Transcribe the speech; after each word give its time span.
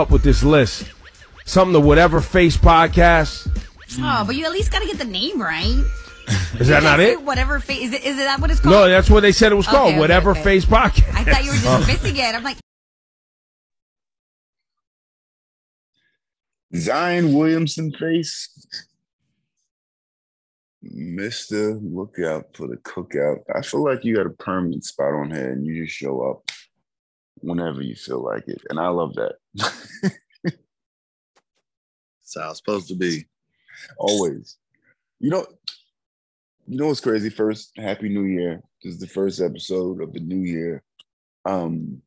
up 0.00 0.10
with 0.10 0.22
this 0.22 0.42
list. 0.42 0.90
Something 1.44 1.74
to 1.74 1.80
whatever 1.80 2.20
face 2.20 2.56
podcast. 2.56 3.48
Oh, 3.98 4.24
but 4.26 4.34
you 4.36 4.44
at 4.46 4.52
least 4.52 4.72
got 4.72 4.80
to 4.80 4.86
get 4.86 4.98
the 4.98 5.04
name 5.04 5.40
right. 5.40 5.84
Is 6.58 6.68
that 6.68 6.82
not 6.82 7.00
it? 7.00 7.22
Whatever 7.22 7.58
face 7.60 7.88
is 7.88 7.92
it? 7.92 8.04
Is 8.04 8.16
it 8.16 8.22
that 8.24 8.40
what 8.40 8.50
it's 8.50 8.60
called? 8.60 8.72
No, 8.72 8.88
that's 8.88 9.10
what 9.10 9.20
they 9.20 9.32
said 9.32 9.52
it 9.52 9.56
was 9.56 9.66
Okay, 9.66 9.76
called. 9.76 9.90
okay, 9.90 9.98
whatever 9.98 10.30
okay. 10.30 10.42
face 10.42 10.64
podcast. 10.64 11.12
I 11.14 11.24
thought 11.24 11.44
you 11.44 11.50
were 11.50 11.56
just 11.56 11.86
missing 11.88 12.16
it. 12.16 12.34
I'm 12.34 12.44
like, 12.44 12.56
Zion 16.76 17.34
Williamson 17.34 17.90
face. 17.92 18.48
Mister, 20.82 21.74
look 21.74 22.18
out 22.20 22.54
for 22.54 22.68
the 22.68 22.76
cookout. 22.76 23.38
I 23.54 23.60
feel 23.62 23.84
like 23.84 24.04
you 24.04 24.16
got 24.16 24.26
a 24.26 24.30
permanent 24.30 24.84
spot 24.84 25.12
on 25.12 25.30
here 25.30 25.50
and 25.50 25.66
you 25.66 25.84
just 25.84 25.96
show 25.96 26.22
up 26.30 26.50
whenever 27.40 27.82
you 27.82 27.94
feel 27.96 28.22
like 28.24 28.44
it. 28.46 28.62
And 28.70 28.78
I 28.78 28.88
love 28.88 29.14
that. 29.14 29.34
That's 29.54 30.56
how 32.36 32.50
it's 32.50 32.58
supposed 32.58 32.88
to 32.88 32.94
be. 32.94 33.26
Always. 33.98 34.56
You 35.18 35.30
know, 35.30 35.46
you 36.66 36.78
know 36.78 36.88
what's 36.88 37.00
crazy? 37.00 37.30
First, 37.30 37.72
Happy 37.76 38.08
New 38.08 38.24
Year. 38.24 38.62
This 38.82 38.94
is 38.94 39.00
the 39.00 39.06
first 39.06 39.40
episode 39.40 40.02
of 40.02 40.12
the 40.12 40.20
new 40.20 40.44
year. 40.44 40.82
Um, 41.44 42.02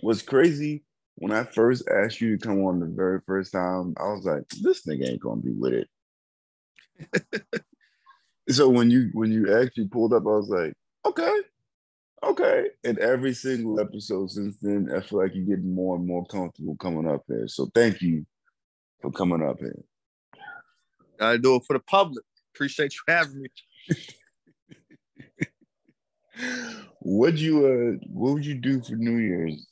what's 0.00 0.22
crazy 0.22 0.84
when 1.16 1.32
I 1.32 1.44
first 1.44 1.88
asked 1.88 2.20
you 2.20 2.36
to 2.36 2.46
come 2.46 2.64
on 2.64 2.80
the 2.80 2.86
very 2.86 3.20
first 3.26 3.52
time, 3.52 3.94
I 3.96 4.04
was 4.04 4.24
like, 4.24 4.42
this 4.60 4.84
nigga 4.86 5.08
ain't 5.08 5.20
gonna 5.20 5.40
be 5.40 5.52
with 5.52 5.72
it. 5.72 7.34
so 8.48 8.68
when 8.68 8.90
you 8.90 9.10
when 9.12 9.30
you 9.30 9.56
actually 9.56 9.88
pulled 9.88 10.12
up, 10.12 10.22
I 10.22 10.30
was 10.30 10.48
like, 10.48 10.74
okay, 11.06 11.32
okay. 12.22 12.66
And 12.84 12.98
every 12.98 13.34
single 13.34 13.80
episode 13.80 14.30
since 14.30 14.56
then, 14.60 14.90
I 14.94 15.00
feel 15.00 15.20
like 15.20 15.34
you're 15.34 15.44
getting 15.56 15.74
more 15.74 15.96
and 15.96 16.06
more 16.06 16.24
comfortable 16.26 16.76
coming 16.76 17.08
up 17.08 17.22
here. 17.28 17.48
So 17.48 17.70
thank 17.74 18.00
you 18.02 18.24
for 19.00 19.10
coming 19.10 19.42
up 19.42 19.58
here. 19.58 19.78
Gotta 21.18 21.38
do 21.38 21.56
it 21.56 21.62
for 21.66 21.74
the 21.74 21.80
public. 21.80 22.24
Appreciate 22.54 22.92
you 22.94 23.00
having 23.08 23.42
me. 23.42 23.48
What'd 27.00 27.38
you 27.38 27.66
uh 27.66 28.06
what 28.08 28.34
would 28.34 28.46
you 28.46 28.54
do 28.54 28.80
for 28.80 28.94
New 28.94 29.18
Year's? 29.18 29.66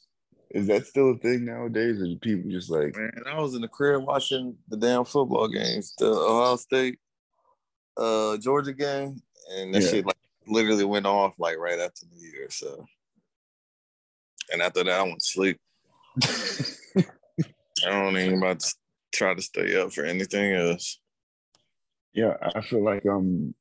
Is 0.51 0.67
that 0.67 0.87
still 0.87 1.13
a 1.13 1.19
thing 1.19 1.45
nowadays? 1.45 2.01
Or 2.01 2.07
do 2.07 2.19
people 2.19 2.51
just 2.51 2.71
like 2.71 2.97
Man, 2.97 3.11
I 3.27 3.41
was 3.41 3.55
in 3.55 3.63
the 3.63 3.69
crib 3.69 4.03
watching 4.03 4.57
the 4.69 4.77
damn 4.77 5.05
football 5.05 5.49
games, 5.49 5.95
the 5.99 6.07
Ohio 6.07 6.57
State, 6.57 6.99
uh, 7.97 8.37
Georgia 8.37 8.73
game, 8.73 9.21
and 9.53 9.75
that 9.75 9.83
Yeah. 9.83 9.89
shit 9.89 10.07
like 10.07 10.17
literally 10.51 10.85
went 10.85 11.07
off 11.07 11.39
like 11.39 11.59
right 11.59 11.79
after 11.79 12.07
New 12.13 12.29
Year. 12.29 12.49
So, 12.51 12.85
and 14.53 14.61
after 14.63 14.85
that, 14.85 15.01
I 15.01 15.03
went 15.03 15.21
to 15.21 15.29
sleep. 15.29 15.59
I 17.87 17.91
don't 17.91 18.17
even 18.17 18.39
about 18.39 18.61
to 18.61 18.75
try 19.13 19.35
to 19.35 19.43
stay 19.43 19.81
up 19.81 19.93
for 19.93 20.05
anything 20.05 20.55
else. 20.55 21.01
Yeah, 22.13 22.37
I 22.55 22.61
feel 22.61 22.85
like 22.85 23.07
um 23.07 23.55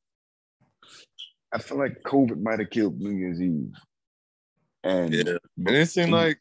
I 1.51 1.59
feel 1.59 1.77
like 1.77 2.01
COVID 2.03 2.41
might 2.41 2.59
have 2.59 2.69
killed 2.69 2.99
New 2.99 3.11
Year's 3.11 3.41
Eve. 3.41 3.73
And 4.83 5.13
Yeah, 5.13 5.37
and 5.57 5.75
it 5.75 5.87
seemed 5.87 6.11
like 6.11 6.39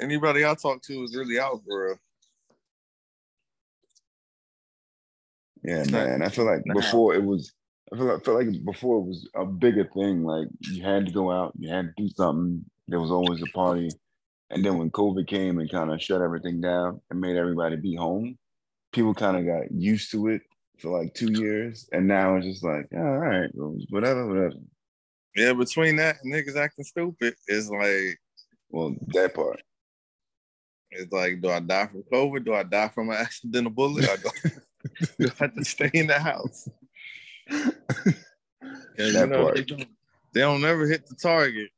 anybody 0.00 0.44
I 0.44 0.54
talked 0.54 0.84
to 0.86 1.00
was 1.00 1.16
really 1.16 1.38
out 1.38 1.62
for 1.66 1.86
real. 1.86 1.98
Yeah, 5.64 5.84
man. 5.90 6.22
I 6.22 6.28
feel 6.28 6.44
like 6.44 6.64
before 6.64 7.14
it 7.14 7.22
was 7.22 7.52
I 7.90 7.96
feel 7.96 8.06
like, 8.06 8.20
I 8.20 8.24
feel 8.24 8.34
like 8.34 8.64
before 8.64 8.98
it 8.98 9.06
was 9.08 9.28
a 9.34 9.44
bigger 9.44 9.88
thing. 9.94 10.24
Like 10.24 10.48
you 10.60 10.82
had 10.82 11.06
to 11.06 11.12
go 11.12 11.30
out, 11.30 11.52
you 11.58 11.68
had 11.68 11.92
to 11.96 12.02
do 12.02 12.08
something. 12.16 12.64
There 12.88 13.00
was 13.00 13.10
always 13.10 13.42
a 13.42 13.46
party. 13.46 13.90
And 14.50 14.64
then 14.64 14.78
when 14.78 14.90
COVID 14.90 15.26
came 15.26 15.58
and 15.58 15.70
kind 15.70 15.90
of 15.90 16.02
shut 16.02 16.20
everything 16.20 16.60
down 16.60 17.00
and 17.10 17.20
made 17.20 17.36
everybody 17.36 17.76
be 17.76 17.94
home, 17.94 18.38
people 18.92 19.14
kind 19.14 19.36
of 19.36 19.46
got 19.46 19.72
used 19.72 20.10
to 20.12 20.28
it 20.28 20.42
for 20.78 20.98
like 20.98 21.14
two 21.14 21.32
years. 21.32 21.88
And 21.92 22.06
now 22.06 22.36
it's 22.36 22.46
just 22.46 22.64
like, 22.64 22.86
all 22.94 23.18
right, 23.18 23.50
whatever, 23.54 24.26
whatever. 24.26 24.54
Yeah, 25.34 25.54
between 25.54 25.96
that 25.96 26.16
and 26.22 26.32
niggas 26.32 26.56
acting 26.56 26.84
stupid, 26.84 27.34
it's 27.46 27.70
like 27.70 28.20
Well, 28.68 28.94
that 29.08 29.34
part. 29.34 29.62
It's 30.90 31.10
like, 31.10 31.40
do 31.40 31.48
I 31.48 31.60
die 31.60 31.86
from 31.86 32.02
COVID? 32.12 32.44
Do 32.44 32.52
I 32.52 32.64
die 32.64 32.88
from 32.88 33.08
an 33.08 33.16
accidental 33.16 33.70
bullet? 33.70 34.06
Do, 34.22 34.50
do 35.18 35.30
I 35.40 35.44
have 35.44 35.54
to 35.54 35.64
stay 35.64 35.90
in 35.94 36.06
the 36.06 36.18
house? 36.18 36.68
That 38.96 39.30
part. 39.30 39.56
They, 39.56 39.62
don't, 39.64 39.88
they 40.32 40.40
don't 40.40 40.64
ever 40.64 40.86
hit 40.86 41.06
the 41.06 41.14
target. 41.14 41.70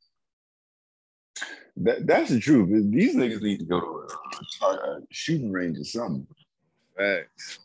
That, 1.78 2.06
that's 2.06 2.30
the 2.30 2.40
truth. 2.40 2.68
These 2.90 3.16
niggas 3.16 3.40
need 3.40 3.58
to 3.60 3.64
go 3.64 3.80
to 3.80 4.66
a, 4.66 4.66
a 4.66 5.00
shooting 5.10 5.50
range 5.50 5.78
or 5.78 5.84
something. 5.84 6.26
Facts. 6.96 7.58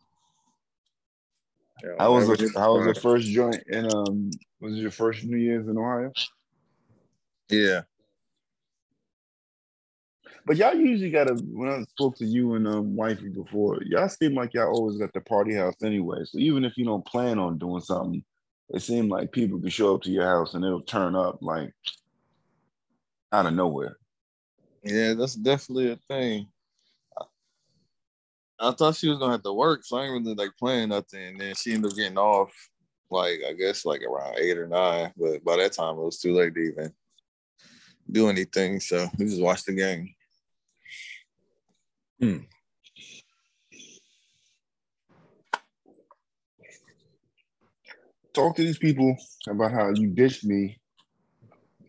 Don't 1.82 2.00
How 2.00 2.14
was 2.14 2.28
the 2.28 2.52
how 2.58 2.76
was 2.76 2.94
the 2.94 3.02
first 3.02 3.28
joint 3.28 3.64
in 3.68 3.86
um 3.86 4.32
was 4.60 4.74
it 4.74 4.80
your 4.80 4.92
first 4.92 5.24
New 5.24 5.38
Year's 5.38 5.68
in 5.68 5.78
Ohio? 5.78 6.12
Yeah. 7.50 7.82
But 10.46 10.58
y'all 10.58 10.74
usually 10.74 11.12
got 11.12 11.28
to 11.28 11.36
when 11.36 11.70
I 11.70 11.84
spoke 11.84 12.18
to 12.18 12.26
you 12.26 12.56
and 12.56 12.68
um 12.68 12.96
wifey 12.96 13.30
before, 13.30 13.80
y'all 13.84 14.10
seem 14.10 14.34
like 14.34 14.54
y'all 14.54 14.74
always 14.74 14.98
got 14.98 15.14
the 15.14 15.22
party 15.22 15.54
house 15.54 15.76
anyway. 15.84 16.20
So 16.26 16.40
even 16.40 16.66
if 16.66 16.78
you 16.78 16.86
don't 16.86 17.06
plan 17.06 17.40
on 17.40 17.60
doing 17.60 17.82
something, 17.82 18.24
it 18.72 18.82
seemed 18.82 19.10
like 19.10 19.32
people 19.32 19.60
can 19.60 19.70
show 19.70 19.96
up 19.96 20.04
to 20.04 20.12
your 20.12 20.26
house 20.26 20.54
and 20.54 20.64
it'll 20.64 20.82
turn 20.82 21.16
up 21.16 21.40
like 21.42 21.74
out 23.32 23.46
of 23.46 23.54
nowhere. 23.54 23.98
Yeah, 24.84 25.14
that's 25.14 25.36
definitely 25.36 25.92
a 25.92 26.00
thing. 26.08 26.48
I, 28.60 28.72
thought 28.72 28.96
she 28.96 29.10
was 29.10 29.20
gonna 29.20 29.34
have 29.34 29.44
to 29.44 29.54
work, 29.54 29.82
so 29.84 29.98
I 29.98 30.04
ain't 30.06 30.14
really 30.14 30.36
like 30.36 30.52
playing 30.58 30.90
nothing. 30.90 31.24
And 31.24 31.40
then 31.40 31.56
she 31.56 31.74
ended 31.74 31.92
up 31.92 31.98
getting 31.98 32.18
off, 32.18 32.52
like 33.10 33.40
I 33.48 33.54
guess 33.54 33.86
like 33.86 34.04
around 34.04 34.38
eight 34.38 34.58
or 34.58 34.68
nine. 34.68 35.12
But 35.18 35.44
by 35.44 35.58
that 35.58 35.74
time, 35.74 35.96
it 35.96 36.04
was 36.04 36.20
too 36.20 36.36
late 36.36 36.54
to 36.56 36.60
even 36.60 36.94
do 38.12 38.30
anything. 38.30 38.80
So 38.80 39.08
we 39.18 39.26
just 39.26 39.42
watched 39.42 39.66
the 39.66 39.74
game. 39.74 40.14
Hmm. 42.20 42.38
Talk 48.40 48.56
to 48.56 48.64
these 48.64 48.78
people 48.78 49.18
about 49.50 49.74
how 49.74 49.90
you 49.90 50.08
ditched 50.08 50.46
me, 50.46 50.80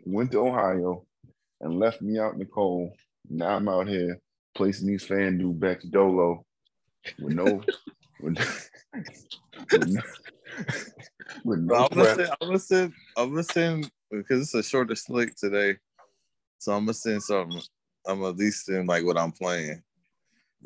went 0.04 0.32
to 0.32 0.40
Ohio, 0.40 1.06
and 1.60 1.78
left 1.78 2.02
me 2.02 2.18
out 2.18 2.32
in 2.32 2.40
the 2.40 2.44
cold. 2.44 2.90
Now 3.28 3.54
I'm 3.54 3.68
out 3.68 3.86
here 3.86 4.18
placing 4.56 4.88
these 4.88 5.06
fan 5.06 5.38
dude 5.38 5.60
back 5.60 5.80
to 5.80 5.86
Dolo 5.86 6.44
with 7.20 7.34
no 7.34 7.62
with, 8.20 8.36
with 9.70 9.88
no, 9.90 10.02
with 11.44 11.60
no 11.60 11.88
I'm 11.92 12.04
send, 12.58 12.92
I'm 13.16 13.28
gonna 13.28 13.42
send, 13.44 13.90
I'm 14.10 14.16
because 14.18 14.42
it's 14.42 14.54
a 14.54 14.62
shorter 14.64 14.96
slate 14.96 15.36
today, 15.36 15.76
so 16.58 16.72
I'm 16.72 16.82
gonna 16.82 16.94
send 16.94 17.22
something. 17.22 17.62
I'm 18.04 18.24
at 18.24 18.36
least 18.36 18.66
send 18.66 18.88
like 18.88 19.04
what 19.04 19.16
I'm 19.16 19.30
playing. 19.30 19.84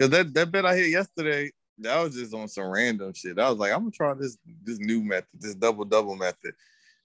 Cause 0.00 0.08
that 0.08 0.32
that 0.32 0.50
bet 0.50 0.64
I 0.64 0.76
hit 0.76 0.88
yesterday, 0.88 1.50
that 1.78 2.02
was 2.02 2.14
just 2.14 2.34
on 2.34 2.48
some 2.48 2.68
random 2.68 3.12
shit. 3.14 3.38
I 3.38 3.48
was 3.50 3.58
like, 3.58 3.72
I'm 3.72 3.80
gonna 3.80 3.90
try 3.90 4.14
this 4.14 4.38
this 4.62 4.78
new 4.78 5.02
method, 5.02 5.26
this 5.34 5.54
double 5.54 5.84
double 5.84 6.16
method, 6.16 6.54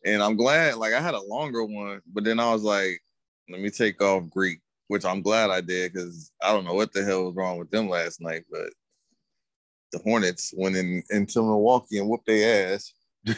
and 0.05 0.21
I'm 0.21 0.35
glad. 0.37 0.75
Like 0.75 0.93
I 0.93 1.01
had 1.01 1.13
a 1.15 1.21
longer 1.21 1.63
one, 1.65 2.01
but 2.11 2.23
then 2.23 2.39
I 2.39 2.51
was 2.53 2.63
like, 2.63 3.01
let 3.49 3.61
me 3.61 3.69
take 3.69 4.01
off 4.01 4.29
Greek, 4.29 4.59
which 4.87 5.05
I'm 5.05 5.21
glad 5.21 5.49
I 5.49 5.61
did 5.61 5.93
because 5.93 6.31
I 6.41 6.53
don't 6.53 6.65
know 6.65 6.73
what 6.75 6.93
the 6.93 7.03
hell 7.03 7.25
was 7.25 7.35
wrong 7.35 7.57
with 7.57 7.71
them 7.71 7.89
last 7.89 8.21
night, 8.21 8.43
but 8.51 8.69
the 9.91 9.99
Hornets 9.99 10.53
went 10.55 10.75
in 10.75 11.01
into 11.09 11.41
Milwaukee 11.41 11.97
and 11.97 12.07
whooped 12.07 12.27
their 12.27 12.73
ass. 12.75 12.93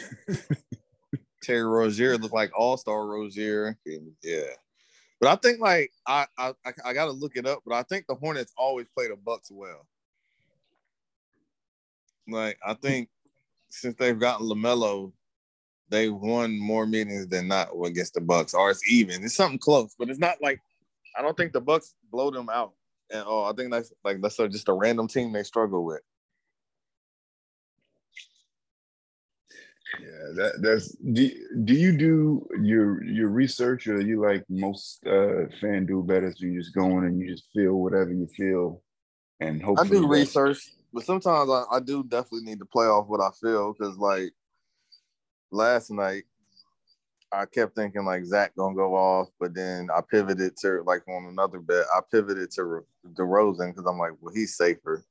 Terry 1.42 1.64
Rozier 1.64 2.18
looked 2.18 2.34
like 2.34 2.52
All 2.56 2.76
Star 2.76 3.06
Rozier. 3.06 3.76
Yeah, 4.22 4.42
but 5.20 5.28
I 5.30 5.36
think 5.36 5.60
like 5.60 5.90
I 6.06 6.26
I 6.38 6.52
I- 6.64 6.72
I 6.84 6.92
got 6.92 7.06
to 7.06 7.12
look 7.12 7.36
it 7.36 7.46
up, 7.46 7.62
but 7.66 7.74
I 7.74 7.82
think 7.84 8.06
the 8.06 8.14
Hornets 8.14 8.52
always 8.56 8.86
play 8.94 9.08
the 9.08 9.16
Bucks 9.16 9.50
well. 9.50 9.86
Like 12.32 12.58
I 12.66 12.74
think 12.74 13.08
since 13.68 13.94
they've 13.96 14.18
gotten 14.18 14.46
Lamelo, 14.46 15.12
they've 15.88 16.12
won 16.12 16.58
more 16.58 16.86
meetings 16.86 17.28
than 17.28 17.48
not 17.48 17.68
against 17.84 18.14
the 18.14 18.20
Bucks, 18.20 18.54
or 18.54 18.70
it's 18.70 18.90
even. 18.90 19.22
It's 19.24 19.34
something 19.34 19.58
close, 19.58 19.94
but 19.98 20.10
it's 20.10 20.18
not 20.18 20.42
like 20.42 20.60
I 21.16 21.22
don't 21.22 21.36
think 21.36 21.52
the 21.52 21.60
Bucks 21.60 21.94
blow 22.10 22.30
them 22.30 22.48
out 22.48 22.72
at 23.12 23.26
all. 23.26 23.50
I 23.50 23.54
think 23.54 23.70
that's 23.70 23.92
like 24.04 24.20
that's 24.20 24.36
just 24.36 24.68
a 24.68 24.72
random 24.72 25.08
team 25.08 25.32
they 25.32 25.42
struggle 25.42 25.84
with. 25.84 26.00
Yeah, 30.00 30.32
that 30.36 30.52
that's 30.62 30.96
do, 30.96 31.30
do 31.64 31.74
you 31.74 31.96
do 31.96 32.48
your 32.62 33.04
your 33.04 33.28
research 33.28 33.86
or 33.86 34.00
you 34.00 34.22
like 34.22 34.42
most 34.48 35.06
uh 35.06 35.48
fan 35.60 35.84
do 35.84 36.02
better 36.02 36.32
so 36.34 36.46
you 36.46 36.58
just 36.58 36.74
go 36.74 36.98
in 36.98 37.04
and 37.04 37.20
you 37.20 37.30
just 37.30 37.44
feel 37.54 37.74
whatever 37.74 38.10
you 38.10 38.26
feel 38.26 38.82
and 39.40 39.62
hope 39.62 39.80
I 39.80 39.84
do 39.84 40.06
research, 40.06 40.70
but 40.92 41.04
sometimes 41.04 41.50
I, 41.50 41.64
I 41.72 41.80
do 41.80 42.04
definitely 42.04 42.44
need 42.44 42.58
to 42.58 42.66
play 42.66 42.86
off 42.86 43.08
what 43.08 43.20
I 43.20 43.30
feel 43.40 43.72
because, 43.72 43.96
like 43.96 44.32
last 45.50 45.90
night, 45.90 46.24
I 47.32 47.46
kept 47.46 47.74
thinking 47.74 48.04
like 48.04 48.24
Zach 48.24 48.54
gonna 48.56 48.74
go 48.74 48.94
off, 48.94 49.28
but 49.40 49.54
then 49.54 49.88
I 49.94 50.00
pivoted 50.02 50.56
to 50.58 50.82
like 50.86 51.06
on 51.08 51.26
another 51.26 51.60
bet. 51.60 51.86
I 51.94 52.00
pivoted 52.10 52.50
to 52.52 52.84
DeRozan 53.14 53.70
because 53.70 53.86
I'm 53.86 53.98
like, 53.98 54.12
well, 54.20 54.34
he's 54.34 54.56
safer. 54.56 55.04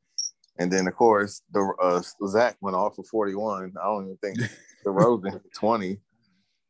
And 0.59 0.71
then 0.71 0.87
of 0.87 0.95
course 0.95 1.41
the 1.51 1.73
uh, 1.81 2.01
Zach 2.27 2.57
went 2.61 2.75
off 2.75 2.95
for 2.95 3.03
41. 3.03 3.73
I 3.81 3.85
don't 3.85 4.05
even 4.05 4.17
think 4.17 4.37
DeRozan 4.85 5.41
20. 5.55 5.97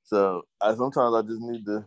So 0.05 0.43
I 0.61 0.73
sometimes 0.75 1.15
I 1.15 1.21
just 1.21 1.41
need 1.41 1.65
to 1.65 1.85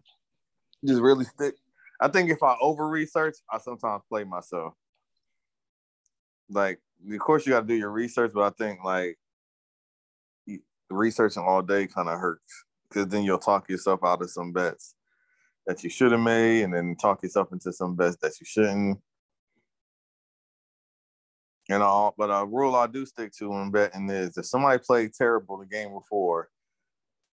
just 0.84 1.00
really 1.00 1.24
stick. 1.24 1.54
I 2.00 2.08
think 2.08 2.30
if 2.30 2.42
I 2.42 2.56
over 2.60 2.88
research, 2.88 3.36
I 3.50 3.58
sometimes 3.58 4.02
play 4.08 4.24
myself. 4.24 4.74
Like, 6.50 6.80
of 7.10 7.18
course, 7.18 7.46
you 7.46 7.52
got 7.52 7.60
to 7.60 7.66
do 7.66 7.74
your 7.74 7.90
research, 7.90 8.32
but 8.34 8.42
I 8.42 8.50
think 8.50 8.84
like 8.84 9.18
researching 10.90 11.42
all 11.42 11.62
day 11.62 11.86
kind 11.86 12.08
of 12.08 12.18
hurts 12.18 12.64
because 12.88 13.08
then 13.08 13.24
you'll 13.24 13.38
talk 13.38 13.68
yourself 13.68 14.00
out 14.04 14.22
of 14.22 14.30
some 14.30 14.52
bets 14.52 14.94
that 15.66 15.82
you 15.82 15.90
should 15.90 16.12
have 16.12 16.20
made, 16.20 16.62
and 16.62 16.74
then 16.74 16.94
talk 17.00 17.22
yourself 17.22 17.50
into 17.52 17.72
some 17.72 17.96
bets 17.96 18.16
that 18.20 18.38
you 18.40 18.44
shouldn't. 18.46 18.98
And 21.70 21.82
all, 21.82 22.14
but 22.18 22.26
a 22.26 22.44
rule 22.44 22.76
I 22.76 22.86
do 22.86 23.06
stick 23.06 23.32
to 23.38 23.48
when 23.48 23.70
betting 23.70 24.10
is 24.10 24.36
if 24.36 24.44
somebody 24.44 24.78
played 24.78 25.14
terrible 25.14 25.56
the 25.56 25.64
game 25.64 25.94
before, 25.94 26.50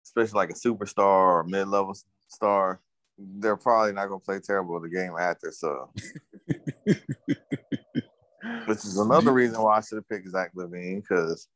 especially 0.04 0.38
like 0.38 0.50
a 0.50 0.54
superstar 0.54 1.08
or 1.08 1.44
mid-level 1.44 1.96
star, 2.28 2.82
they're 3.18 3.56
probably 3.56 3.94
not 3.94 4.08
gonna 4.08 4.20
play 4.20 4.40
terrible 4.40 4.80
the 4.80 4.90
game 4.90 5.14
after. 5.20 5.52
So, 5.52 5.92
which 8.66 8.80
is 8.80 8.98
another 9.00 9.32
reason 9.32 9.62
why 9.62 9.78
I 9.78 9.82
should 9.82 9.98
have 9.98 10.10
picked 10.10 10.30
Zach 10.30 10.52
LaVine 10.56 11.02
because 11.02 11.48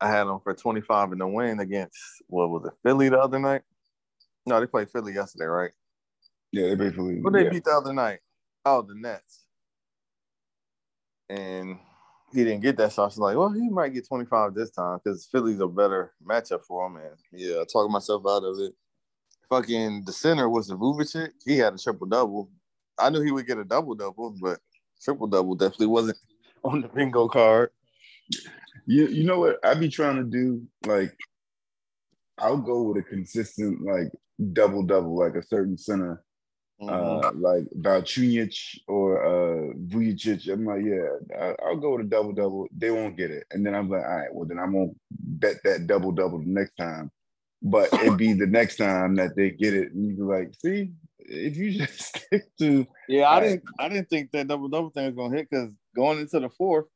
I 0.00 0.08
had 0.08 0.26
him 0.26 0.40
for 0.40 0.54
25 0.54 1.12
in 1.12 1.18
the 1.18 1.26
win 1.26 1.60
against 1.60 1.98
what 2.26 2.50
was 2.50 2.66
it, 2.66 2.72
Philly 2.82 3.08
the 3.08 3.20
other 3.20 3.38
night? 3.38 3.62
No, 4.46 4.58
they 4.58 4.66
played 4.66 4.90
Philly 4.90 5.14
yesterday, 5.14 5.44
right? 5.44 5.70
Yeah, 6.50 6.68
they 6.68 6.76
played 6.76 6.94
Philly. 6.94 7.20
Who 7.22 7.30
they 7.30 7.44
yeah. 7.44 7.50
beat 7.50 7.64
the 7.64 7.70
other 7.70 7.92
night? 7.92 8.18
Oh, 8.64 8.82
the 8.82 8.94
Nets. 8.94 9.44
And 11.28 11.78
he 12.32 12.44
didn't 12.44 12.62
get 12.62 12.76
that, 12.78 12.92
so 12.92 13.02
I 13.02 13.06
was 13.06 13.18
like, 13.18 13.36
well, 13.36 13.50
he 13.50 13.68
might 13.68 13.94
get 13.94 14.08
25 14.08 14.54
this 14.54 14.70
time 14.70 14.98
because 15.02 15.28
Philly's 15.30 15.60
a 15.60 15.68
better 15.68 16.12
matchup 16.24 16.64
for 16.64 16.86
him. 16.86 16.96
And 16.96 17.16
yeah, 17.32 17.62
talking 17.70 17.92
myself 17.92 18.22
out 18.28 18.44
of 18.44 18.58
it. 18.58 18.72
Fucking 19.48 20.04
the 20.04 20.12
center 20.12 20.48
was 20.48 20.68
the 20.68 20.76
Vucevic. 20.76 21.32
He 21.44 21.58
had 21.58 21.74
a 21.74 21.78
triple 21.78 22.06
double. 22.06 22.50
I 22.98 23.10
knew 23.10 23.20
he 23.20 23.32
would 23.32 23.46
get 23.46 23.58
a 23.58 23.64
double 23.64 23.94
double, 23.94 24.34
but 24.40 24.58
triple 25.02 25.26
double 25.26 25.54
definitely 25.54 25.86
wasn't 25.88 26.18
on 26.64 26.80
the 26.80 26.88
bingo 26.88 27.28
card. 27.28 27.70
You 28.86 29.06
you 29.08 29.24
know 29.24 29.40
what 29.40 29.58
I'd 29.64 29.80
be 29.80 29.88
trying 29.88 30.16
to 30.16 30.24
do? 30.24 30.62
Like, 30.86 31.16
I'll 32.38 32.56
go 32.58 32.82
with 32.82 33.04
a 33.04 33.08
consistent 33.08 33.82
like 33.82 34.10
double 34.52 34.82
double, 34.82 35.16
like 35.18 35.34
a 35.34 35.46
certain 35.46 35.76
center, 35.78 36.24
Mhm. 36.80 36.90
uh, 37.24 37.32
like 37.34 37.64
Valchunic 37.76 38.54
or 38.88 39.22
uh 39.24 39.74
Vujicic. 39.86 40.52
I'm 40.52 40.64
like, 40.64 40.82
yeah, 40.84 41.38
I, 41.38 41.54
I'll 41.64 41.76
go 41.76 41.96
with 41.96 42.06
a 42.06 42.08
double 42.08 42.32
double. 42.32 42.66
They 42.76 42.90
won't 42.90 43.16
get 43.16 43.30
it, 43.30 43.44
and 43.50 43.64
then 43.64 43.74
I'm 43.74 43.88
like, 43.88 44.02
all 44.04 44.16
right, 44.16 44.34
well 44.34 44.46
then 44.48 44.58
I 44.58 44.66
won't 44.66 44.96
bet 45.10 45.62
that 45.64 45.86
double 45.86 46.12
double 46.12 46.38
the 46.38 46.46
next 46.46 46.74
time. 46.76 47.10
But 47.64 47.92
it'd 47.94 48.16
be 48.16 48.32
the 48.32 48.46
next 48.46 48.76
time 48.76 49.14
that 49.16 49.36
they 49.36 49.50
get 49.50 49.74
it, 49.74 49.92
and 49.92 50.04
you 50.04 50.16
be 50.16 50.22
like, 50.22 50.52
see, 50.54 50.90
if 51.26 51.56
you 51.56 51.72
just 51.78 52.16
stick 52.16 52.44
to 52.58 52.86
Yeah, 53.08 53.28
I 53.28 53.40
didn't. 53.40 53.62
I 53.78 53.88
didn't 53.88 54.10
think 54.10 54.30
that 54.32 54.48
double 54.48 54.68
double 54.68 54.90
thing 54.90 55.06
was 55.06 55.14
gonna 55.14 55.36
hit 55.36 55.48
because 55.50 55.72
going 55.94 56.18
into 56.20 56.40
the 56.40 56.48
fourth, 56.48 56.86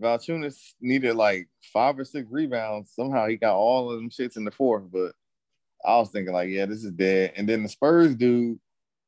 Valanciunas 0.00 0.74
needed 0.80 1.16
like 1.16 1.48
five 1.72 1.98
or 1.98 2.04
six 2.04 2.26
rebounds. 2.30 2.92
Somehow 2.94 3.26
he 3.26 3.36
got 3.36 3.56
all 3.56 3.90
of 3.90 3.96
them 3.96 4.10
shits 4.10 4.36
in 4.36 4.44
the 4.44 4.50
fourth, 4.50 4.84
but 4.92 5.12
I 5.84 5.96
was 5.96 6.10
thinking 6.10 6.32
like, 6.32 6.48
yeah, 6.48 6.66
this 6.66 6.84
is 6.84 6.92
dead. 6.92 7.32
And 7.36 7.48
then 7.48 7.62
the 7.62 7.68
Spurs 7.68 8.14
dude, 8.14 8.58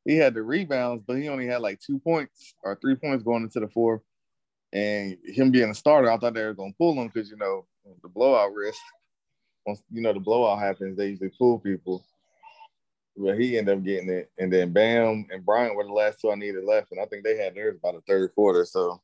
he 0.05 0.17
had 0.17 0.35
the 0.35 0.43
rebounds, 0.43 1.05
but 1.07 1.17
he 1.17 1.29
only 1.29 1.47
had 1.47 1.61
like 1.61 1.81
two 1.81 1.99
points 1.99 2.55
or 2.63 2.77
three 2.77 2.97
points 2.97 3.25
going 3.25 3.43
into 3.43 3.61
the 3.61 3.69
fourth. 3.69 4.03
And 4.73 5.17
him 5.25 5.51
being 5.51 5.71
a 5.71 5.75
starter, 5.75 6.11
I 6.11 6.19
thought 6.19 6.35
they 6.35 6.45
were 6.45 6.55
gonna 6.55 6.73
pull 6.77 7.01
him 7.01 7.09
because 7.13 7.31
you 7.31 7.37
know 7.37 7.67
the 8.03 8.09
blowout 8.09 8.53
risk. 8.53 8.81
Once 9.67 9.83
you 9.91 10.03
know 10.03 10.13
the 10.13 10.21
blowout 10.21 10.59
happens, 10.59 10.97
they 10.97 11.09
usually 11.09 11.31
pull 11.39 11.59
people. 11.59 12.05
But 13.17 13.39
he 13.39 13.57
ended 13.59 13.79
up 13.79 13.85
getting 13.85 14.09
it, 14.11 14.31
and 14.39 14.53
then 14.53 14.73
Bam 14.73 15.27
and 15.31 15.45
Bryant 15.45 15.77
were 15.77 15.85
the 15.85 15.93
last 15.93 16.21
two 16.21 16.31
I 16.33 16.35
needed 16.35 16.65
left, 16.65 16.91
and 16.91 17.01
I 17.01 17.05
think 17.07 17.23
they 17.25 17.37
had 17.37 17.55
theirs 17.55 17.79
by 17.83 17.93
the 17.93 18.01
third 18.09 18.35
quarter. 18.35 18.65
So 18.65 19.01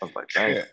I 0.00 0.06
was 0.06 0.14
like, 0.14 0.28
dang. 0.34 0.56
Yeah. 0.56 0.64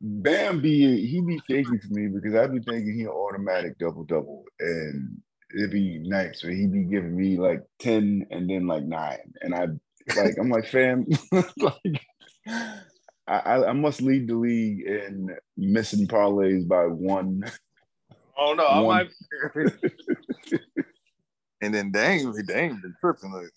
Bam 0.00 0.60
be 0.60 1.06
he 1.06 1.20
be 1.22 1.40
shaky 1.50 1.78
for 1.78 1.92
me 1.94 2.08
because 2.08 2.34
I'd 2.34 2.52
be 2.52 2.60
thinking 2.60 2.94
he 2.94 3.02
an 3.04 3.08
automatic 3.08 3.78
double 3.78 4.04
double 4.04 4.44
and 4.60 5.16
it'd 5.56 5.70
be 5.70 6.00
nice 6.00 6.42
but 6.42 6.52
he'd 6.52 6.70
be 6.70 6.82
giving 6.84 7.16
me 7.16 7.38
like 7.38 7.62
10 7.78 8.26
and 8.30 8.50
then 8.50 8.66
like 8.66 8.84
nine 8.84 9.32
and 9.40 9.54
I 9.54 9.68
like 10.14 10.34
I'm 10.38 10.50
like 10.50 10.66
fam 10.66 11.06
like 11.32 12.02
I, 12.46 12.78
I 13.26 13.68
I 13.70 13.72
must 13.72 14.02
lead 14.02 14.28
the 14.28 14.34
league 14.34 14.82
in 14.86 15.34
missing 15.56 16.06
parlays 16.06 16.68
by 16.68 16.84
one 16.84 17.42
Oh 18.38 18.52
no, 18.52 18.64
I 18.66 18.80
One- 18.80 19.08
might. 19.54 19.72
and 21.60 21.74
then 21.74 21.90
Dame, 21.90 22.32
Dame 22.46 22.80
been 22.80 22.94
tripping. 23.00 23.32
Like, 23.32 23.50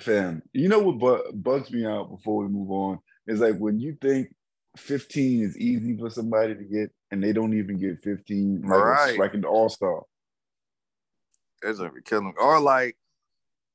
fam. 0.00 0.42
You 0.52 0.68
know 0.68 0.80
what 0.80 0.98
bu- 0.98 1.32
bugs 1.32 1.70
me 1.70 1.86
out 1.86 2.10
before 2.10 2.42
we 2.42 2.48
move 2.48 2.70
on 2.70 2.98
is 3.26 3.40
like 3.40 3.56
when 3.58 3.78
you 3.80 3.96
think 4.00 4.34
15 4.76 5.42
is 5.42 5.56
easy 5.56 5.96
for 5.96 6.10
somebody 6.10 6.54
to 6.54 6.64
get 6.64 6.90
and 7.10 7.22
they 7.22 7.32
don't 7.32 7.56
even 7.56 7.78
get 7.78 8.00
15 8.02 8.62
like, 8.62 8.70
Right. 8.70 9.18
like 9.18 9.34
an 9.34 9.44
all-star. 9.44 10.02
That's 11.62 11.78
gonna 11.78 11.92
be 11.92 12.02
killing. 12.02 12.34
Or 12.38 12.60
like, 12.60 12.96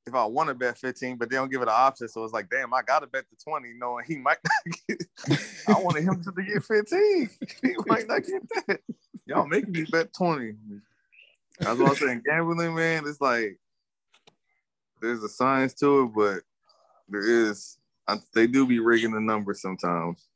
if 0.08 0.14
I 0.16 0.26
want 0.26 0.50
to 0.50 0.56
bet 0.56 0.78
15, 0.78 1.18
but 1.18 1.30
they 1.30 1.36
don't 1.36 1.52
give 1.52 1.62
it 1.62 1.68
an 1.68 1.74
option, 1.76 2.08
so 2.08 2.24
it's 2.24 2.34
like, 2.34 2.50
damn, 2.50 2.74
I 2.74 2.82
gotta 2.82 3.08
bet 3.08 3.26
the 3.30 3.38
20, 3.44 3.74
knowing 3.78 4.06
he 4.08 4.18
might 4.18 4.38
not 4.44 4.76
get. 4.88 5.04
I 5.68 5.80
wanted 5.80 6.04
him 6.04 6.24
to 6.24 6.44
get 6.44 6.64
15. 6.64 7.30
He 7.62 7.76
might 7.86 8.08
not 8.08 8.24
get 8.24 8.42
that. 8.68 8.80
Y'all 9.26 9.48
making 9.48 9.72
me 9.72 9.86
bet 9.92 10.14
20. 10.14 10.54
That's 11.62 11.80
what 11.80 11.90
I'm 11.90 11.96
saying. 11.96 12.22
Gambling, 12.26 12.76
man, 12.76 13.04
it's 13.06 13.22
like 13.22 13.60
there's 15.02 15.24
a 15.24 15.30
science 15.30 15.74
to 15.76 16.04
it, 16.04 16.12
but 16.16 16.42
there 17.10 17.50
is. 17.50 17.78
I, 18.08 18.18
they 18.34 18.48
do 18.48 18.66
be 18.66 18.80
rigging 18.80 19.12
the 19.12 19.22
numbers 19.22 19.62
sometimes. 19.62 20.28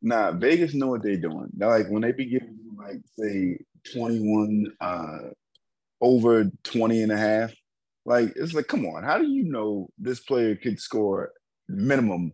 Nah, 0.00 0.32
Vegas 0.32 0.74
know 0.74 0.88
what 0.88 1.02
they're 1.02 1.16
doing. 1.16 1.48
They're 1.54 1.68
like 1.68 1.88
when 1.88 2.02
they 2.02 2.12
be 2.12 2.26
giving 2.26 2.58
you 2.62 2.76
like 2.78 3.00
say 3.18 3.58
21 3.92 4.66
uh 4.80 5.18
over 6.00 6.50
20 6.64 7.02
and 7.02 7.12
a 7.12 7.16
half, 7.16 7.52
like 8.04 8.32
it's 8.36 8.52
like, 8.54 8.68
come 8.68 8.84
on, 8.86 9.02
how 9.02 9.18
do 9.18 9.26
you 9.26 9.44
know 9.44 9.88
this 9.98 10.20
player 10.20 10.54
could 10.54 10.78
score 10.78 11.32
minimum 11.68 12.32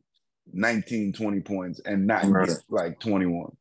19, 0.53 1.13
20 1.13 1.41
points 1.41 1.81
and 1.87 2.07
not 2.07 2.25
Right. 2.27 2.49
get 2.49 2.59
like 2.69 3.01
21? 3.01 3.57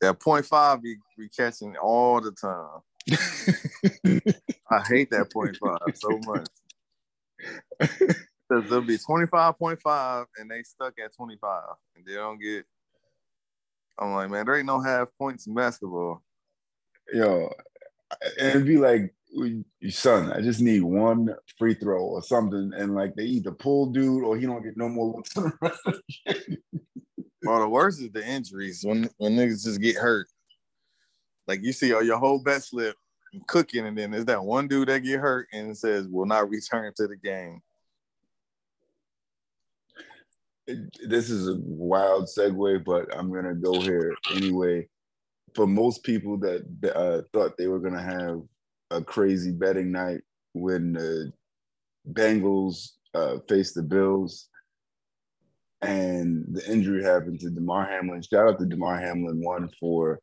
That 0.00 0.20
point 0.20 0.44
five 0.44 0.82
be, 0.82 0.96
be 1.16 1.28
catching 1.28 1.76
all 1.76 2.20
the 2.20 2.32
time. 2.32 2.80
I 4.70 4.80
hate 4.88 5.10
that 5.10 5.30
point 5.32 5.56
five 5.56 5.78
so 5.94 6.18
much. 6.26 6.46
Because 8.48 8.70
they'll 8.70 8.82
be 8.82 8.98
25.5 8.98 10.26
and 10.38 10.50
they 10.50 10.62
stuck 10.62 10.94
at 11.02 11.14
25 11.14 11.62
and 11.96 12.06
they 12.06 12.14
don't 12.14 12.40
get. 12.40 12.64
I'm 13.98 14.12
like, 14.12 14.30
man, 14.30 14.46
there 14.46 14.56
ain't 14.56 14.66
no 14.66 14.80
half 14.80 15.08
points 15.18 15.46
in 15.46 15.54
basketball. 15.54 16.22
Yo, 17.12 17.52
and 18.38 18.50
it'd 18.50 18.66
be 18.66 18.76
like, 18.76 19.14
son, 19.90 20.32
I 20.32 20.40
just 20.40 20.60
need 20.60 20.82
one 20.82 21.34
free 21.58 21.74
throw 21.74 22.02
or 22.02 22.22
something, 22.22 22.72
and 22.76 22.94
like 22.94 23.14
they 23.14 23.24
either 23.24 23.52
pull 23.52 23.86
dude 23.86 24.24
or 24.24 24.36
he 24.36 24.46
don't 24.46 24.62
get 24.62 24.76
no 24.76 24.88
more 24.88 25.14
looks 25.14 25.32
for 25.32 25.42
the 25.42 25.52
rest 25.60 25.80
of 25.86 25.94
the 25.94 26.32
game. 26.32 26.58
Well, 27.42 27.60
the 27.60 27.68
worst 27.68 28.00
is 28.00 28.10
the 28.10 28.26
injuries 28.26 28.82
when 28.84 29.08
when 29.18 29.36
niggas 29.36 29.64
just 29.64 29.80
get 29.80 29.96
hurt. 29.96 30.28
Like 31.46 31.62
you 31.62 31.72
see 31.72 31.88
your 31.88 32.18
whole 32.18 32.38
bet 32.38 32.62
slip 32.62 32.96
cooking, 33.46 33.86
and 33.86 33.96
then 33.96 34.10
there's 34.10 34.24
that 34.26 34.44
one 34.44 34.68
dude 34.68 34.88
that 34.88 35.00
get 35.00 35.20
hurt 35.20 35.48
and 35.52 35.76
says 35.76 36.06
will 36.08 36.26
not 36.26 36.48
return 36.48 36.92
to 36.96 37.06
the 37.06 37.16
game. 37.16 37.60
This 40.66 41.28
is 41.28 41.48
a 41.48 41.56
wild 41.58 42.24
segue, 42.26 42.84
but 42.84 43.14
I'm 43.14 43.32
gonna 43.32 43.54
go 43.54 43.80
here 43.80 44.14
anyway. 44.34 44.88
For 45.54 45.66
most 45.66 46.02
people 46.02 46.38
that 46.38 46.64
uh, 46.94 47.22
thought 47.32 47.56
they 47.56 47.68
were 47.68 47.80
gonna 47.80 48.02
have 48.02 48.40
a 48.90 49.02
crazy 49.02 49.52
betting 49.52 49.92
night 49.92 50.22
when 50.52 50.94
the 50.94 51.32
Bengals 52.10 52.92
uh, 53.14 53.38
faced 53.48 53.74
the 53.74 53.82
Bills, 53.82 54.48
and 55.82 56.46
the 56.50 56.70
injury 56.70 57.02
happened 57.02 57.40
to 57.40 57.50
Damar 57.50 57.86
Hamlin. 57.86 58.22
Shout 58.22 58.48
out 58.48 58.58
to 58.58 58.66
Damar 58.66 58.98
Hamlin 58.98 59.42
one 59.42 59.68
for 59.78 60.18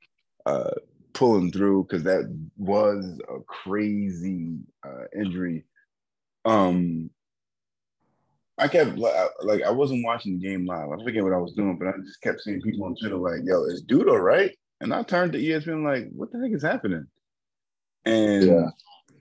uh, 0.46 0.72
pulling 1.14 1.52
through 1.52 1.84
because 1.84 2.04
that 2.04 2.34
was 2.58 3.20
a 3.30 3.40
crazy 3.44 4.58
uh, 4.86 5.06
injury. 5.16 5.66
Um, 6.46 7.10
I 8.58 8.68
kept 8.68 8.98
like 8.98 9.64
I- 9.64 9.72
wasn't 9.72 10.06
watching 10.06 10.40
the 10.40 10.48
game 10.48 10.66
live. 10.66 10.90
I 10.92 11.04
forget 11.04 11.24
what 11.24 11.34
I 11.34 11.38
was 11.38 11.54
doing, 11.54 11.78
but 11.78 11.88
I 11.88 11.94
just 12.06 12.22
kept 12.22 12.42
seeing 12.42 12.62
people 12.62 12.86
on 12.86 12.96
Twitter 12.96 13.18
like, 13.18 13.42
"Yo, 13.44 13.64
is 13.66 13.82
dude 13.82 14.08
all 14.10 14.20
right?" 14.20 14.52
And 14.82 14.94
I 14.94 15.04
turned 15.04 15.34
to 15.34 15.40
ESPN 15.40 15.84
like, 15.84 16.10
"What 16.12 16.32
the 16.32 16.40
heck 16.40 16.52
is 16.52 16.64
happening?" 16.64 17.06
and 18.06 18.44
Yeah. 18.44 18.70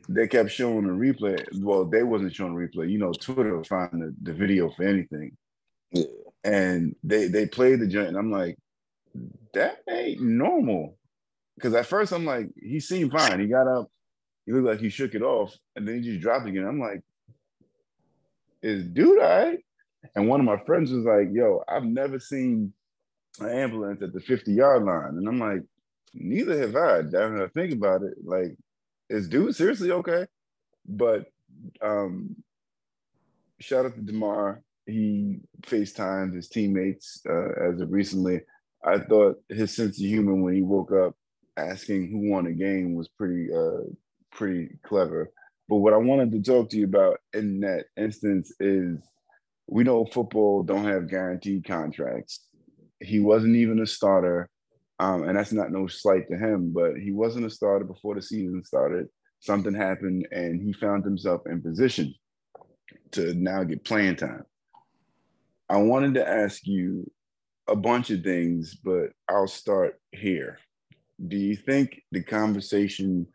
they 0.09 0.27
kept 0.29 0.51
showing 0.51 0.87
the 0.87 0.93
replay. 0.93 1.43
Well, 1.61 1.85
they 1.85 2.03
wasn't 2.03 2.35
showing 2.35 2.55
the 2.55 2.61
replay. 2.67 2.91
You 2.91 2.99
know, 2.99 3.13
Twitter 3.13 3.57
will 3.57 3.65
find 3.65 3.91
the, 3.93 4.15
the 4.23 4.33
video 4.33 4.71
for 4.71 4.85
anything. 4.85 5.37
Yeah. 5.93 6.05
And 6.45 6.95
they 7.05 7.29
they 7.29 7.47
played 7.47 7.81
the 7.81 7.87
joint, 7.87 8.09
and 8.09 8.17
I'm 8.19 8.31
like, 8.31 8.57
that 9.55 9.79
ain't 9.89 10.21
normal. 10.23 10.97
Because 11.57 11.75
at 11.75 11.87
first 11.87 12.13
I'm 12.13 12.25
like, 12.25 12.49
he 12.57 12.81
seemed 12.81 13.13
fine. 13.13 13.41
He 13.41 13.47
got 13.47 13.69
up, 13.69 13.91
he 14.47 14.53
looked 14.53 14.67
like 14.67 14.81
he 14.81 14.89
shook 14.89 15.15
it 15.15 15.23
off, 15.23 15.55
and 15.77 15.87
then 15.87 15.97
he 15.97 16.03
just 16.03 16.21
dropped 16.21 16.49
again. 16.49 16.67
I'm 16.67 16.81
like, 16.81 17.03
is 18.63 18.85
dude 18.85 19.19
all 19.19 19.25
right? 19.25 19.59
And 20.15 20.29
one 20.29 20.41
of 20.41 20.47
my 20.47 20.59
friends 20.65 20.93
was 20.93 21.05
like, 21.05 21.29
yo, 21.33 21.63
I've 21.69 21.85
never 21.85 22.19
seen 22.19 22.73
an 23.41 23.51
ambulance 23.51 24.03
at 24.03 24.13
the 24.13 24.21
50 24.21 24.53
yard 24.53 24.85
line. 24.85 25.17
And 25.17 25.29
I'm 25.29 25.39
like, 25.39 25.63
neither 26.15 26.59
have 26.59 26.77
I. 26.77 27.03
Now 27.03 27.31
that 27.31 27.43
I 27.43 27.49
think 27.49 27.75
about 27.75 28.03
it, 28.03 28.15
like, 28.25 28.57
is 29.09 29.29
dude 29.29 29.55
seriously 29.55 29.91
okay? 29.91 30.27
But 30.87 31.27
um 31.83 32.37
shout 33.61 33.85
out 33.85 33.95
to 33.95 34.01
Damar. 34.01 34.63
He 34.87 35.41
FaceTimed 35.63 36.35
his 36.35 36.49
teammates 36.49 37.21
uh, 37.29 37.69
as 37.69 37.81
of 37.81 37.93
recently. 37.93 38.41
I 38.85 38.99
thought 38.99 39.37
his 39.49 39.77
sense 39.77 40.01
of 40.01 40.07
humor 40.07 40.35
when 40.35 40.55
he 40.55 40.63
woke 40.63 40.91
up 40.93 41.15
asking 41.61 42.11
who 42.11 42.31
won 42.31 42.47
a 42.47 42.53
game 42.53 42.95
was 42.95 43.09
pretty 43.09 43.49
uh 43.53 43.85
pretty 44.33 44.71
clever. 44.83 45.31
But 45.69 45.77
what 45.77 45.93
I 45.93 45.99
wanted 45.99 46.33
to 46.33 46.43
talk 46.43 46.71
to 46.71 46.77
you 46.77 46.85
about 46.85 47.19
in 47.33 47.61
that 47.61 47.87
instance 47.97 48.53
is 48.59 48.99
we 49.69 49.85
know 49.85 50.05
football 50.05 50.63
don't 50.63 50.85
have 50.85 51.09
guaranteed 51.09 51.65
contracts. 51.65 52.45
He 53.01 53.21
wasn't 53.21 53.57
even 53.57 53.81
a 53.81 53.87
starter. 53.87 54.49
Um, 54.99 55.23
and 55.23 55.39
that's 55.39 55.53
not 55.53 55.71
no 55.71 55.87
slight 55.87 56.29
to 56.29 56.37
him, 56.37 56.73
but 56.75 56.97
he 56.97 57.13
wasn't 57.13 57.47
a 57.47 57.51
starter 57.51 57.85
before 57.85 58.15
the 58.15 58.23
season 58.23 58.65
started. 58.65 59.07
Something 59.39 59.73
happened 59.73 60.29
and 60.33 60.61
he 60.61 60.73
found 60.73 61.05
himself 61.05 61.43
in 61.47 61.63
position 61.63 62.15
to 63.13 63.33
now 63.35 63.65
get 63.65 63.85
playing 63.85 64.17
time. 64.17 64.45
I 65.69 65.79
wanted 65.79 66.15
to 66.15 66.29
ask 66.29 66.67
you 66.67 67.11
a 67.69 67.77
bunch 67.77 68.11
of 68.11 68.23
things, 68.23 68.75
but 68.75 69.11
I'll 69.29 69.47
start 69.47 70.01
here. 70.11 70.59
Do 71.27 71.37
you 71.37 71.57
think 71.57 72.03
the 72.13 72.23
conversation 72.23 73.27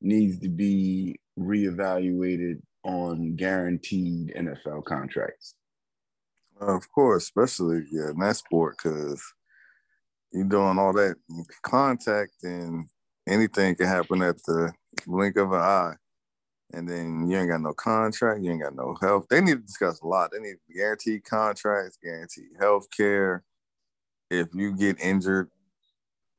needs 0.00 0.38
to 0.40 0.48
be 0.48 1.18
reevaluated 1.38 2.60
on 2.84 3.36
guaranteed 3.36 4.34
NFL 4.34 4.84
contracts? 4.84 5.54
Of 6.60 6.90
course, 6.90 7.24
especially 7.24 7.84
yeah, 7.90 8.10
in 8.10 8.18
that 8.20 8.36
sport, 8.36 8.76
because 8.82 9.22
you're 10.32 10.44
doing 10.44 10.78
all 10.78 10.92
that 10.94 11.16
contact 11.62 12.32
and 12.42 12.86
anything 13.28 13.74
can 13.74 13.86
happen 13.86 14.22
at 14.22 14.36
the 14.44 14.72
blink 15.06 15.36
of 15.36 15.52
an 15.52 15.60
eye. 15.60 15.94
And 16.72 16.88
then 16.88 17.28
you 17.28 17.38
ain't 17.38 17.50
got 17.50 17.60
no 17.60 17.72
contract, 17.72 18.42
you 18.42 18.50
ain't 18.50 18.62
got 18.62 18.74
no 18.74 18.96
health. 19.00 19.26
They 19.28 19.40
need 19.40 19.58
to 19.58 19.62
discuss 19.62 20.00
a 20.00 20.06
lot. 20.06 20.32
They 20.32 20.40
need 20.40 20.56
guaranteed 20.74 21.24
contracts, 21.24 21.98
guaranteed 22.02 22.50
health 22.58 22.86
care. 22.96 23.44
If 24.30 24.48
you 24.54 24.76
get 24.76 25.00
injured, 25.00 25.50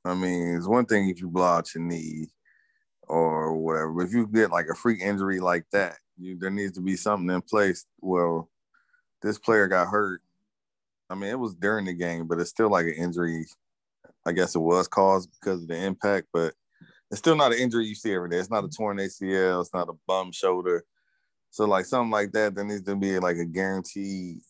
I 0.05 0.13
mean, 0.13 0.55
it's 0.55 0.67
one 0.67 0.85
thing 0.85 1.09
if 1.09 1.19
you 1.19 1.27
blow 1.27 1.45
out 1.45 1.73
your 1.73 1.83
knee 1.83 2.29
or 3.01 3.55
whatever. 3.57 3.91
But 3.91 4.05
if 4.05 4.13
you 4.13 4.27
get 4.27 4.51
like 4.51 4.67
a 4.67 4.75
freak 4.75 5.01
injury 5.01 5.39
like 5.39 5.65
that, 5.71 5.97
you, 6.17 6.37
there 6.37 6.51
needs 6.51 6.73
to 6.73 6.81
be 6.81 6.95
something 6.95 7.33
in 7.33 7.41
place. 7.41 7.85
Well, 7.99 8.49
this 9.21 9.39
player 9.39 9.67
got 9.67 9.87
hurt. 9.87 10.21
I 11.09 11.15
mean, 11.15 11.31
it 11.31 11.39
was 11.39 11.55
during 11.55 11.85
the 11.85 11.93
game, 11.93 12.27
but 12.27 12.39
it's 12.39 12.51
still 12.51 12.69
like 12.69 12.85
an 12.85 12.93
injury. 12.93 13.45
I 14.25 14.31
guess 14.31 14.55
it 14.55 14.59
was 14.59 14.87
caused 14.87 15.29
because 15.39 15.63
of 15.63 15.67
the 15.67 15.83
impact, 15.83 16.27
but 16.31 16.53
it's 17.09 17.19
still 17.19 17.35
not 17.35 17.51
an 17.51 17.59
injury 17.59 17.85
you 17.85 17.95
see 17.95 18.13
every 18.13 18.29
day. 18.29 18.37
It's 18.37 18.49
not 18.49 18.63
a 18.63 18.69
torn 18.69 18.97
ACL. 18.97 19.61
It's 19.61 19.73
not 19.73 19.89
a 19.89 19.97
bum 20.07 20.31
shoulder. 20.31 20.83
So 21.49 21.65
like 21.65 21.85
something 21.85 22.11
like 22.11 22.31
that, 22.33 22.53
there 22.53 22.65
needs 22.65 22.83
to 22.83 22.95
be 22.95 23.17
like 23.19 23.37
a 23.37 23.45
guarantee. 23.45 24.41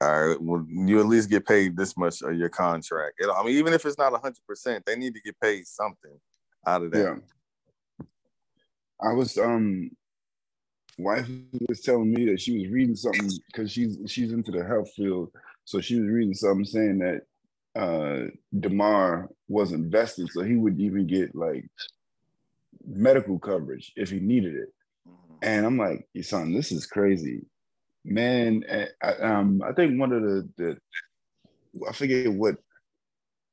All 0.00 0.28
right, 0.28 0.40
well, 0.40 0.66
you 0.68 1.00
at 1.00 1.06
least 1.06 1.30
get 1.30 1.46
paid 1.46 1.76
this 1.76 1.96
much 1.96 2.20
of 2.22 2.34
your 2.34 2.50
contract. 2.50 3.14
It- 3.18 3.30
I 3.34 3.42
mean, 3.42 3.56
even 3.56 3.72
if 3.72 3.84
it's 3.86 3.96
not 3.98 4.12
hundred 4.20 4.44
percent, 4.46 4.84
they 4.84 4.96
need 4.96 5.14
to 5.14 5.20
get 5.20 5.40
paid 5.40 5.66
something 5.66 6.18
out 6.66 6.82
of 6.82 6.90
that. 6.90 6.98
Yeah. 6.98 7.16
I 9.00 9.12
was 9.12 9.36
um 9.38 9.90
wife 10.98 11.28
was 11.68 11.80
telling 11.80 12.10
me 12.10 12.26
that 12.26 12.40
she 12.40 12.58
was 12.58 12.68
reading 12.68 12.96
something 12.96 13.30
because 13.46 13.70
she's 13.70 13.98
she's 14.06 14.32
into 14.32 14.50
the 14.50 14.64
health 14.64 14.90
field. 14.94 15.30
So 15.64 15.80
she 15.80 15.98
was 16.00 16.08
reading 16.10 16.34
something 16.34 16.64
saying 16.64 16.98
that 16.98 17.22
uh 17.80 18.30
Damar 18.58 19.30
was 19.48 19.72
invested, 19.72 20.30
so 20.30 20.42
he 20.42 20.56
wouldn't 20.56 20.80
even 20.82 21.06
get 21.06 21.34
like 21.34 21.64
medical 22.86 23.38
coverage 23.38 23.92
if 23.96 24.10
he 24.10 24.20
needed 24.20 24.54
it. 24.54 24.68
And 25.42 25.66
I'm 25.66 25.76
like, 25.78 26.06
son, 26.22 26.54
this 26.54 26.72
is 26.72 26.86
crazy. 26.86 27.44
Man, 28.08 28.64
eh, 28.68 28.86
I, 29.02 29.12
um, 29.14 29.60
I 29.66 29.72
think 29.72 29.98
one 29.98 30.12
of 30.12 30.22
the, 30.22 30.48
the 30.56 30.78
I 31.88 31.92
forget 31.92 32.32
what 32.32 32.54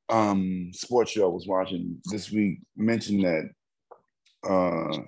um 0.08 0.70
sports 0.72 1.10
show 1.10 1.24
I 1.24 1.32
was 1.32 1.48
watching 1.48 2.00
this 2.04 2.30
week 2.30 2.60
mentioned 2.76 3.24
that 3.24 3.50
uh 4.48 4.98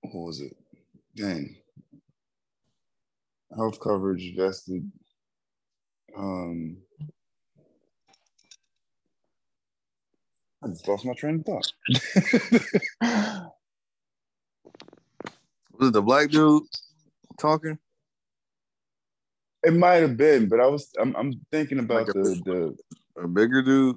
what 0.00 0.26
was 0.26 0.40
it? 0.40 0.56
Dang. 1.14 1.56
Health 3.54 3.78
coverage 3.78 4.34
vested. 4.34 4.90
Um 6.16 6.78
I 10.64 10.68
just 10.68 10.88
lost 10.88 11.04
my 11.04 11.12
train 11.12 11.40
of 11.40 11.44
thought. 11.44 11.70
Was 15.78 15.88
it 15.88 15.92
the 15.92 16.00
black 16.00 16.30
dude 16.30 16.62
talking? 17.36 17.78
it 19.64 19.72
might 19.74 19.96
have 19.96 20.16
been, 20.16 20.48
but 20.48 20.60
I 20.60 20.66
was 20.66 20.90
I'm, 21.00 21.14
I'm 21.16 21.40
thinking 21.50 21.78
about 21.80 22.06
Like 22.06 22.08
a- 22.08 22.12
the 22.12 22.76
the 23.16 23.22
A 23.24 23.28
bigger 23.28 23.62
dude? 23.62 23.96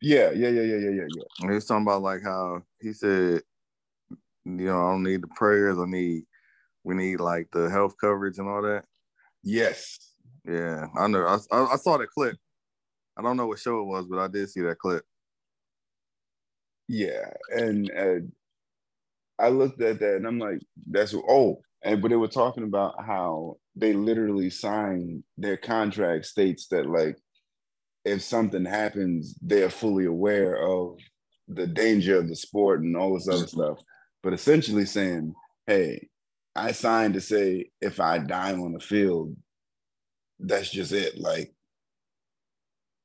yeah, 0.00 0.30
yeah, 0.30 0.48
yeah, 0.48 0.62
yeah, 0.62 0.76
yeah, 0.76 0.90
yeah, 0.90 1.06
yeah. 1.16 1.48
He 1.48 1.54
was 1.54 1.66
talking 1.66 1.82
about 1.82 2.02
like 2.02 2.22
how 2.22 2.62
he 2.80 2.92
said, 2.94 3.42
you 4.44 4.52
know, 4.66 4.86
I 4.86 4.92
don't 4.92 5.02
need 5.02 5.22
the 5.22 5.28
prayers. 5.28 5.78
I 5.78 5.84
need, 5.86 6.24
we 6.84 6.94
need 6.94 7.20
like 7.20 7.48
the 7.52 7.68
health 7.68 7.94
coverage 8.00 8.38
and 8.38 8.48
all 8.48 8.62
that. 8.62 8.84
Yes. 9.42 9.98
Yeah, 10.46 10.86
I 10.98 11.06
know. 11.08 11.26
I, 11.26 11.38
I, 11.54 11.72
I 11.72 11.76
saw 11.76 11.98
that 11.98 12.08
clip. 12.10 12.36
I 13.18 13.22
don't 13.22 13.36
know 13.36 13.46
what 13.46 13.58
show 13.58 13.80
it 13.80 13.84
was, 13.86 14.06
but 14.06 14.18
I 14.18 14.28
did 14.28 14.48
see 14.48 14.62
that 14.62 14.78
clip. 14.78 15.04
Yeah, 16.88 17.30
and 17.54 17.90
uh, 17.90 19.44
I 19.44 19.50
looked 19.50 19.80
at 19.82 20.00
that 20.00 20.16
and 20.16 20.26
I'm 20.26 20.38
like, 20.38 20.60
that's 20.90 21.14
oh, 21.14 21.60
and 21.82 22.02
but 22.02 22.08
they 22.08 22.16
were 22.16 22.28
talking 22.28 22.64
about 22.64 22.94
how 23.04 23.56
they 23.76 23.92
literally 23.92 24.50
signed 24.50 25.24
their 25.38 25.56
contract 25.56 26.26
states 26.26 26.66
that 26.68 26.86
like 26.86 27.16
if 28.04 28.22
something 28.22 28.64
happens, 28.64 29.34
they're 29.42 29.70
fully 29.70 30.06
aware 30.06 30.56
of 30.56 30.98
the 31.48 31.66
danger 31.66 32.18
of 32.18 32.28
the 32.28 32.36
sport 32.36 32.80
and 32.80 32.96
all 32.96 33.14
this 33.14 33.28
other 33.28 33.46
stuff. 33.46 33.78
But 34.22 34.32
essentially 34.32 34.86
saying, 34.86 35.34
hey, 35.66 36.08
I 36.54 36.72
signed 36.72 37.14
to 37.14 37.20
say 37.20 37.70
if 37.80 38.00
I 38.00 38.18
die 38.18 38.52
on 38.52 38.72
the 38.72 38.80
field, 38.80 39.36
that's 40.38 40.70
just 40.70 40.92
it. 40.92 41.18
Like 41.18 41.52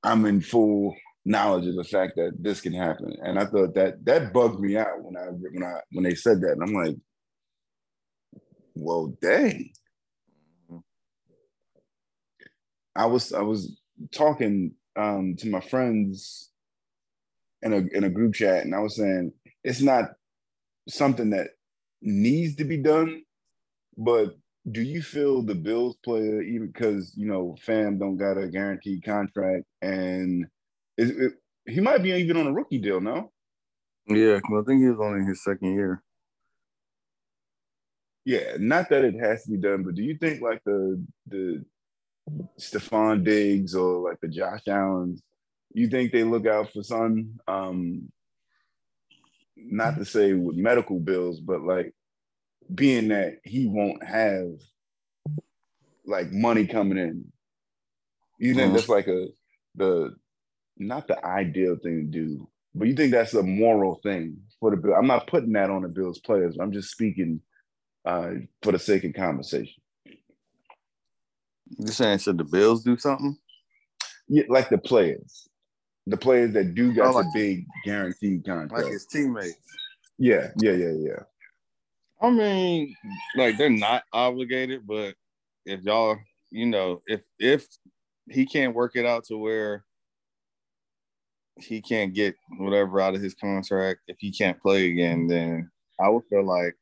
I'm 0.03 0.25
in 0.25 0.41
full 0.41 0.95
knowledge 1.25 1.67
of 1.67 1.75
the 1.75 1.83
fact 1.83 2.13
that 2.15 2.31
this 2.39 2.61
can 2.61 2.73
happen. 2.73 3.15
And 3.23 3.39
I 3.39 3.45
thought 3.45 3.73
that 3.75 4.03
that 4.05 4.33
bugged 4.33 4.59
me 4.59 4.77
out 4.77 5.01
when 5.01 5.17
I 5.17 5.27
when 5.27 5.63
I 5.63 5.79
when 5.91 6.03
they 6.03 6.15
said 6.15 6.41
that. 6.41 6.51
And 6.51 6.63
I'm 6.63 6.73
like, 6.73 6.95
well, 8.75 9.15
dang. 9.21 9.71
I 12.95 13.05
was 13.07 13.33
I 13.33 13.41
was 13.41 13.77
talking 14.13 14.73
um, 14.95 15.35
to 15.39 15.49
my 15.49 15.59
friends 15.59 16.51
in 17.61 17.73
a 17.73 17.77
in 17.95 18.03
a 18.03 18.09
group 18.09 18.35
chat, 18.35 18.63
and 18.63 18.75
I 18.75 18.79
was 18.79 18.95
saying 18.95 19.33
it's 19.63 19.81
not 19.81 20.11
something 20.87 21.31
that 21.31 21.49
needs 22.01 22.55
to 22.57 22.63
be 22.63 22.77
done, 22.77 23.23
but 23.97 24.35
do 24.71 24.81
you 24.81 25.01
feel 25.01 25.41
the 25.41 25.55
Bills 25.55 25.97
player 26.03 26.41
even 26.41 26.67
because 26.67 27.13
you 27.15 27.27
know 27.27 27.55
fam 27.61 27.99
don't 27.99 28.17
got 28.17 28.37
a 28.37 28.47
guaranteed 28.47 29.03
contract 29.03 29.65
and 29.81 30.45
is 30.97 31.11
it, 31.11 31.33
he 31.67 31.81
might 31.81 32.03
be 32.03 32.11
even 32.11 32.37
on 32.37 32.47
a 32.47 32.53
rookie 32.53 32.79
deal, 32.79 33.01
no? 33.01 33.31
Yeah, 34.07 34.35
I 34.35 34.61
think 34.65 34.81
he 34.81 34.89
was 34.89 34.99
only 35.01 35.25
his 35.25 35.43
second 35.43 35.73
year. 35.73 36.03
Yeah, 38.25 38.57
not 38.59 38.89
that 38.89 39.05
it 39.05 39.15
has 39.19 39.43
to 39.43 39.51
be 39.51 39.57
done, 39.57 39.83
but 39.83 39.95
do 39.95 40.03
you 40.03 40.17
think 40.17 40.41
like 40.41 40.63
the 40.65 41.03
the 41.27 41.63
Stefon 42.59 43.23
Diggs 43.23 43.75
or 43.75 43.99
like 44.09 44.19
the 44.21 44.27
Josh 44.27 44.67
Allens, 44.67 45.21
you 45.73 45.89
think 45.89 46.11
they 46.11 46.23
look 46.23 46.47
out 46.47 46.71
for 46.71 46.83
son? 46.83 47.39
Um, 47.47 48.11
not 49.55 49.97
to 49.97 50.05
say 50.05 50.33
with 50.33 50.55
medical 50.57 50.99
bills, 50.99 51.39
but 51.39 51.61
like 51.61 51.93
being 52.73 53.09
that 53.09 53.39
he 53.43 53.67
won't 53.67 54.03
have 54.03 54.47
like 56.05 56.31
money 56.31 56.67
coming 56.67 56.97
in. 56.97 57.31
You 58.39 58.55
think 58.55 58.71
Mhm. 58.71 58.73
that's 58.73 58.89
like 58.89 59.07
a 59.07 59.27
the 59.75 60.15
not 60.77 61.07
the 61.07 61.23
ideal 61.25 61.77
thing 61.77 62.11
to 62.11 62.19
do, 62.27 62.49
but 62.73 62.87
you 62.87 62.95
think 62.95 63.11
that's 63.11 63.33
a 63.33 63.43
moral 63.43 63.99
thing 64.03 64.37
for 64.59 64.71
the 64.71 64.77
bill. 64.77 64.95
I'm 64.95 65.07
not 65.07 65.27
putting 65.27 65.53
that 65.53 65.69
on 65.69 65.83
the 65.83 65.87
Bills 65.89 66.19
players. 66.19 66.57
I'm 66.59 66.71
just 66.71 66.89
speaking 66.91 67.41
uh, 68.05 68.31
for 68.61 68.71
the 68.71 68.79
sake 68.79 69.03
of 69.03 69.13
conversation. 69.13 69.81
You're 71.77 71.91
saying 71.91 72.19
should 72.19 72.37
the 72.37 72.43
Bills 72.43 72.83
do 72.83 72.97
something? 72.97 73.37
Yeah, 74.27 74.43
like 74.49 74.69
the 74.69 74.77
players, 74.77 75.47
the 76.07 76.17
players 76.17 76.53
that 76.53 76.75
do 76.75 76.93
got 76.93 77.07
Oh, 77.07 77.11
like- 77.17 77.25
the 77.33 77.39
big 77.39 77.65
guaranteed 77.83 78.45
contract. 78.45 78.83
Like 78.83 78.91
his 78.91 79.05
teammates. 79.05 79.55
yeah, 80.17 80.51
yeah, 80.61 80.71
yeah, 80.73 80.91
yeah. 80.97 81.19
I 82.21 82.29
mean, 82.29 82.95
like 83.35 83.57
they're 83.57 83.69
not 83.69 84.03
obligated, 84.13 84.87
but 84.87 85.15
if 85.65 85.81
y'all, 85.83 86.17
you 86.49 86.65
know, 86.65 87.01
if 87.07 87.21
if 87.39 87.67
he 88.29 88.45
can't 88.45 88.73
work 88.73 88.95
it 88.95 89.05
out 89.05 89.25
to 89.25 89.37
where 89.37 89.83
he 91.59 91.81
can't 91.81 92.13
get 92.13 92.35
whatever 92.57 92.99
out 92.99 93.15
of 93.15 93.21
his 93.21 93.33
contract, 93.35 94.01
if 94.07 94.17
he 94.19 94.31
can't 94.31 94.59
play 94.61 94.89
again, 94.91 95.27
then 95.27 95.69
I 95.99 96.09
would 96.09 96.23
feel 96.29 96.43
like, 96.45 96.75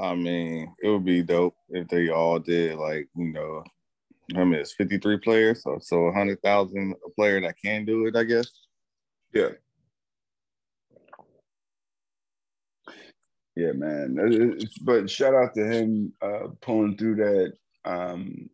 I 0.00 0.14
mean, 0.14 0.74
it 0.82 0.88
would 0.88 1.04
be 1.04 1.22
dope 1.22 1.56
if 1.70 1.88
they 1.88 2.08
all 2.08 2.38
did 2.38 2.76
like, 2.76 3.08
you 3.16 3.32
know, 3.32 3.64
I 4.36 4.44
mean, 4.44 4.54
it's 4.54 4.74
fifty 4.74 4.98
three 4.98 5.18
players, 5.18 5.62
so 5.62 5.78
so 5.80 6.04
a 6.04 6.12
hundred 6.12 6.40
thousand 6.42 6.94
a 7.04 7.10
player 7.10 7.40
that 7.40 7.56
can 7.62 7.84
do 7.84 8.06
it, 8.06 8.16
I 8.16 8.24
guess. 8.24 8.48
Yeah. 9.32 9.50
Yeah, 13.56 13.72
man. 13.72 14.58
But 14.82 15.10
shout 15.10 15.34
out 15.34 15.54
to 15.54 15.64
him 15.66 16.12
uh, 16.22 16.48
pulling 16.60 16.96
through 16.96 17.16
that. 17.16 17.52
Um, 17.84 18.50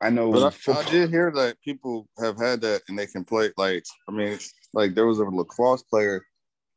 I 0.00 0.10
know 0.10 0.30
But 0.30 0.54
I, 0.68 0.72
I 0.78 0.84
did 0.84 1.10
hear 1.10 1.32
that 1.34 1.60
people 1.62 2.08
have 2.18 2.38
had 2.38 2.60
that 2.60 2.82
and 2.88 2.98
they 2.98 3.06
can 3.06 3.24
play. 3.24 3.50
Like, 3.56 3.84
I 4.08 4.12
mean, 4.12 4.38
like 4.72 4.94
there 4.94 5.06
was 5.06 5.18
a 5.18 5.24
lacrosse 5.24 5.82
player 5.82 6.22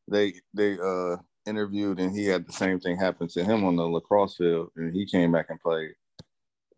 they 0.09 0.33
they 0.53 0.77
uh 0.79 1.17
interviewed 1.45 2.00
and 2.00 2.15
he 2.15 2.25
had 2.25 2.47
the 2.47 2.53
same 2.53 2.79
thing 2.79 2.97
happen 2.97 3.27
to 3.27 3.43
him 3.43 3.63
on 3.65 3.75
the 3.75 3.83
lacrosse 3.83 4.35
field 4.35 4.69
and 4.75 4.93
he 4.93 5.05
came 5.05 5.31
back 5.31 5.47
and 5.50 5.59
played. 5.59 5.93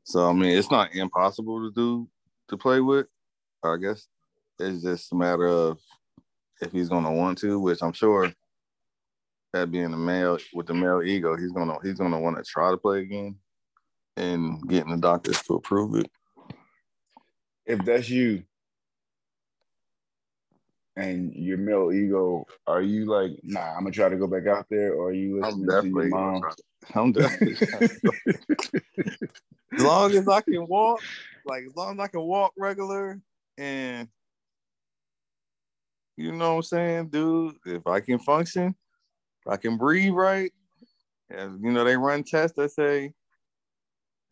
So 0.03 0.29
I 0.29 0.33
mean, 0.33 0.57
it's 0.57 0.71
not 0.71 0.95
impossible 0.95 1.61
to 1.61 1.71
do 1.73 2.07
to 2.49 2.57
play 2.57 2.79
with. 2.79 3.07
I 3.63 3.77
guess 3.77 4.07
it's 4.59 4.83
just 4.83 5.11
a 5.11 5.15
matter 5.15 5.47
of 5.47 5.79
if 6.61 6.71
he's 6.71 6.89
gonna 6.89 7.11
want 7.11 7.37
to, 7.39 7.59
which 7.59 7.81
I'm 7.81 7.93
sure 7.93 8.31
that 9.53 9.71
being 9.71 9.93
a 9.93 9.97
male 9.97 10.37
with 10.53 10.67
the 10.67 10.73
male 10.73 11.01
ego, 11.01 11.35
he's 11.35 11.51
gonna 11.51 11.77
he's 11.83 11.97
gonna 11.97 12.19
want 12.19 12.37
to 12.37 12.43
try 12.43 12.71
to 12.71 12.77
play 12.77 13.01
again 13.01 13.35
and 14.17 14.67
getting 14.67 14.91
the 14.91 14.97
doctors 14.97 15.41
to 15.43 15.55
approve 15.55 15.95
it. 15.95 16.09
if 17.65 17.83
that's 17.83 18.09
you 18.09 18.43
and 20.97 21.33
your 21.33 21.57
male 21.57 21.91
ego, 21.91 22.45
are 22.67 22.81
you 22.81 23.05
like, 23.05 23.31
nah, 23.43 23.73
I'm 23.73 23.83
gonna 23.83 23.91
try 23.91 24.09
to 24.09 24.15
go 24.15 24.27
back 24.27 24.47
out 24.47 24.65
there, 24.69 24.93
or 24.93 25.09
are 25.09 25.13
you 25.13 25.43
I'm 25.43 25.61
listening 25.61 25.91
to 25.91 25.99
your 25.99 26.09
gonna 26.09 26.09
mom? 26.09 26.43
I'm 26.93 27.11
definitely 27.11 27.57
as 29.77 29.81
long 29.83 30.15
as 30.15 30.27
I 30.27 30.41
can 30.41 30.67
walk, 30.67 31.03
like 31.45 31.63
as 31.65 31.75
long 31.75 31.99
as 31.99 32.03
I 32.03 32.07
can 32.07 32.21
walk 32.21 32.53
regular 32.57 33.19
and 33.57 34.07
you 36.17 36.31
know 36.31 36.51
what 36.51 36.57
I'm 36.57 36.63
saying, 36.63 37.09
dude. 37.09 37.55
If 37.65 37.87
I 37.87 37.99
can 37.99 38.19
function, 38.19 38.73
if 39.45 39.51
I 39.51 39.57
can 39.57 39.77
breathe 39.77 40.13
right, 40.13 40.51
and 41.29 41.59
you 41.61 41.73
know 41.73 41.83
they 41.83 41.97
run 41.97 42.23
tests 42.23 42.55
that 42.55 42.71
say, 42.71 43.11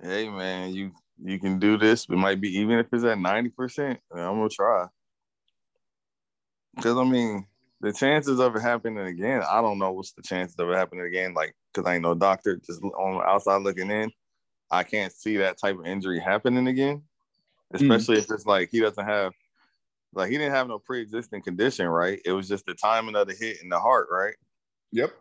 "Hey 0.01 0.29
man, 0.29 0.73
you 0.73 0.91
you 1.21 1.39
can 1.39 1.59
do 1.59 1.77
this." 1.77 2.05
It 2.09 2.15
might 2.15 2.39
be 2.39 2.57
even 2.57 2.79
if 2.79 2.87
it's 2.93 3.03
at 3.03 3.19
ninety 3.19 3.49
percent. 3.49 3.99
I'm 4.13 4.37
gonna 4.37 4.47
try 4.47 4.87
because 6.75 6.97
I 6.97 7.03
mean 7.03 7.45
the 7.81 7.91
chances 7.91 8.39
of 8.39 8.55
it 8.55 8.61
happening 8.61 9.05
again. 9.05 9.41
I 9.49 9.61
don't 9.61 9.79
know 9.79 9.91
what's 9.91 10.13
the 10.13 10.21
chances 10.21 10.57
of 10.57 10.69
it 10.69 10.75
happening 10.75 11.05
again. 11.05 11.33
Like 11.33 11.53
because 11.73 11.87
I 11.87 11.95
ain't 11.95 12.03
no 12.03 12.15
doctor, 12.15 12.57
just 12.57 12.81
on 12.81 13.17
the 13.17 13.23
outside 13.23 13.61
looking 13.61 13.91
in, 13.91 14.11
I 14.71 14.83
can't 14.83 15.11
see 15.11 15.37
that 15.37 15.59
type 15.59 15.77
of 15.77 15.85
injury 15.85 16.19
happening 16.19 16.67
again. 16.67 17.03
Hmm. 17.71 17.91
Especially 17.91 18.17
if 18.17 18.31
it's 18.31 18.45
like 18.45 18.69
he 18.71 18.79
doesn't 18.79 19.05
have 19.05 19.33
like 20.13 20.29
he 20.29 20.37
didn't 20.37 20.53
have 20.53 20.67
no 20.67 20.79
pre-existing 20.79 21.41
condition, 21.41 21.87
right? 21.87 22.21
It 22.25 22.31
was 22.31 22.47
just 22.47 22.65
the 22.65 22.73
timing 22.73 23.15
of 23.15 23.27
the 23.27 23.33
hit 23.33 23.61
in 23.61 23.69
the 23.69 23.79
heart, 23.79 24.07
right? 24.11 24.35
Yep. 24.91 25.11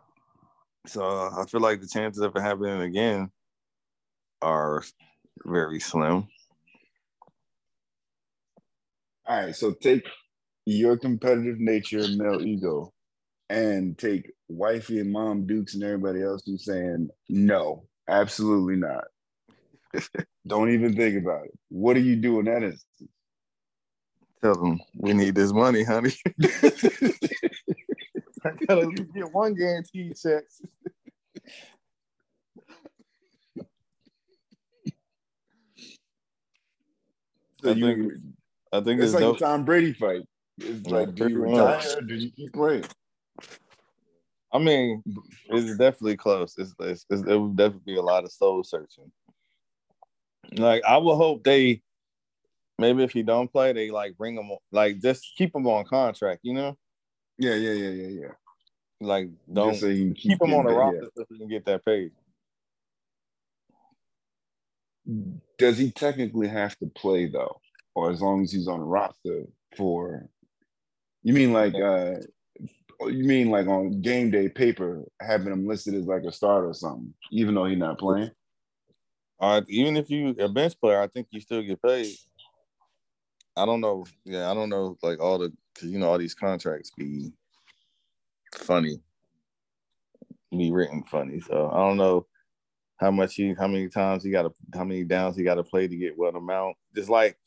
So 0.85 1.03
I 1.03 1.45
feel 1.47 1.61
like 1.61 1.81
the 1.81 1.87
chances 1.87 2.21
of 2.21 2.35
it 2.35 2.41
happening 2.41 2.81
again 2.81 3.31
are 4.41 4.83
very 5.45 5.79
slim. 5.79 6.27
All 9.25 9.45
right, 9.45 9.55
so 9.55 9.71
take 9.71 10.03
your 10.65 10.97
competitive 10.97 11.59
nature, 11.59 11.99
and 11.99 12.17
male 12.17 12.41
ego, 12.41 12.93
and 13.49 13.97
take 13.97 14.31
wifey 14.47 14.99
and 14.99 15.11
mom 15.11 15.45
Dukes 15.45 15.73
and 15.73 15.83
everybody 15.83 16.21
else 16.21 16.43
who's 16.45 16.65
saying 16.65 17.09
no, 17.29 17.85
absolutely 18.07 18.75
not. 18.75 19.05
Don't 20.47 20.71
even 20.71 20.95
think 20.95 21.21
about 21.21 21.45
it. 21.45 21.53
What 21.69 21.93
do 21.93 22.01
you 22.01 22.15
do 22.15 22.39
in 22.39 22.45
that 22.45 22.63
instance? 22.63 23.09
Tell 24.41 24.55
them 24.55 24.79
we 24.95 25.13
need 25.13 25.35
this 25.35 25.53
money, 25.53 25.83
honey. 25.83 26.13
I 28.45 28.51
gotta 28.67 28.91
get 28.91 29.31
one 29.31 29.53
guaranteed 29.53 30.17
check. 30.17 30.43
So 37.63 37.69
I 37.69 37.73
you, 37.73 37.85
think 37.85 38.13
I 38.73 38.81
think 38.81 38.99
it's 38.99 39.05
it's, 39.05 39.13
like 39.13 39.21
dope. 39.21 39.37
a 39.37 39.39
Tom 39.39 39.63
Brady 39.63 39.93
fight. 39.93 40.23
It's 40.59 40.87
Yeah, 40.87 40.97
like, 40.97 41.15
do 41.15 41.27
you 41.27 41.41
retire 41.41 41.97
or 41.97 42.01
do 42.01 42.15
you 42.15 42.31
keep 42.31 42.53
playing? 42.53 42.85
I 44.51 44.59
mean, 44.59 45.03
it's 45.49 45.77
definitely 45.77 46.15
close. 46.15 46.55
It's, 46.57 46.73
it's, 46.79 47.05
it's 47.09 47.23
it 47.23 47.35
would 47.35 47.55
definitely 47.55 47.93
be 47.93 47.99
a 47.99 48.03
lot 48.03 48.23
of 48.23 48.31
soul 48.31 48.63
searching. 48.63 49.11
Like 50.55 50.83
I 50.83 50.97
would 50.97 51.15
hope 51.15 51.43
they 51.43 51.81
maybe 52.77 53.03
if 53.03 53.11
he 53.11 53.23
don't 53.23 53.51
play, 53.51 53.73
they 53.73 53.89
like 53.89 54.15
bring 54.15 54.35
him 54.35 54.51
like 54.71 55.01
just 55.01 55.25
keep 55.37 55.55
him 55.55 55.65
on 55.65 55.85
contract. 55.85 56.41
You 56.43 56.53
know, 56.53 56.77
Yeah, 57.39 57.55
yeah, 57.55 57.71
yeah, 57.71 57.89
yeah, 57.89 58.21
yeah. 58.21 58.27
like 59.01 59.29
don't 59.51 59.73
so 59.73 59.87
can 59.87 60.13
keep 60.13 60.39
him 60.41 60.53
on 60.53 60.65
the 60.65 60.71
roster 60.71 60.99
paid, 61.01 61.09
so 61.15 61.25
he 61.29 61.39
can 61.39 61.47
get 61.47 61.65
that 61.65 61.83
paid. 61.83 62.11
Does 65.57 65.79
he 65.79 65.91
technically 65.91 66.47
have 66.47 66.77
to 66.77 66.87
play 66.87 67.27
though, 67.27 67.59
or 67.95 68.11
as 68.11 68.21
long 68.21 68.43
as 68.43 68.51
he's 68.51 68.67
on 68.67 68.79
the 68.79 68.85
roster 68.85 69.45
for? 69.75 70.29
You 71.23 71.33
mean 71.33 71.53
like 71.53 71.73
uh 71.75 72.15
you 73.01 73.23
mean 73.25 73.49
like 73.49 73.67
on 73.67 74.01
game 74.01 74.29
day 74.29 74.49
paper 74.49 75.03
having 75.21 75.51
him 75.51 75.67
listed 75.67 75.93
as 75.95 76.05
like 76.05 76.23
a 76.23 76.31
starter 76.31 76.69
or 76.69 76.73
something, 76.73 77.13
even 77.31 77.55
though 77.55 77.65
he's 77.65 77.77
not 77.77 77.97
playing? 77.97 78.31
Right, 79.41 79.63
even 79.67 79.97
if 79.97 80.09
you 80.09 80.29
a 80.39 80.47
bench 80.47 80.79
player, 80.79 81.01
I 81.01 81.07
think 81.07 81.27
you 81.31 81.41
still 81.41 81.61
get 81.61 81.81
paid. 81.81 82.15
I 83.55 83.65
don't 83.65 83.81
know. 83.81 84.05
Yeah, 84.25 84.49
I 84.49 84.53
don't 84.53 84.69
know. 84.69 84.97
Like 85.01 85.19
all 85.19 85.37
the 85.37 85.51
because 85.73 85.89
you 85.89 85.99
know 85.99 86.09
all 86.09 86.17
these 86.17 86.33
contracts 86.35 86.91
be 86.97 87.31
funny, 88.55 89.01
be 90.51 90.71
written 90.71 91.03
funny. 91.03 91.39
So 91.39 91.69
I 91.71 91.77
don't 91.77 91.97
know 91.97 92.25
how 92.97 93.11
much 93.11 93.35
he, 93.35 93.53
how 93.57 93.67
many 93.67 93.89
times 93.89 94.23
he 94.23 94.31
got 94.31 94.43
to, 94.43 94.51
how 94.73 94.83
many 94.83 95.03
downs 95.03 95.35
he 95.35 95.43
got 95.43 95.55
to 95.55 95.63
play 95.63 95.87
to 95.87 95.95
get 95.95 96.17
what 96.17 96.35
amount. 96.35 96.77
Just 96.95 97.09
like 97.09 97.37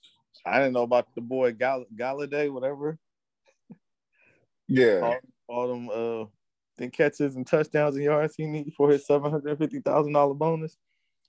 I 0.45 0.59
didn't 0.59 0.75
know 0.75 0.83
about 0.83 1.15
the 1.15 1.21
boy 1.21 1.53
Gall- 1.53 1.87
Golladay, 1.95 2.53
whatever. 2.53 2.99
Yeah. 4.69 5.01
All, 5.03 5.19
all 5.49 5.69
them 5.69 5.89
uh, 5.91 6.27
then 6.77 6.91
catches 6.91 7.37
and 7.37 7.47
touchdowns 7.47 7.97
and 7.97 8.05
yards 8.05 8.35
he 8.37 8.47
need 8.47 8.73
for 8.77 8.91
his 8.91 9.07
seven 9.07 9.31
hundred 9.31 9.59
fifty 9.59 9.81
thousand 9.81 10.13
dollar 10.13 10.35
bonus. 10.35 10.77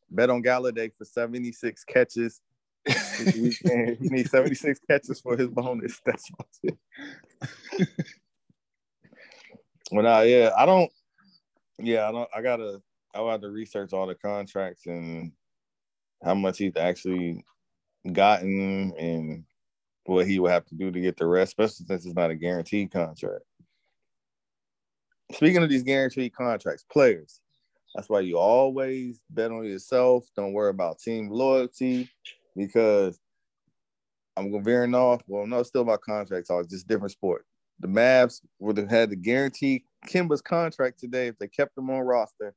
Bet 0.10 0.30
on 0.30 0.44
Golladay 0.44 0.92
for 0.98 1.06
seventy 1.06 1.52
six 1.52 1.84
catches. 1.84 2.42
he, 2.86 3.52
he 4.00 4.10
needs 4.10 4.32
seventy 4.32 4.56
six 4.56 4.80
catches 4.90 5.20
for 5.22 5.38
his 5.38 5.50
bonus. 5.50 6.02
That's 6.06 6.30
what 6.36 6.48
it. 6.64 6.78
well, 9.92 10.04
nah, 10.04 10.22
yeah, 10.22 10.52
I 10.58 10.66
don't. 10.66 10.92
Yeah, 11.80 12.08
I 12.10 12.12
don't. 12.12 12.30
I 12.36 12.42
gotta. 12.42 12.82
I 13.14 13.32
have 13.32 13.42
to 13.42 13.50
research 13.50 13.94
all 13.94 14.06
the 14.06 14.16
contracts 14.16 14.86
and 14.86 15.32
how 16.24 16.36
much 16.36 16.60
he's 16.60 16.76
actually 16.78 17.44
gotten 18.12 18.94
and 18.98 19.44
what 20.08 20.28
he 20.28 20.40
would 20.40 20.52
have 20.52 20.66
to 20.66 20.76
do 20.76 20.92
to 20.92 21.00
get 21.00 21.18
the 21.18 21.26
rest, 21.26 21.50
especially 21.50 21.86
since 21.86 22.06
it's 22.06 22.16
not 22.16 22.32
a 22.32 22.36
guaranteed 22.36 22.92
contract. 22.92 23.44
Speaking 25.34 25.62
of 25.62 25.70
these 25.70 25.84
guaranteed 25.84 26.34
contracts, 26.34 26.86
players, 26.92 27.42
that's 27.94 28.10
why 28.10 28.22
you 28.22 28.38
always 28.38 29.20
bet 29.30 29.52
on 29.52 29.66
yourself. 29.66 30.26
Don't 30.36 30.54
worry 30.54 30.70
about 30.70 31.00
team 31.00 31.30
loyalty 31.30 32.10
because 32.56 33.20
I'm 34.38 34.64
veering 34.64 34.96
off. 34.96 35.22
Well, 35.28 35.46
no, 35.46 35.64
still 35.64 35.82
about 35.82 36.02
contract 36.02 36.48
talk, 36.48 36.70
just 36.70 36.88
different 36.88 37.12
sport. 37.12 37.46
The 37.80 37.88
Mavs 37.88 38.42
would 38.60 38.78
have 38.78 38.90
had 38.90 39.10
to 39.10 39.16
guarantee 39.16 39.86
Kemba's 40.08 40.42
contract 40.42 41.00
today 41.00 41.28
if 41.28 41.38
they 41.38 41.48
kept 41.48 41.78
him 41.78 41.90
on 41.90 42.00
roster, 42.00 42.54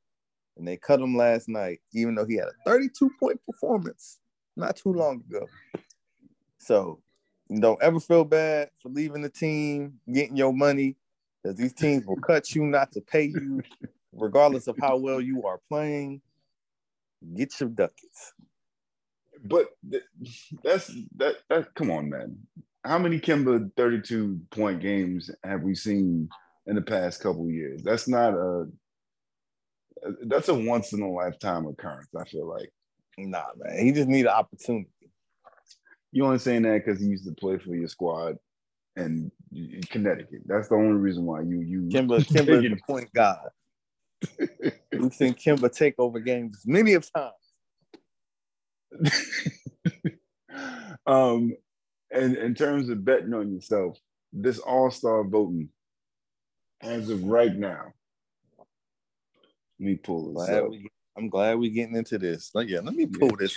and 0.57 0.67
they 0.67 0.77
cut 0.77 1.01
him 1.01 1.17
last 1.17 1.49
night, 1.49 1.81
even 1.93 2.15
though 2.15 2.27
he 2.27 2.37
had 2.37 2.49
a 2.49 2.53
32 2.65 3.11
point 3.19 3.41
performance 3.45 4.19
not 4.57 4.77
too 4.77 4.93
long 4.93 5.23
ago. 5.29 5.47
So 6.59 7.01
don't 7.59 7.83
ever 7.83 7.99
feel 7.99 8.25
bad 8.25 8.71
for 8.81 8.91
leaving 8.91 9.23
the 9.23 9.29
team, 9.29 9.99
getting 10.13 10.37
your 10.37 10.53
money, 10.53 10.97
Because 11.43 11.57
these 11.57 11.73
teams 11.73 12.07
will 12.07 12.17
cut 12.17 12.55
you 12.55 12.65
not 12.65 12.93
to 12.93 13.01
pay 13.01 13.25
you, 13.25 13.63
regardless 14.13 14.67
of 14.67 14.77
how 14.81 14.97
well 14.97 15.21
you 15.21 15.45
are 15.45 15.61
playing. 15.69 16.21
Get 17.35 17.59
your 17.61 17.71
ducats. 17.71 18.35
But 19.43 19.69
that's 20.63 20.93
that 21.17 21.37
that 21.49 21.75
come 21.75 21.91
on, 21.91 22.11
man. 22.11 22.37
How 22.85 22.99
many 22.99 23.19
Kemba 23.19 23.71
32 23.77 24.41
point 24.51 24.81
games 24.81 25.31
have 25.43 25.63
we 25.63 25.75
seen 25.75 26.29
in 26.67 26.77
the 26.77 26.83
past 26.83 27.23
couple 27.23 27.51
years? 27.51 27.83
That's 27.83 28.07
not 28.09 28.35
a 28.35 28.67
that's 30.27 30.49
a 30.49 30.55
once 30.55 30.93
in 30.93 31.03
a 31.03 31.11
lifetime 31.11 31.67
occurrence, 31.67 32.09
I 32.19 32.25
feel 32.25 32.49
like. 32.49 32.73
Nah, 33.19 33.45
man. 33.57 33.85
He 33.85 33.93
just 33.93 34.09
need 34.09 34.27
an 34.27 34.29
opportunity. 34.29 34.89
You 36.13 36.25
only 36.25 36.39
saying 36.39 36.63
that 36.63 36.85
because 36.85 37.01
he 37.01 37.07
used 37.07 37.27
to 37.27 37.33
play 37.33 37.59
for 37.59 37.75
your 37.75 37.89
squad 37.89 38.37
and 38.97 39.31
Connecticut. 39.89 40.43
That's 40.47 40.69
the 40.69 40.75
only 40.75 40.99
reason 40.99 41.25
why 41.25 41.43
you 41.43 41.61
you 41.61 41.83
Kemba 41.83 42.19
Kemba 42.31 42.65
is 42.65 42.71
the 42.71 42.81
point 42.87 43.13
guard. 43.13 43.51
We've 44.93 45.15
seen 45.15 45.35
Kemba 45.35 45.75
take 45.75 45.95
over 45.99 46.19
games 46.21 46.63
many 46.67 46.95
of 46.95 47.09
times. 47.13 47.33
um, 51.07 51.55
and 52.11 52.37
in 52.37 52.55
terms 52.55 52.89
of 52.89 53.05
betting 53.05 53.33
on 53.35 53.53
yourself, 53.53 53.99
this 54.33 54.59
All 54.59 54.91
Star 54.91 55.25
voting, 55.25 55.69
as 56.81 57.09
of 57.09 57.23
right 57.25 57.55
now, 57.55 57.93
let 59.79 59.87
me 59.87 59.95
pull 59.95 60.33
this 60.33 60.47
Glad 60.49 60.63
up. 60.65 60.71
we, 60.71 60.91
I'm 61.17 61.29
glad 61.29 61.59
we're 61.59 61.73
getting 61.73 61.97
into 61.97 62.19
this. 62.19 62.51
Like, 62.55 62.69
yeah, 62.69 62.81
let 62.81 62.95
me 62.95 63.07
pull 63.07 63.37
this 63.37 63.57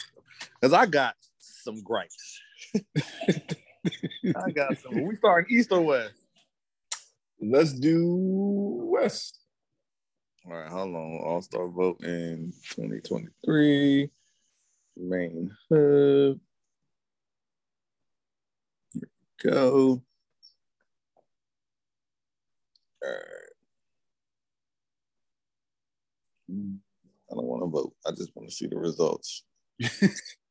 because 0.59 0.73
I 0.73 0.85
got 0.85 1.15
some 1.39 1.81
gripes. 1.81 2.39
I 4.36 4.52
got 4.52 4.78
some. 4.78 5.04
We 5.04 5.15
starting 5.15 5.58
East 5.58 5.71
or 5.71 5.82
West? 5.82 6.13
Let's 7.41 7.73
do 7.73 8.06
West. 8.91 9.39
All 10.45 10.54
right, 10.54 10.69
how 10.69 10.84
long? 10.84 11.21
All 11.26 11.41
Star 11.41 11.67
vote 11.67 12.04
in 12.04 12.54
2023. 12.69 14.10
Main 14.97 15.52
hub. 15.69 16.39
Here 18.93 19.02
we 19.02 19.49
go. 19.49 20.04
All 23.04 23.10
right. 23.10 23.54
Hmm. 26.49 26.76
I 27.32 27.36
don't 27.36 27.45
want 27.45 27.63
to 27.63 27.67
vote. 27.67 27.93
I 28.06 28.12
just 28.12 28.36
want 28.36 28.49
to 28.49 28.56
see 28.56 28.67
the 28.67 28.78
results. 28.78 29.43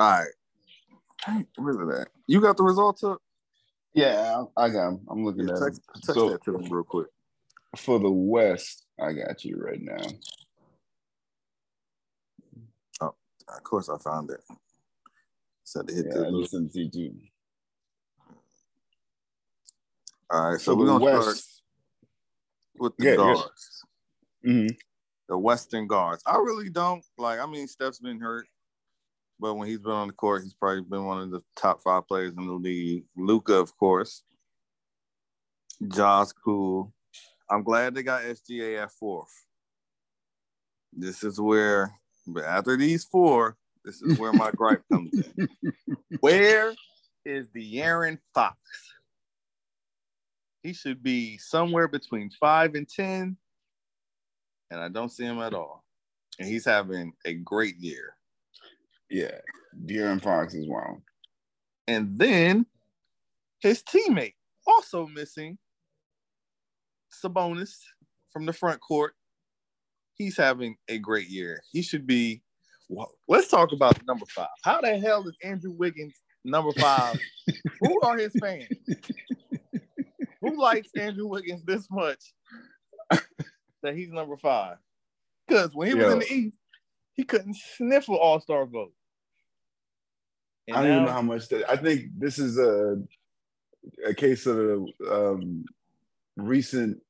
All 0.00 0.10
right. 1.26 1.46
Where's 1.58 1.76
it 1.76 2.00
at? 2.00 2.08
You 2.26 2.40
got 2.40 2.56
the 2.56 2.62
results 2.64 3.04
up? 3.04 3.18
Yeah, 3.92 4.44
I 4.56 4.70
got 4.70 4.88
him. 4.88 5.00
I'm 5.10 5.24
looking 5.26 5.46
Yeah, 5.46 5.54
at 5.54 5.60
text, 5.60 5.80
it. 5.94 5.94
text 6.02 6.14
So 6.14 6.30
that 6.30 6.42
to 6.44 6.52
them 6.52 6.64
real 6.70 6.84
quick. 6.84 7.08
for 7.76 7.98
the 7.98 8.10
West, 8.10 8.86
I 8.98 9.12
got 9.12 9.44
you 9.44 9.56
right 9.58 9.80
now. 9.82 10.02
Oh, 13.02 13.14
Of 13.48 13.62
course, 13.64 13.90
I 13.90 13.98
found 13.98 14.30
it. 14.30 14.40
Said 15.64 15.88
to 15.88 15.94
hit 15.94 16.06
Yeah, 16.06 16.12
the 16.14 16.18
I 16.20 16.22
little- 16.24 16.40
just 16.40 16.52
sent 16.52 16.74
it 16.74 16.92
to 16.92 16.98
you. 16.98 17.20
All 20.30 20.50
right, 20.52 20.60
so 20.60 20.72
For 20.72 20.78
we're 20.78 20.86
gonna 20.86 21.04
start 21.04 21.26
West. 21.26 21.62
with 22.78 22.96
the 22.96 23.04
Yeah, 23.04 23.10
yeah. 23.10 23.16
guards, 23.16 23.84
Mhm. 24.46 24.78
the 25.28 25.36
Western 25.38 25.86
guards. 25.88 26.22
I 26.24 26.36
really 26.38 26.70
don't 26.70 27.04
like. 27.18 27.40
I 27.40 27.46
mean, 27.46 27.66
Steph's 27.68 27.98
been 27.98 28.20
hurt, 28.20 28.46
but 29.40 29.54
when 29.54 29.68
he's 29.68 29.78
been 29.78 29.92
on 29.92 30.08
the 30.08 30.12
court, 30.12 30.42
he's 30.42 30.54
probably 30.54 30.82
been 30.82 31.04
one 31.04 31.20
of 31.20 31.30
the 31.30 31.40
top 31.56 31.80
five 31.82 32.06
players 32.06 32.34
in 32.36 32.46
the 32.46 32.52
league. 32.52 33.04
Luka, 33.16 33.54
of 33.54 33.76
course. 33.76 34.22
Josh, 35.88 36.28
cool. 36.44 36.92
I'm 37.48 37.62
glad 37.62 37.94
they 37.94 38.02
got 38.02 38.22
SGA 38.22 38.82
at 38.82 38.92
fourth. 38.92 39.32
This 40.92 41.24
is 41.24 41.40
where, 41.40 41.92
but 42.26 42.44
after 42.44 42.76
these 42.76 43.04
four, 43.04 43.56
this 43.84 44.02
is 44.02 44.18
where 44.18 44.32
my 44.32 44.50
gripe 44.50 44.82
comes 44.92 45.10
in. 45.14 45.48
Where 46.20 46.74
is 47.24 47.48
De'Aaron 47.48 48.18
Fox? 48.34 48.58
He 50.62 50.74
should 50.74 51.02
be 51.02 51.38
somewhere 51.38 51.88
between 51.88 52.28
five 52.28 52.74
and 52.74 52.86
ten, 52.86 53.38
and 54.70 54.80
I 54.80 54.88
don't 54.88 55.10
see 55.10 55.24
him 55.24 55.38
at 55.40 55.54
all. 55.54 55.84
And 56.38 56.46
he's 56.46 56.66
having 56.66 57.14
a 57.24 57.32
great 57.32 57.78
year. 57.78 58.16
Yeah, 59.10 59.38
De'Aaron 59.86 60.22
Fox 60.22 60.54
is 60.54 60.68
wild. 60.68 61.02
And 61.88 62.18
then 62.18 62.66
his 63.60 63.82
teammate 63.82 64.34
also 64.66 65.06
missing 65.06 65.58
Sabonis 67.12 67.74
from 68.32 68.46
the 68.46 68.52
front 68.52 68.80
court. 68.80 69.14
He's 70.14 70.36
having 70.36 70.76
a 70.88 70.98
great 70.98 71.28
year. 71.28 71.60
He 71.72 71.82
should 71.82 72.06
be. 72.06 72.42
Well, 72.88 73.10
let's 73.28 73.48
talk 73.48 73.72
about 73.72 74.04
number 74.06 74.26
five. 74.26 74.48
How 74.64 74.80
the 74.80 74.98
hell 74.98 75.26
is 75.26 75.36
Andrew 75.42 75.72
Wiggins 75.72 76.14
number 76.44 76.72
five? 76.72 77.18
Who 77.80 78.00
are 78.02 78.18
his 78.18 78.32
fans? 78.40 78.66
Who 80.40 80.60
likes 80.60 80.88
Andrew 80.96 81.26
Wiggins 81.26 81.62
this 81.64 81.86
much 81.90 82.32
that 83.10 83.94
he's 83.94 84.10
number 84.10 84.36
five? 84.36 84.76
Because 85.46 85.70
when 85.74 85.88
he 85.88 85.94
was 85.94 86.12
in 86.12 86.18
the 86.20 86.32
East, 86.32 86.56
he 87.14 87.24
couldn't 87.24 87.56
sniff 87.76 88.08
an 88.08 88.14
All 88.14 88.40
Star 88.40 88.66
vote. 88.66 88.92
I 90.72 90.82
don't 90.82 90.92
even 90.92 91.04
know 91.04 91.12
how 91.12 91.22
much. 91.22 91.48
That, 91.48 91.70
I 91.70 91.76
think 91.76 92.06
this 92.18 92.38
is 92.38 92.58
a 92.58 93.02
a 94.06 94.14
case 94.14 94.46
of 94.46 94.56
the 94.56 94.86
um, 95.10 95.64
recent 96.36 97.00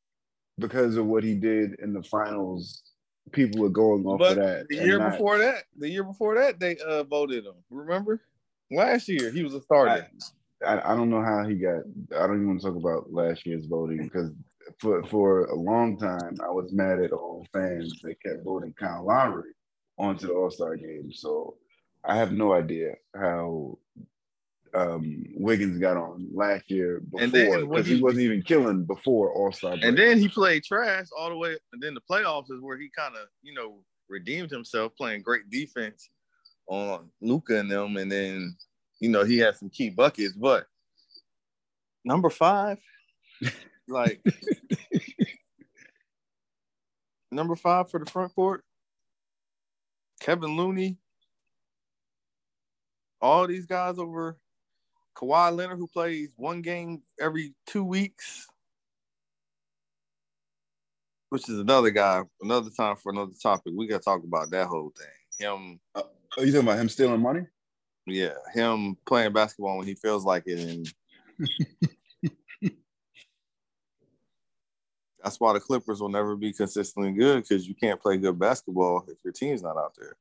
because 0.59 0.97
of 0.97 1.07
what 1.07 1.25
he 1.25 1.35
did 1.35 1.79
in 1.81 1.93
the 1.93 2.03
finals. 2.03 2.83
People 3.33 3.65
are 3.65 3.69
going 3.71 4.05
off 4.07 4.19
But 4.19 4.39
of 4.39 4.45
that. 4.45 4.69
the 4.69 4.77
year 4.77 4.99
not- 4.99 5.13
before 5.13 5.39
that, 5.39 5.65
the 5.77 5.89
year 5.89 6.03
before 6.05 6.35
that, 6.37 6.59
they 6.59 6.77
uh 6.79 7.05
voted 7.05 7.45
him. 7.45 7.55
Remember? 7.71 8.21
Last 8.71 9.09
year 9.09 9.31
he 9.31 9.43
was 9.43 9.55
a 9.55 9.61
starter. 9.63 10.07
I, 10.67 10.93
I 10.93 10.97
don't 10.97 11.11
know 11.11 11.23
how 11.23 11.47
he 11.47 11.55
got. 11.55 11.83
I 12.17 12.27
don't 12.27 12.37
even 12.37 12.49
want 12.49 12.61
to 12.61 12.67
talk 12.69 12.77
about 12.77 13.13
last 13.13 13.47
year's 13.47 13.67
voting 13.67 14.05
because 14.05 14.31
for 14.79 15.03
for 15.05 15.45
a 15.47 15.55
long 15.55 15.97
time 15.99 16.37
I 16.45 16.51
was 16.51 16.73
mad 16.73 17.01
at 17.01 17.13
all 17.13 17.47
fans 17.53 18.01
that 18.03 18.21
kept 18.23 18.45
voting 18.45 18.75
Kyle 18.79 19.05
Lowry 19.05 19.51
onto 19.99 20.27
the 20.29 20.33
All 20.35 20.51
Star 20.51 20.77
game. 20.77 21.11
So 21.13 21.57
I 22.05 22.17
have 22.17 22.33
no 22.33 22.53
idea 22.53 22.95
how 23.15 23.79
um, 24.75 25.25
Wiggins 25.37 25.79
got 25.79 25.97
on 25.97 26.29
last 26.33 26.71
year 26.71 27.01
before 27.01 27.67
because 27.67 27.87
he, 27.87 27.97
he- 27.97 28.03
wasn't 28.03 28.23
even 28.23 28.43
killing 28.43 28.85
before 28.85 29.33
All 29.33 29.53
Star. 29.53 29.77
and 29.83 29.97
then 29.99 30.19
he 30.19 30.29
played 30.29 30.65
trash 30.65 31.07
all 31.17 31.29
the 31.29 31.37
way. 31.37 31.57
And 31.73 31.83
then 31.83 31.95
the 31.95 32.01
playoffs 32.01 32.51
is 32.51 32.61
where 32.61 32.79
he 32.79 32.89
kind 32.97 33.15
of, 33.17 33.29
you 33.43 33.53
know, 33.55 33.83
redeemed 34.09 34.51
himself 34.51 34.93
playing 34.97 35.23
great 35.23 35.51
defense 35.51 36.09
on 36.67 37.11
Luka 37.21 37.59
and 37.59 37.71
them. 37.71 37.97
And 37.97 38.11
then, 38.11 38.57
you 39.01 39.09
know, 39.09 39.25
he 39.25 39.39
had 39.39 39.57
some 39.57 39.71
key 39.71 39.91
buckets. 39.91 40.35
But 40.35 40.67
number 42.05 42.31
five, 42.31 42.79
like 43.89 44.23
number 47.31 47.57
five 47.57 47.91
for 47.91 47.99
the 47.99 48.11
front 48.11 48.35
court, 48.35 48.65
Kevin 50.21 50.57
Looney, 50.57 50.97
all 53.21 53.47
these 53.47 53.67
guys 53.67 53.99
over 53.99 54.39
Kawhi 55.17 55.55
Leonard, 55.55 55.79
who 55.79 55.87
plays 55.87 56.31
one 56.37 56.63
game 56.63 57.03
every 57.21 57.55
two 57.67 57.85
weeks, 57.85 58.47
which 61.29 61.49
is 61.49 61.59
another 61.59 61.91
guy, 61.91 62.23
another 62.41 62.71
time 62.71 62.97
for 62.97 63.13
another 63.13 63.33
topic. 63.43 63.73
We 63.77 63.87
got 63.87 63.99
to 63.99 64.05
talk 64.05 64.25
about 64.25 64.51
that 64.51 64.67
whole 64.67 64.93
thing. 64.97 65.07
Him, 65.39 65.81
uh, 65.95 66.03
oh, 66.39 66.43
you 66.43 66.53
talking 66.53 66.69
about 66.69 66.79
him 66.79 66.89
stealing 66.89 67.21
money? 67.21 67.47
yeah, 68.07 68.35
him 68.53 68.97
playing 69.07 69.33
basketball 69.33 69.79
when 69.79 69.87
he 69.87 69.95
feels 69.95 70.25
like 70.25 70.45
it, 70.47 70.59
and 70.59 70.93
that's 75.23 75.39
why 75.39 75.53
the 75.53 75.61
Clippers 75.61 76.01
will 76.01 76.09
never 76.09 76.37
be 76.37 76.53
consistently 76.53 77.13
good 77.13 77.43
because 77.43 77.69
you 77.69 77.75
can't 77.75 78.01
play 78.01 78.17
good 78.17 78.39
basketball 78.39 79.05
if 79.09 79.19
your 79.25 79.33
team's 79.33 79.63
not 79.63 79.77
out 79.77 79.95
there. 79.99 80.17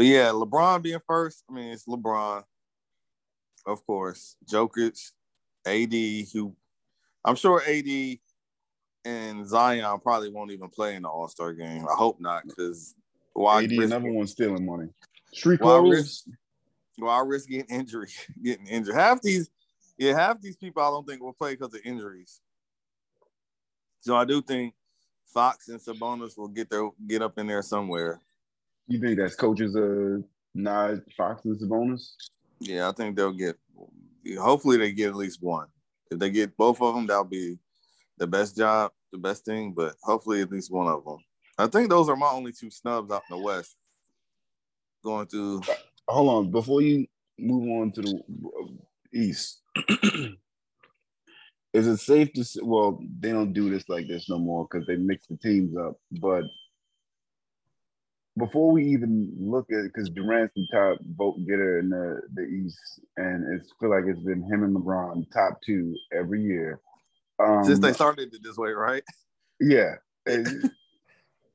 But 0.00 0.06
yeah, 0.06 0.28
LeBron 0.28 0.80
being 0.80 0.98
first, 1.06 1.44
I 1.46 1.52
mean, 1.52 1.72
it's 1.72 1.84
LeBron, 1.84 2.42
of 3.66 3.86
course. 3.86 4.34
Jokic, 4.50 4.98
AD, 5.66 5.92
who 6.32 6.56
I'm 7.22 7.36
sure 7.36 7.62
AD 7.68 8.18
and 9.04 9.46
Zion 9.46 10.00
probably 10.00 10.30
won't 10.30 10.52
even 10.52 10.70
play 10.70 10.94
in 10.94 11.02
the 11.02 11.08
All 11.10 11.28
Star 11.28 11.52
game. 11.52 11.86
I 11.86 11.92
hope 11.92 12.18
not, 12.18 12.44
because 12.46 12.94
why 13.34 13.62
AD, 13.62 13.72
risk, 13.72 13.82
another 13.82 14.10
one 14.10 14.26
stealing 14.26 14.64
money. 14.64 14.88
Street 15.34 15.60
why 15.60 15.76
risk, 15.76 16.24
why 16.96 17.20
risk 17.20 17.50
getting 17.50 17.78
injury, 17.78 18.08
getting 18.42 18.68
injured? 18.68 18.94
Half 18.94 19.20
these, 19.20 19.50
yeah, 19.98 20.14
half 20.14 20.40
these 20.40 20.56
people 20.56 20.82
I 20.82 20.88
don't 20.88 21.06
think 21.06 21.20
will 21.20 21.34
play 21.34 21.56
because 21.56 21.74
of 21.74 21.80
injuries. 21.84 22.40
So 24.00 24.16
I 24.16 24.24
do 24.24 24.40
think 24.40 24.72
Fox 25.26 25.68
and 25.68 25.78
Sabonis 25.78 26.38
will 26.38 26.48
get 26.48 26.70
their 26.70 26.88
get 27.06 27.20
up 27.20 27.36
in 27.36 27.46
there 27.46 27.60
somewhere. 27.60 28.22
You 28.90 28.98
think 29.00 29.18
that's 29.18 29.36
coaches 29.36 29.76
uh 29.76 30.18
nod 30.52 31.02
Fox 31.16 31.44
and 31.44 31.56
Sabonis? 31.58 32.10
Yeah, 32.58 32.88
I 32.88 32.92
think 32.92 33.16
they'll 33.16 33.32
get 33.32 33.56
hopefully 34.36 34.78
they 34.78 34.90
get 34.90 35.10
at 35.10 35.14
least 35.16 35.40
one. 35.40 35.68
If 36.10 36.18
they 36.18 36.28
get 36.28 36.56
both 36.56 36.82
of 36.82 36.96
them, 36.96 37.06
that'll 37.06 37.22
be 37.22 37.58
the 38.18 38.26
best 38.26 38.56
job, 38.56 38.90
the 39.12 39.18
best 39.18 39.44
thing. 39.44 39.72
But 39.72 39.94
hopefully 40.02 40.42
at 40.42 40.50
least 40.50 40.72
one 40.72 40.88
of 40.88 41.04
them. 41.04 41.18
I 41.56 41.68
think 41.68 41.88
those 41.88 42.08
are 42.08 42.16
my 42.16 42.30
only 42.30 42.50
two 42.52 42.70
snubs 42.70 43.12
out 43.12 43.22
in 43.30 43.36
the 43.36 43.42
West. 43.42 43.76
Going 45.04 45.28
through. 45.28 45.62
Hold 46.08 46.46
on, 46.46 46.50
before 46.50 46.82
you 46.82 47.06
move 47.38 47.68
on 47.80 47.92
to 47.92 48.02
the 48.02 48.20
East. 49.14 49.62
Is 51.72 51.86
it 51.86 51.98
safe 51.98 52.32
to 52.32 52.42
say, 52.42 52.58
well, 52.64 53.00
they 53.20 53.30
don't 53.30 53.52
do 53.52 53.70
this 53.70 53.88
like 53.88 54.08
this 54.08 54.28
no 54.28 54.38
more 54.38 54.66
because 54.68 54.84
they 54.88 54.96
mix 54.96 55.28
the 55.28 55.36
teams 55.36 55.76
up. 55.76 56.00
But 56.10 56.42
before 58.40 58.72
we 58.72 58.84
even 58.86 59.32
look 59.38 59.70
at 59.70 59.84
because 59.84 60.10
Durant's 60.10 60.54
the 60.54 60.66
top 60.72 60.98
vote 61.16 61.36
getter 61.46 61.78
in 61.78 61.90
the, 61.90 62.20
the 62.34 62.42
East, 62.42 63.00
and 63.16 63.44
it's 63.54 63.72
feel 63.78 63.90
like 63.90 64.04
it's 64.06 64.20
been 64.20 64.42
him 64.42 64.64
and 64.64 64.76
LeBron 64.76 65.30
top 65.30 65.60
two 65.64 65.94
every 66.12 66.42
year. 66.42 66.80
Um, 67.38 67.64
Since 67.64 67.78
they 67.78 67.92
started 67.92 68.34
it 68.34 68.40
this 68.42 68.56
way, 68.56 68.70
right? 68.70 69.04
Yeah. 69.60 69.94
And, 70.26 70.46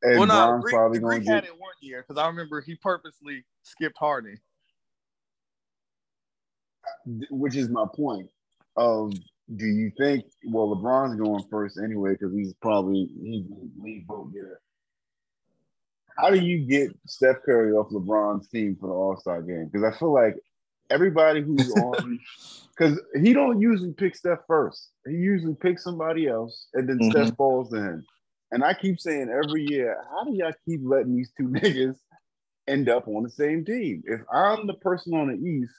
and 0.02 0.20
well, 0.20 0.26
no, 0.26 0.60
Greek, 0.60 0.74
probably 0.74 1.00
Greek 1.00 1.24
get, 1.24 1.34
had 1.36 1.44
it 1.46 1.52
one 1.52 1.74
year 1.82 2.04
because 2.06 2.22
I 2.22 2.28
remember 2.28 2.62
he 2.62 2.76
purposely 2.76 3.46
skipped 3.62 3.98
Harden. 3.98 4.40
Which 7.30 7.56
is 7.56 7.70
my 7.70 7.86
point. 7.96 8.28
Of 8.76 9.14
do 9.56 9.66
you 9.66 9.92
think? 9.98 10.26
Well, 10.46 10.76
LeBron's 10.76 11.20
going 11.20 11.46
first 11.50 11.80
anyway 11.82 12.14
because 12.14 12.34
he's 12.34 12.54
probably 12.56 13.10
he's 13.22 13.48
the 13.48 13.70
lead 13.80 14.06
vote 14.08 14.34
getter. 14.34 14.62
How 16.18 16.30
do 16.30 16.40
you 16.40 16.60
get 16.60 16.92
Steph 17.06 17.38
Curry 17.46 17.74
off 17.74 17.90
LeBron's 17.90 18.48
team 18.48 18.78
for 18.80 18.88
the 18.88 18.94
All 18.94 19.18
Star 19.18 19.42
game? 19.42 19.70
Because 19.72 19.84
I 19.84 19.98
feel 19.98 20.14
like 20.14 20.36
everybody 20.90 21.42
who's 21.42 21.72
on, 21.78 22.20
because 22.78 23.00
he 23.22 23.34
don't 23.34 23.60
usually 23.60 23.94
pick 23.94 24.16
Steph 24.16 24.40
first. 24.48 24.92
He 25.06 25.14
usually 25.14 25.56
picks 25.56 25.84
somebody 25.84 26.28
else, 26.28 26.68
and 26.74 26.88
then 26.88 27.00
mm-hmm. 27.00 27.12
Steph 27.12 27.36
falls 27.36 27.70
to 27.72 27.78
him. 27.78 28.06
And 28.52 28.64
I 28.64 28.74
keep 28.74 29.00
saying 29.00 29.30
every 29.30 29.66
year, 29.66 29.98
how 30.12 30.24
do 30.24 30.34
y'all 30.34 30.54
keep 30.66 30.82
letting 30.84 31.16
these 31.16 31.32
two 31.38 31.48
niggas 31.50 31.98
end 32.68 32.90
up 32.90 33.08
on 33.08 33.24
the 33.24 33.30
same 33.30 33.66
team? 33.66 34.04
If 34.06 34.22
I'm 34.32 34.68
the 34.68 34.76
person 34.76 35.14
on 35.14 35.28
the 35.28 35.36
East, 35.36 35.74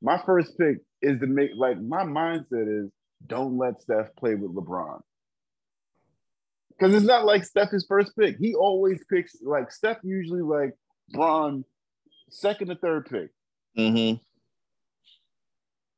my 0.00 0.20
first 0.24 0.56
pick 0.58 0.78
is 1.00 1.20
to 1.20 1.26
make 1.26 1.50
like 1.56 1.80
my 1.80 2.04
mindset 2.04 2.84
is 2.84 2.90
don't 3.26 3.58
let 3.58 3.80
Steph 3.80 4.14
play 4.16 4.34
with 4.34 4.54
LeBron. 4.54 5.00
Because 6.82 6.96
it's 6.96 7.06
not 7.06 7.24
like 7.24 7.44
Steph 7.44 7.70
his 7.70 7.86
first 7.86 8.10
pick. 8.18 8.38
He 8.40 8.56
always 8.56 9.04
picks 9.08 9.36
like 9.40 9.70
Steph 9.70 9.98
usually 10.02 10.42
like 10.42 10.74
Bron 11.10 11.64
second 12.28 12.72
or 12.72 12.74
third 12.74 13.06
pick. 13.08 13.30
Mm-hmm. 13.78 14.20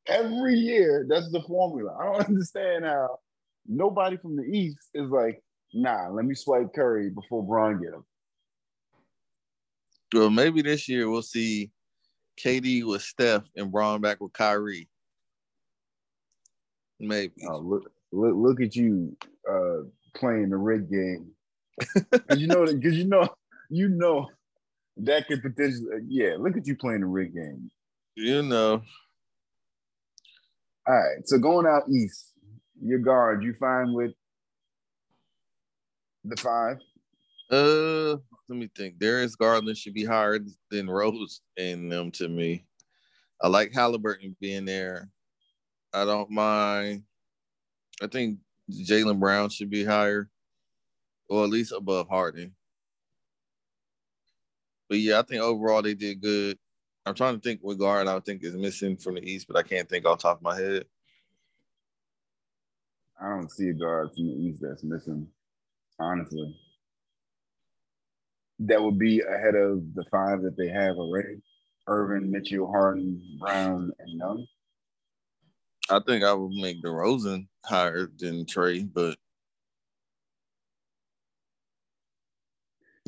Every 0.07 0.57
year, 0.57 1.07
that's 1.09 1.33
the 1.33 1.41
formula. 1.41 1.97
I 1.99 2.05
don't 2.05 2.27
understand 2.29 2.85
how 2.85 3.19
nobody 3.67 4.19
from 4.19 4.37
the 4.37 4.43
East 4.43 4.91
is 4.93 5.09
like, 5.09 5.43
nah, 5.73 6.09
let 6.11 6.27
me 6.27 6.35
swipe 6.35 6.75
Curry 6.75 7.09
before 7.09 7.43
Bron 7.43 7.81
get 7.81 7.95
him. 7.95 8.05
Well, 10.13 10.29
maybe 10.29 10.61
this 10.61 10.87
year 10.87 11.09
we'll 11.09 11.23
see 11.23 11.71
KD 12.45 12.85
with 12.85 13.01
Steph 13.01 13.45
and 13.57 13.73
Bron 13.73 14.03
back 14.03 14.21
with 14.21 14.35
Kyrie. 14.35 14.91
Maybe. 17.01 17.33
Oh, 17.49 17.57
look, 17.57 17.91
look, 18.13 18.35
look 18.37 18.61
at 18.61 18.77
you 18.77 19.17
uh, 19.51 19.85
playing 20.15 20.51
the 20.51 20.57
rig 20.57 20.91
game. 20.91 21.31
You 22.37 22.47
know, 22.47 22.65
because 22.67 22.97
you 22.97 23.05
know, 23.05 23.29
you 23.69 23.89
know 23.89 24.29
that 24.99 25.27
could 25.27 25.43
potentially. 25.43 26.03
Yeah, 26.09 26.37
look 26.39 26.57
at 26.57 26.67
you 26.67 26.77
playing 26.77 27.01
the 27.01 27.07
rig 27.07 27.35
game. 27.35 27.71
You 28.17 28.43
know. 28.43 28.83
All 30.87 30.95
right, 30.95 31.27
so 31.27 31.39
going 31.39 31.67
out 31.67 31.89
east, 31.91 32.33
your 32.81 32.99
guard, 32.99 33.43
you 33.43 33.55
fine 33.55 33.93
with 33.93 34.13
the 36.25 36.37
five? 36.37 36.79
Uh, 37.51 38.17
let 38.49 38.59
me 38.59 38.71
think. 38.77 38.99
Darius 38.99 39.35
Garland 39.35 39.77
should 39.77 39.95
be 39.95 40.05
higher 40.05 40.39
than 40.71 40.89
Rose 40.89 41.41
and 41.57 41.91
them 41.91 42.11
to 42.13 42.29
me. 42.29 42.65
I 43.41 43.49
like 43.49 43.73
Halliburton 43.73 44.37
being 44.41 44.65
there. 44.65 45.11
I 45.93 46.05
don't 46.05 46.31
mind. 46.31 47.03
I 48.03 48.07
think 48.07 48.39
Jaylen 48.71 49.21
Brown 49.21 49.51
should 49.51 49.71
be 49.71 49.85
higher, 49.85 50.29
or 51.29 51.45
at 51.45 51.51
least 51.51 51.73
above 51.73 52.09
Harden. 52.09 52.55
But 54.89 54.99
yeah, 54.99 55.19
I 55.19 55.23
think 55.23 55.43
overall 55.43 55.83
they 55.83 55.95
did 55.95 56.21
good. 56.21 56.59
I'm 57.07 57.15
trying 57.15 57.35
to 57.35 57.41
think 57.41 57.61
what 57.63 57.79
guard 57.79 58.07
I 58.07 58.19
think 58.21 58.43
is 58.45 58.55
missing 58.55 58.97
from 58.97 59.17
the 59.17 59.23
East, 59.23 59.47
but 59.47 59.57
I 59.57 59.63
can't 59.63 59.89
think 59.89 60.07
off 60.07 60.21
top 60.21 60.39
of 60.39 60.43
my 60.43 60.57
head. 60.57 60.85
I 63.21 63.29
don't 63.29 63.51
see 63.51 63.69
a 63.69 63.75
guard 63.75 64.11
from 64.15 64.27
the 64.27 64.33
East 64.33 64.61
that's 64.63 64.83
missing, 64.83 65.29
honestly. 65.99 66.57
That 68.61 68.83
would 68.83 68.99
be 68.99 69.21
ahead 69.21 69.55
of 69.55 69.95
the 69.95 70.05
five 70.11 70.43
that 70.43 70.57
they 70.57 70.69
have 70.69 70.97
already. 70.97 71.43
Irving, 71.87 72.31
Mitchell, 72.31 72.71
Harden, 72.71 73.21
Brown, 73.39 73.93
and 73.99 74.19
Young. 74.19 74.47
I 75.91 76.01
think 76.07 76.25
I 76.25 76.33
would 76.33 76.53
make 76.53 76.83
DeRozan 76.83 77.47
higher 77.65 78.11
than 78.19 78.47
Trae, 78.47 78.89
but 78.93 79.19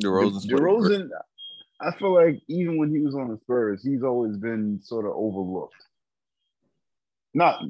DeRozan's 0.02 0.46
DeRozan, 0.46 1.08
I 1.80 1.90
feel 1.92 2.14
like 2.14 2.42
even 2.48 2.76
when 2.76 2.90
he 2.90 3.00
was 3.00 3.14
on 3.14 3.28
the 3.28 3.38
Spurs, 3.38 3.82
he's 3.82 4.02
always 4.02 4.36
been 4.36 4.80
sort 4.82 5.06
of 5.06 5.12
overlooked. 5.12 5.74
Not, 7.32 7.62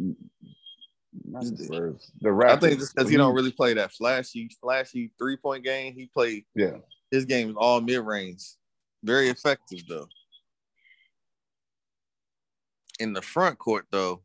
not 1.24 1.44
the 1.44 1.64
Spurs. 1.64 2.10
The 2.20 2.28
Raptors. 2.30 2.50
I 2.50 2.56
think 2.56 2.80
just 2.80 2.94
because 2.94 3.10
he 3.10 3.16
don't 3.16 3.34
really 3.34 3.52
play 3.52 3.74
that 3.74 3.92
flashy, 3.92 4.50
flashy 4.60 5.12
three 5.18 5.36
point 5.36 5.64
game. 5.64 5.94
He 5.94 6.06
played. 6.06 6.44
Yeah. 6.54 6.78
His 7.12 7.24
game 7.24 7.50
is 7.50 7.56
all 7.56 7.80
mid 7.80 8.00
range. 8.00 8.42
Very 9.04 9.28
effective 9.28 9.80
though. 9.88 10.08
In 12.98 13.12
the 13.12 13.22
front 13.22 13.58
court 13.58 13.86
though, 13.92 14.22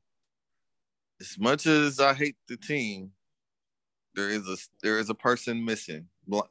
as 1.21 1.37
much 1.39 1.67
as 1.67 1.99
I 1.99 2.13
hate 2.13 2.35
the 2.47 2.57
team, 2.57 3.11
there 4.15 4.29
is 4.29 4.47
a 4.47 4.57
there 4.81 4.99
is 4.99 5.09
a 5.09 5.15
person 5.15 5.63
missing, 5.63 6.07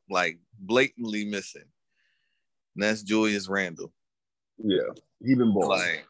like 0.09 0.38
blatantly 0.59 1.24
missing. 1.24 1.64
And 2.74 2.85
that's 2.85 3.02
Julius 3.02 3.48
Randle. 3.48 3.92
Yeah, 4.62 4.92
he 5.22 5.35
been 5.35 5.52
balling. 5.52 5.80
Like, 5.80 6.06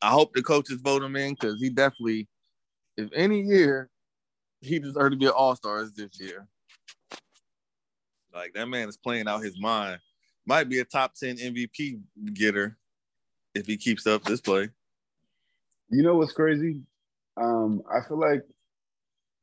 I 0.00 0.10
hope 0.10 0.32
the 0.32 0.42
coaches 0.42 0.80
vote 0.80 1.02
him 1.02 1.16
in 1.16 1.34
because 1.34 1.60
he 1.60 1.68
definitely, 1.68 2.28
if 2.96 3.10
any 3.12 3.40
year, 3.40 3.90
he 4.60 4.78
deserves 4.78 5.14
to 5.14 5.18
be 5.18 5.26
an 5.26 5.32
All 5.32 5.56
Star 5.56 5.84
this 5.84 6.20
year. 6.20 6.46
Like 8.32 8.54
that 8.54 8.66
man 8.66 8.88
is 8.88 8.96
playing 8.96 9.26
out 9.26 9.42
his 9.42 9.58
mind. 9.58 9.98
Might 10.46 10.68
be 10.68 10.78
a 10.78 10.84
top 10.84 11.14
ten 11.14 11.36
MVP 11.36 12.00
getter 12.32 12.78
if 13.54 13.66
he 13.66 13.76
keeps 13.76 14.06
up 14.06 14.22
this 14.22 14.40
play. 14.40 14.68
You 15.90 16.02
know 16.02 16.14
what's 16.14 16.32
crazy? 16.32 16.82
Um, 17.36 17.82
I 17.90 18.06
feel 18.06 18.18
like 18.18 18.42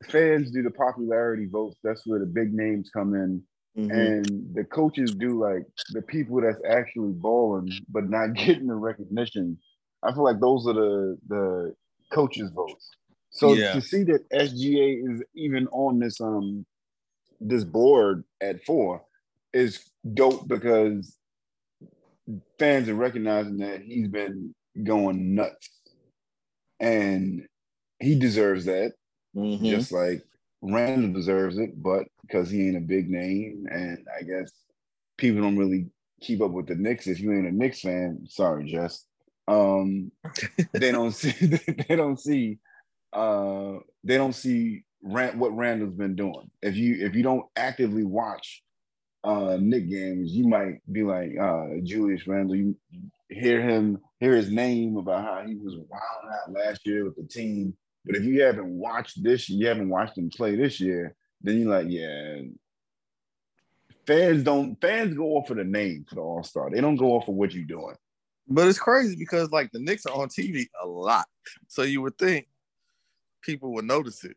fans 0.10 0.52
do 0.52 0.64
the 0.64 0.72
popularity 0.72 1.48
votes. 1.48 1.78
That's 1.84 2.06
where 2.06 2.20
the 2.20 2.26
big 2.26 2.54
names 2.54 2.90
come 2.92 3.14
in. 3.14 3.44
Mm-hmm. 3.78 3.92
And 3.92 4.56
the 4.56 4.64
coaches 4.66 5.16
do 5.16 5.40
like 5.40 5.64
the 5.94 6.02
people 6.04 6.42
that's 6.42 6.62
actually 6.68 7.14
balling 7.14 7.72
but 7.90 8.10
not 8.10 8.34
getting 8.36 8.68
the 8.68 8.76
recognition. 8.76 9.58
I 10.04 10.14
feel 10.14 10.24
like 10.24 10.40
those 10.40 10.68
are 10.68 10.74
the 10.74 11.18
the 11.28 11.76
coaches' 12.12 12.52
votes. 12.54 12.90
So 13.32 13.54
yeah. 13.54 13.74
to 13.74 13.82
see 13.82 14.04
that 14.04 14.30
SGA 14.32 15.12
is 15.12 15.24
even 15.36 15.68
on 15.70 16.00
this 16.00 16.22
um 16.22 16.66
this 17.40 17.64
board 17.64 18.24
at 18.42 18.64
four 18.64 19.04
is 19.54 19.84
dope 20.14 20.48
because 20.48 21.18
fans 22.60 22.90
are 22.90 22.96
recognizing 22.96 23.58
that 23.58 23.82
he's 23.82 24.08
been 24.08 24.54
going 24.84 25.36
nuts. 25.36 25.70
And 26.80 27.48
he 28.04 28.16
deserves 28.16 28.66
that, 28.66 28.94
mm-hmm. 29.36 29.66
just 29.66 29.92
like 29.92 30.24
Randle 30.62 31.14
deserves 31.14 31.58
it, 31.58 31.82
but 31.82 32.06
because 32.22 32.50
he 32.50 32.68
ain't 32.68 32.78
a 32.78 32.82
big 32.82 33.10
name, 33.10 33.66
and 33.72 34.06
I 34.18 34.24
guess 34.24 34.52
people 35.18 35.42
don't 35.42 35.58
really 35.58 35.88
keep 36.22 36.42
up 36.42 36.52
with 36.52 36.68
the 36.68 36.76
Knicks. 36.76 37.08
If 37.08 37.20
you 37.20 37.34
ain't 37.34 37.48
a 37.48 37.52
Knicks 37.52 37.82
fan, 37.82 38.26
sorry, 38.30 38.72
Jess. 38.72 39.06
Um, 39.48 40.12
they 40.74 40.92
don't 40.92 41.12
see 41.12 41.32
they 41.88 41.96
don't 41.96 42.20
see 42.20 42.60
uh 43.12 43.74
they 44.04 44.18
don't 44.18 44.34
see 44.34 44.84
Rand, 45.04 45.40
what 45.40 45.56
Randle's 45.56 45.94
been 45.94 46.16
doing. 46.16 46.50
If 46.62 46.76
you 46.76 47.06
if 47.06 47.16
you 47.16 47.24
don't 47.24 47.46
actively 47.56 48.04
watch 48.04 48.64
uh 49.24 49.58
Knick 49.60 49.90
games, 49.90 50.32
you 50.32 50.48
might 50.48 50.80
be 50.92 51.04
like 51.04 51.38
uh 51.40 51.68
Julius 51.84 52.28
Randle. 52.28 52.56
You 52.56 52.78
hear 53.30 53.62
him 53.62 54.00
hear 54.20 54.36
his 54.36 54.50
name 54.50 54.96
about 54.98 55.26
how 55.26 55.46
he 55.46 55.56
was 55.56 55.76
wild 55.76 56.34
out 56.34 56.54
last 56.54 56.86
year 56.86 57.04
with 57.04 57.16
the 57.16 57.24
team 57.24 57.76
but 58.06 58.16
if 58.16 58.24
you 58.24 58.42
haven't 58.44 58.70
watched 58.70 59.24
this, 59.24 59.50
you 59.50 59.68
haven't 59.68 59.90
watched 59.90 60.16
them 60.16 60.30
play 60.30 60.56
this 60.56 60.80
year, 60.80 61.16
then 61.42 61.60
you're 61.60 61.70
like, 61.70 61.88
yeah. 61.90 62.42
Fans 64.06 64.44
don't 64.44 64.80
fans 64.82 65.16
go 65.16 65.38
off 65.38 65.50
of 65.50 65.58
the 65.58 65.64
name 65.64 66.06
for 66.08 66.16
the 66.16 66.22
All 66.22 66.44
Star. 66.44 66.70
They 66.70 66.82
don't 66.82 66.98
go 66.98 67.14
off 67.14 67.30
of 67.30 67.36
what 67.36 67.54
you're 67.54 67.64
doing. 67.64 67.96
But 68.48 68.68
it's 68.68 68.80
crazy 68.80 69.16
because 69.16 69.52
like 69.52 69.72
the 69.72 69.80
Knicks 69.80 70.06
are 70.06 70.22
on 70.22 70.28
TV 70.28 70.68
a 70.84 70.88
lot, 70.88 71.26
so 71.70 71.84
you 71.84 72.02
would 72.02 72.18
think 72.18 72.48
people 73.42 73.74
would 73.74 73.86
notice 73.86 74.26
it. 74.26 74.36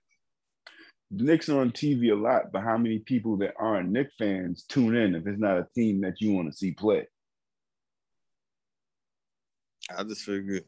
The 1.11 1.24
Knicks 1.24 1.48
are 1.48 1.61
on 1.61 1.72
TV 1.72 2.12
a 2.12 2.14
lot, 2.14 2.52
but 2.52 2.62
how 2.62 2.76
many 2.79 3.00
people 3.00 3.37
that 3.38 3.55
aren't 3.59 3.90
Knicks 3.90 4.14
fans 4.16 4.64
tune 4.68 4.94
in 4.94 5.16
if 5.16 5.26
it's 5.26 5.40
not 5.40 5.59
a 5.59 5.66
team 5.74 6.00
that 6.02 6.20
you 6.20 6.33
want 6.33 6.50
to 6.50 6.57
see 6.57 6.72
play? 6.72 7.07
I 9.96 10.02
just 10.05 10.22
figured 10.22 10.64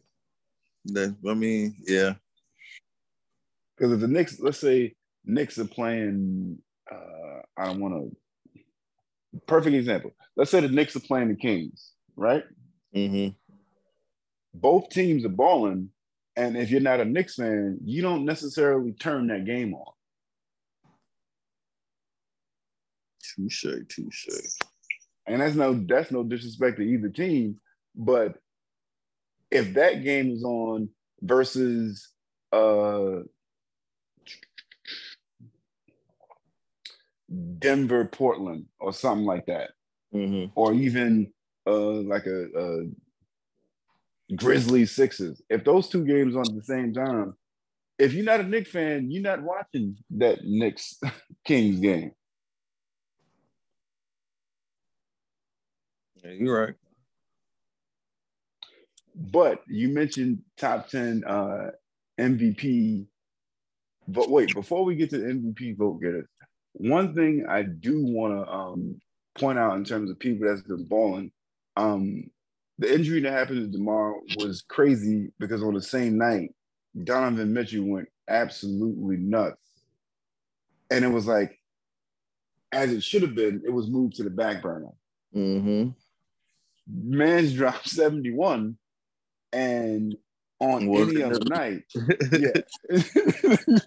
that. 0.86 1.16
I 1.28 1.34
mean, 1.34 1.76
yeah. 1.86 2.14
Because 3.78 3.92
if 3.92 4.00
the 4.00 4.08
Knicks, 4.08 4.40
let's 4.40 4.58
say 4.58 4.94
Knicks 5.24 5.58
are 5.58 5.64
playing, 5.64 6.58
uh, 6.90 7.40
I 7.56 7.66
don't 7.66 7.80
want 7.80 7.94
to. 7.94 8.60
Perfect 9.46 9.76
example. 9.76 10.12
Let's 10.36 10.50
say 10.50 10.60
the 10.60 10.68
Knicks 10.68 10.96
are 10.96 11.00
playing 11.00 11.28
the 11.28 11.36
Kings, 11.36 11.92
right? 12.16 12.42
Mm-hmm. 12.94 13.34
Both 14.54 14.88
teams 14.88 15.24
are 15.24 15.30
balling, 15.30 15.90
and 16.34 16.56
if 16.56 16.70
you're 16.70 16.80
not 16.80 17.00
a 17.00 17.04
Knicks 17.04 17.36
fan, 17.36 17.78
you 17.84 18.02
don't 18.02 18.24
necessarily 18.24 18.92
turn 18.92 19.28
that 19.28 19.44
game 19.44 19.74
on. 19.74 19.92
Touche, 23.36 23.66
touche. 23.88 24.28
And 25.26 25.40
that's 25.40 25.54
no 25.54 25.74
that's 25.74 26.10
no 26.10 26.24
disrespect 26.24 26.78
to 26.78 26.82
either 26.82 27.10
team, 27.10 27.60
but 27.94 28.38
if 29.50 29.74
that 29.74 30.02
game 30.02 30.30
is 30.30 30.42
on 30.42 30.88
versus 31.20 32.08
uh 32.52 33.20
Denver, 37.58 38.04
Portland, 38.06 38.66
or 38.80 38.92
something 38.92 39.26
like 39.26 39.46
that, 39.46 39.70
Mm-hmm. 40.14 40.52
or 40.54 40.72
even 40.72 41.32
uh 41.66 42.00
like 42.02 42.24
a, 42.26 42.46
a 42.58 42.86
Grizzlies 44.36 44.92
Sixers. 44.92 45.42
If 45.50 45.64
those 45.64 45.88
two 45.88 46.04
games 46.04 46.34
on 46.34 46.48
at 46.48 46.54
the 46.54 46.62
same 46.62 46.94
time, 46.94 47.34
if 47.98 48.14
you're 48.14 48.24
not 48.24 48.40
a 48.40 48.44
Knicks 48.44 48.70
fan, 48.70 49.10
you're 49.10 49.22
not 49.22 49.42
watching 49.42 49.96
that 50.10 50.44
Knicks 50.44 50.98
Kings 51.44 51.80
game. 51.80 52.12
Yeah, 56.24 56.30
you're 56.32 56.60
right. 56.66 56.74
But 59.14 59.62
you 59.66 59.88
mentioned 59.88 60.42
top 60.56 60.88
10 60.88 61.24
uh, 61.26 61.70
MVP. 62.18 63.06
But 64.06 64.30
wait, 64.30 64.54
before 64.54 64.84
we 64.84 64.94
get 64.96 65.10
to 65.10 65.18
the 65.18 65.26
MVP 65.26 65.76
vote 65.76 66.00
getters, 66.00 66.28
one 66.78 67.14
thing 67.14 67.46
I 67.48 67.62
do 67.62 68.04
want 68.04 68.34
to 68.34 68.52
um, 68.52 69.00
point 69.36 69.58
out 69.58 69.76
in 69.76 69.84
terms 69.84 70.10
of 70.10 70.18
people 70.18 70.48
that's 70.48 70.62
been 70.62 70.84
balling, 70.84 71.30
um, 71.76 72.30
the 72.78 72.92
injury 72.92 73.20
that 73.20 73.32
happened 73.32 73.72
to 73.72 73.78
Damar 73.78 74.14
was 74.36 74.62
crazy 74.68 75.32
because 75.38 75.62
on 75.62 75.74
the 75.74 75.82
same 75.82 76.16
night, 76.16 76.54
Donovan 77.04 77.52
Mitchell 77.52 77.84
went 77.84 78.08
absolutely 78.28 79.16
nuts. 79.16 79.60
And 80.90 81.04
it 81.04 81.08
was 81.08 81.26
like, 81.26 81.58
as 82.72 82.92
it 82.92 83.02
should 83.02 83.22
have 83.22 83.34
been, 83.34 83.62
it 83.64 83.72
was 83.72 83.88
moved 83.88 84.16
to 84.16 84.22
the 84.22 84.30
back 84.30 84.62
burner. 84.62 84.90
Mm-hmm. 85.34 85.90
Man's 86.86 87.54
dropped 87.54 87.88
71 87.88 88.76
and 89.52 90.16
on 90.60 90.86
Was 90.88 91.08
any 91.08 91.22
other 91.22 91.38
night, 91.44 91.84
yeah. 92.32 92.50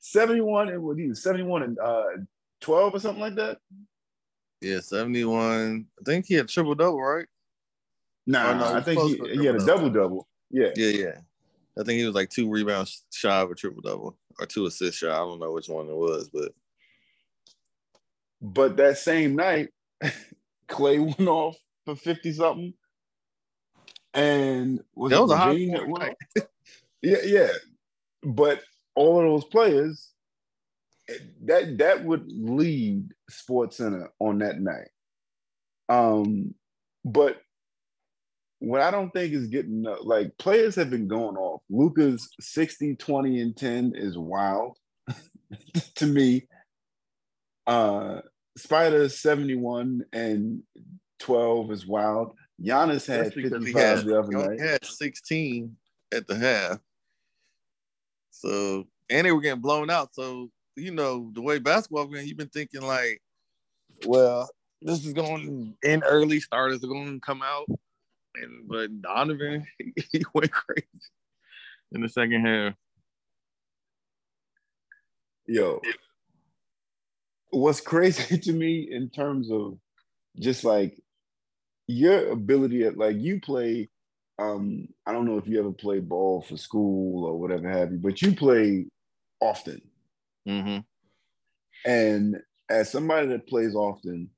71 0.00 0.68
and 0.68 0.82
what 0.82 0.96
was 0.96 1.22
71 1.22 1.62
and 1.62 1.78
uh 1.78 2.04
12 2.60 2.94
or 2.94 3.00
something 3.00 3.20
like 3.20 3.34
that. 3.36 3.58
Yeah, 4.60 4.80
71. 4.80 5.86
I 5.98 6.02
think 6.04 6.26
he 6.26 6.34
had 6.34 6.48
triple 6.48 6.74
double, 6.74 7.00
right? 7.00 7.26
Nah, 8.26 8.52
no, 8.52 8.76
I 8.76 8.80
think 8.82 9.00
he, 9.00 9.38
he 9.38 9.46
had 9.46 9.56
a 9.56 9.58
triple-double. 9.58 9.90
double. 9.90 10.28
Yeah. 10.50 10.70
Yeah, 10.76 10.90
yeah. 10.90 11.18
I 11.78 11.82
think 11.82 11.98
he 11.98 12.04
was 12.04 12.14
like 12.14 12.28
two 12.28 12.50
rebounds 12.50 13.04
shy 13.10 13.40
of 13.40 13.50
a 13.50 13.54
triple 13.54 13.80
double 13.80 14.16
or 14.38 14.46
two 14.46 14.66
assists 14.66 14.98
shy. 14.98 15.08
I 15.08 15.16
don't 15.16 15.40
know 15.40 15.52
which 15.52 15.68
one 15.68 15.88
it 15.88 15.96
was, 15.96 16.28
but 16.28 16.52
But 18.40 18.76
that 18.76 18.98
same 18.98 19.36
night, 19.36 19.70
Clay 20.68 20.98
went 20.98 21.20
off 21.20 21.56
for 21.84 21.96
50 21.96 22.32
something. 22.32 22.74
And 24.14 24.80
was 24.94 25.10
that 25.10 25.22
was 25.22 25.30
a 25.30 25.36
hot 25.36 25.56
night. 25.56 26.16
Yeah, 27.02 27.22
yeah. 27.24 27.52
But 28.22 28.60
all 28.94 29.18
of 29.18 29.24
those 29.24 29.44
players, 29.50 30.12
that 31.44 31.78
that 31.78 32.04
would 32.04 32.30
lead 32.30 33.08
Sports 33.30 33.78
Center 33.78 34.12
on 34.18 34.40
that 34.40 34.60
night. 34.60 34.90
Um, 35.88 36.54
but 37.04 37.40
what 38.58 38.82
I 38.82 38.90
don't 38.90 39.10
think 39.10 39.32
is 39.32 39.46
getting 39.46 39.86
like 40.02 40.36
players 40.38 40.74
have 40.76 40.90
been 40.90 41.08
going 41.08 41.36
off. 41.36 41.62
Luka's 41.70 42.28
60, 42.40 42.96
20, 42.96 43.40
and 43.40 43.56
10 43.56 43.92
is 43.96 44.16
wild 44.18 44.76
to 45.96 46.06
me. 46.06 46.46
Uh 47.66 48.20
Spider 48.56 49.08
71 49.08 50.02
and 50.12 50.62
12 51.20 51.70
is 51.72 51.86
wild. 51.86 52.32
Giannis 52.62 53.06
had 53.06 53.32
55 53.32 53.74
had, 53.74 54.04
the 54.04 54.18
other 54.18 54.32
night. 54.32 54.60
had 54.60 54.84
16 54.84 55.76
at 56.12 56.26
the 56.26 56.36
half. 56.36 56.78
So 58.30 58.86
and 59.08 59.26
they 59.26 59.32
were 59.32 59.40
getting 59.40 59.60
blown 59.60 59.90
out. 59.90 60.14
So 60.14 60.50
you 60.76 60.92
know 60.92 61.30
the 61.34 61.42
way 61.42 61.58
basketball 61.58 62.08
went, 62.08 62.26
you've 62.26 62.36
been 62.36 62.48
thinking 62.48 62.82
like, 62.82 63.20
well, 64.06 64.48
this 64.82 65.04
is 65.04 65.12
going 65.12 65.76
to 65.82 65.88
end 65.88 66.04
early. 66.06 66.40
Starters 66.40 66.82
are 66.82 66.88
going 66.88 67.14
to 67.14 67.20
come 67.20 67.42
out, 67.42 67.66
and 68.36 68.68
but 68.68 69.02
Donovan 69.02 69.66
he 69.78 70.24
went 70.34 70.52
crazy 70.52 70.86
in 71.92 72.02
the 72.02 72.08
second 72.08 72.46
half. 72.46 72.74
Yo, 75.46 75.80
what's 77.50 77.80
crazy 77.80 78.38
to 78.42 78.52
me 78.52 78.88
in 78.90 79.10
terms 79.10 79.50
of 79.50 79.78
just 80.38 80.64
like 80.64 80.98
your 81.90 82.30
ability 82.30 82.84
at 82.84 82.96
like 82.96 83.16
you 83.16 83.40
play 83.40 83.88
um 84.38 84.88
I 85.06 85.12
don't 85.12 85.26
know 85.26 85.38
if 85.38 85.46
you 85.46 85.58
ever 85.58 85.72
play 85.72 86.00
ball 86.00 86.42
for 86.42 86.56
school 86.56 87.24
or 87.24 87.38
whatever 87.38 87.68
have 87.68 87.92
you, 87.92 87.98
but 87.98 88.22
you 88.22 88.34
play 88.34 88.86
often. 89.40 89.80
Mm-hmm. 90.48 90.78
And 91.90 92.36
as 92.68 92.90
somebody 92.90 93.28
that 93.28 93.46
plays 93.48 93.74
often, 93.74 94.30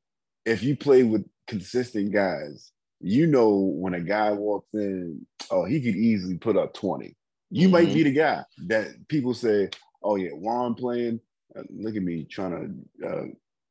if 0.44 0.62
you 0.62 0.76
play 0.76 1.02
with 1.02 1.24
consistent 1.46 2.12
guys, 2.12 2.72
you 3.00 3.26
know 3.26 3.50
when 3.50 3.94
a 3.94 4.00
guy 4.00 4.30
walks 4.32 4.68
in, 4.74 5.26
oh, 5.50 5.64
he 5.64 5.80
could 5.80 5.96
easily 5.96 6.38
put 6.38 6.56
up 6.56 6.72
20. 6.74 7.16
You 7.50 7.68
might 7.68 7.88
Mhm. 7.88 7.94
be 7.94 8.02
the 8.04 8.12
guy 8.12 8.44
that 8.68 9.08
people 9.08 9.34
say, 9.34 9.68
oh, 10.02 10.16
yeah, 10.16 10.30
Juan 10.30 10.74
playing. 10.74 11.20
Uh, 11.54 11.62
look 11.70 11.96
at 11.96 12.02
me 12.02 12.24
trying 12.24 12.86
to 13.00 13.06
uh, 13.08 13.26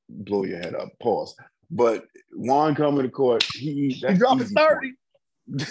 blow 0.10 0.44
your 0.44 0.60
head 0.60 0.76
up. 0.76 0.90
Pause. 1.00 1.36
But 1.72 2.06
Juan 2.34 2.76
coming 2.76 3.04
to 3.04 3.10
court, 3.10 3.44
he, 3.54 3.98
that's 4.02 4.20
dropped 4.20 4.44
30. 4.44 4.94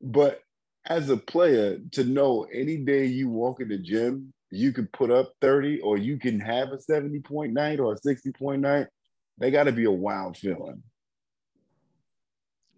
but 0.00 0.42
as 0.86 1.10
a 1.10 1.16
player, 1.16 1.78
to 1.92 2.04
know 2.04 2.46
any 2.52 2.78
day 2.78 3.04
you 3.04 3.28
walk 3.28 3.60
in 3.60 3.68
the 3.68 3.76
gym, 3.78 4.32
you 4.50 4.72
can 4.72 4.88
put 4.88 5.10
up 5.10 5.34
30 5.42 5.80
or 5.80 5.98
you 5.98 6.18
can 6.18 6.40
have 6.40 6.70
a 6.70 6.80
70 6.80 7.20
point 7.20 7.52
night 7.52 7.78
or 7.78 7.92
a 7.92 7.98
60 7.98 8.32
point 8.32 8.62
night, 8.62 8.86
they 9.38 9.50
got 9.50 9.64
to 9.64 9.72
be 9.72 9.84
a 9.84 9.90
wild 9.90 10.38
feeling. 10.38 10.82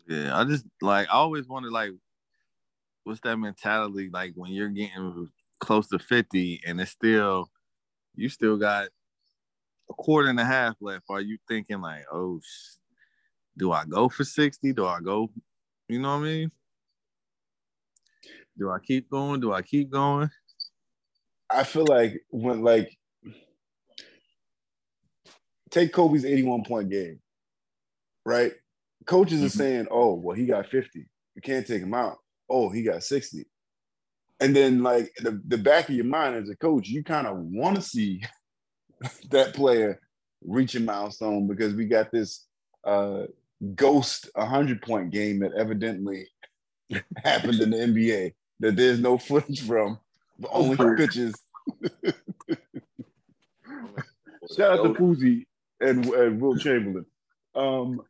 Yeah, 0.09 0.37
I 0.37 0.45
just 0.45 0.67
like 0.81 1.09
I 1.09 1.13
always 1.13 1.47
wondered 1.47 1.73
like 1.73 1.93
what's 3.05 3.21
that 3.21 3.37
mentality 3.37 4.11
like 4.13 4.33
when 4.35 4.53
you're 4.53 4.69
getting 4.69 5.31
close 5.63 5.87
to 5.87 5.99
50 5.99 6.61
and 6.67 6.81
it's 6.81 6.91
still 6.91 7.49
you 8.17 8.29
still 8.29 8.57
got 8.57 8.89
a 9.89 9.95
quarter 9.95 10.29
and 10.29 10.41
a 10.41 10.45
half 10.45 10.75
left. 10.81 11.05
Are 11.09 11.21
you 11.21 11.39
thinking 11.49 11.81
like, 11.81 12.05
oh 12.13 12.41
do 13.57 13.71
I 13.71 13.85
go 13.85 14.09
for 14.09 14.25
60? 14.25 14.73
Do 14.73 14.87
I 14.87 15.01
go, 15.01 15.31
you 15.89 16.01
know 16.01 16.17
what 16.19 16.23
I 16.23 16.29
mean? 16.29 16.53
Do 18.59 18.71
I 18.71 18.79
keep 18.81 19.09
going? 19.09 19.41
Do 19.41 19.53
I 19.53 19.63
keep 19.63 19.89
going? 19.89 20.31
I 21.49 21.65
feel 21.65 21.87
like 21.87 22.25
when 22.31 22.63
like 22.63 22.99
take 25.71 25.93
Kobe's 25.93 26.25
81 26.25 26.65
point 26.65 26.91
game, 26.91 27.21
right? 28.27 28.53
Coaches 29.07 29.43
are 29.43 29.47
Mhm. 29.47 29.59
saying, 29.59 29.87
oh, 29.91 30.15
well, 30.15 30.37
he 30.37 30.47
got 30.47 30.67
50. 30.69 31.09
You 31.35 31.43
can't 31.43 31.67
take 31.67 31.83
him 31.83 31.95
out. 31.95 32.19
Oh, 32.49 32.69
he 32.69 32.83
got 32.83 33.05
60. 33.05 33.47
And 34.43 34.57
then 34.57 34.83
like 34.83 35.13
the, 35.23 35.41
the 35.47 35.59
back 35.59 35.89
of 35.89 35.95
your 35.95 36.05
mind 36.05 36.35
as 36.37 36.49
a 36.51 36.57
coach, 36.57 36.89
you 36.89 37.05
kind 37.05 37.27
of 37.27 37.37
want 37.39 37.77
to 37.77 37.83
see 37.83 38.23
that 39.31 39.55
player 39.55 40.01
reach 40.45 40.75
a 40.75 40.81
milestone 40.81 41.47
because 41.47 41.75
we 41.75 41.87
got 41.87 42.11
this 42.11 42.47
uh 42.85 43.25
ghost 43.77 44.29
100 44.35 44.83
point 44.83 45.13
game 45.13 45.39
that 45.41 45.53
evidently 45.57 46.27
happened 47.25 47.61
in 47.61 47.71
the 47.71 47.77
NBA 47.77 48.35
that 48.61 48.75
there's 48.77 48.99
no 48.99 49.17
footage 49.19 49.65
from, 49.67 49.99
but 50.39 50.51
only 50.53 50.77
Sure. 50.77 50.97
pictures. 50.97 51.35
Shout 54.57 54.79
out 54.79 54.83
to 54.83 54.95
Fuzi. 54.95 55.47
and, 55.81 56.05
and 56.07 56.41
Wilt 56.41 56.61
Chamberlain. 56.61 57.07
Um, 57.55 58.03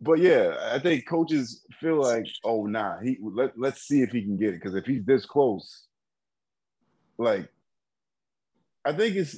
but 0.00 0.18
yeah, 0.18 0.56
I 0.72 0.78
think 0.78 1.06
coaches 1.06 1.64
feel 1.80 2.00
like, 2.00 2.26
oh 2.44 2.66
nah, 2.66 2.98
he 3.00 3.18
let 3.20 3.58
let's 3.58 3.82
see 3.82 4.02
if 4.02 4.10
he 4.10 4.22
can 4.22 4.36
get 4.36 4.50
it 4.50 4.60
because 4.60 4.74
if 4.74 4.86
he's 4.86 5.04
this 5.04 5.26
close, 5.26 5.86
like 7.18 7.48
I 8.84 8.92
think 8.92 9.16
it's 9.16 9.36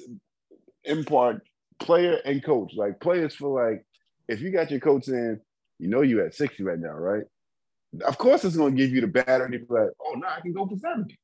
in 0.85 1.05
part 1.05 1.43
player 1.81 2.19
and 2.25 2.45
coach. 2.45 2.73
Like 2.75 3.01
players 3.01 3.35
feel 3.35 3.55
like 3.55 3.85
if 4.29 4.41
you 4.41 4.53
got 4.53 4.71
your 4.71 4.81
coach 4.81 5.09
in, 5.09 5.41
you 5.79 5.89
know 5.89 6.03
you 6.03 6.25
at 6.25 6.35
60 6.35 6.63
right 6.63 6.79
now, 6.79 6.93
right? 6.93 7.25
Of 8.05 8.17
course 8.17 8.45
it's 8.45 8.57
gonna 8.57 8.75
give 8.75 8.91
you 8.91 9.01
the 9.01 9.09
battery 9.09 9.57
and 9.57 9.67
like, 9.69 9.91
oh 10.01 10.15
no, 10.15 10.27
I 10.29 10.41
can 10.41 10.53
go 10.53 10.67
for 10.67 10.77
70. 10.77 11.19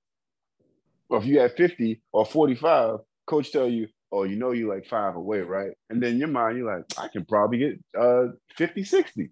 Or 1.09 1.18
if 1.18 1.26
you 1.26 1.39
had 1.39 1.57
50 1.57 2.03
or 2.12 2.26
45, 2.26 2.99
coach 3.26 3.53
tell 3.53 3.68
you, 3.68 3.89
oh, 4.13 4.25
you 4.25 4.37
know 4.37 4.53
you 4.53 4.69
like 4.69 4.87
five 4.87 5.17
away, 5.17 5.41
right? 5.41 5.73
And 5.91 6.03
then 6.03 6.19
your 6.19 6.29
mind, 6.29 6.59
you're 6.59 6.75
like, 6.75 6.85
I 6.99 7.09
can 7.09 7.25
probably 7.25 7.59
get 7.59 7.79
uh 7.99 8.29
50, 8.57 8.85
60. 8.85 9.31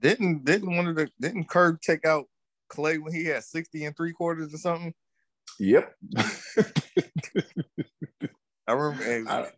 Didn't 0.00 0.44
didn't 0.44 0.76
one 0.76 0.88
of 0.88 0.96
the 0.96 1.08
didn't 1.20 1.48
Kerr 1.48 1.76
take 1.76 2.04
out 2.04 2.26
Clay 2.68 2.98
when 2.98 3.14
he 3.14 3.26
had 3.26 3.44
60 3.44 3.84
and 3.84 3.96
three 3.96 4.12
quarters 4.12 4.52
or 4.52 4.58
something? 4.58 4.94
Yep. 5.58 5.94
I 8.66 8.72
remember 8.72 9.04
I, 9.30 9.50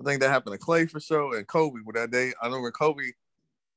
I 0.00 0.04
think 0.04 0.20
that 0.20 0.28
happened 0.28 0.54
to 0.54 0.58
Clay 0.58 0.86
for 0.86 1.00
sure 1.00 1.36
and 1.36 1.46
Kobe 1.46 1.80
with 1.84 1.96
that 1.96 2.10
day. 2.10 2.32
I 2.40 2.46
remember 2.46 2.70
Kobe, 2.70 3.12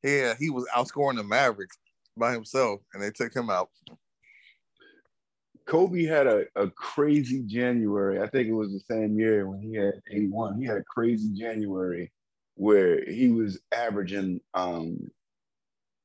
yeah, 0.04 0.36
he 0.38 0.50
was 0.50 0.68
outscoring 0.76 1.16
the 1.16 1.24
Mavericks 1.24 1.78
by 2.18 2.34
himself 2.34 2.82
and 2.94 3.02
they 3.02 3.12
took 3.12 3.34
him 3.34 3.50
out. 3.50 3.70
Kobe 5.70 6.03
had 6.03 6.26
a, 6.26 6.45
a 6.55 6.67
crazy 6.72 7.43
January. 7.45 8.20
I 8.20 8.28
think 8.28 8.47
it 8.47 8.53
was 8.53 8.72
the 8.72 8.82
same 8.91 9.20
year 9.20 9.47
when 9.47 9.61
he 9.61 9.76
had 9.76 10.01
81. 10.09 10.59
He 10.59 10.65
had 10.65 10.78
a 10.78 10.84
crazy 10.84 11.30
January 11.32 12.11
where 12.55 13.05
he 13.05 13.30
was 13.30 13.59
averaging 13.72 14.41
um 14.55 15.11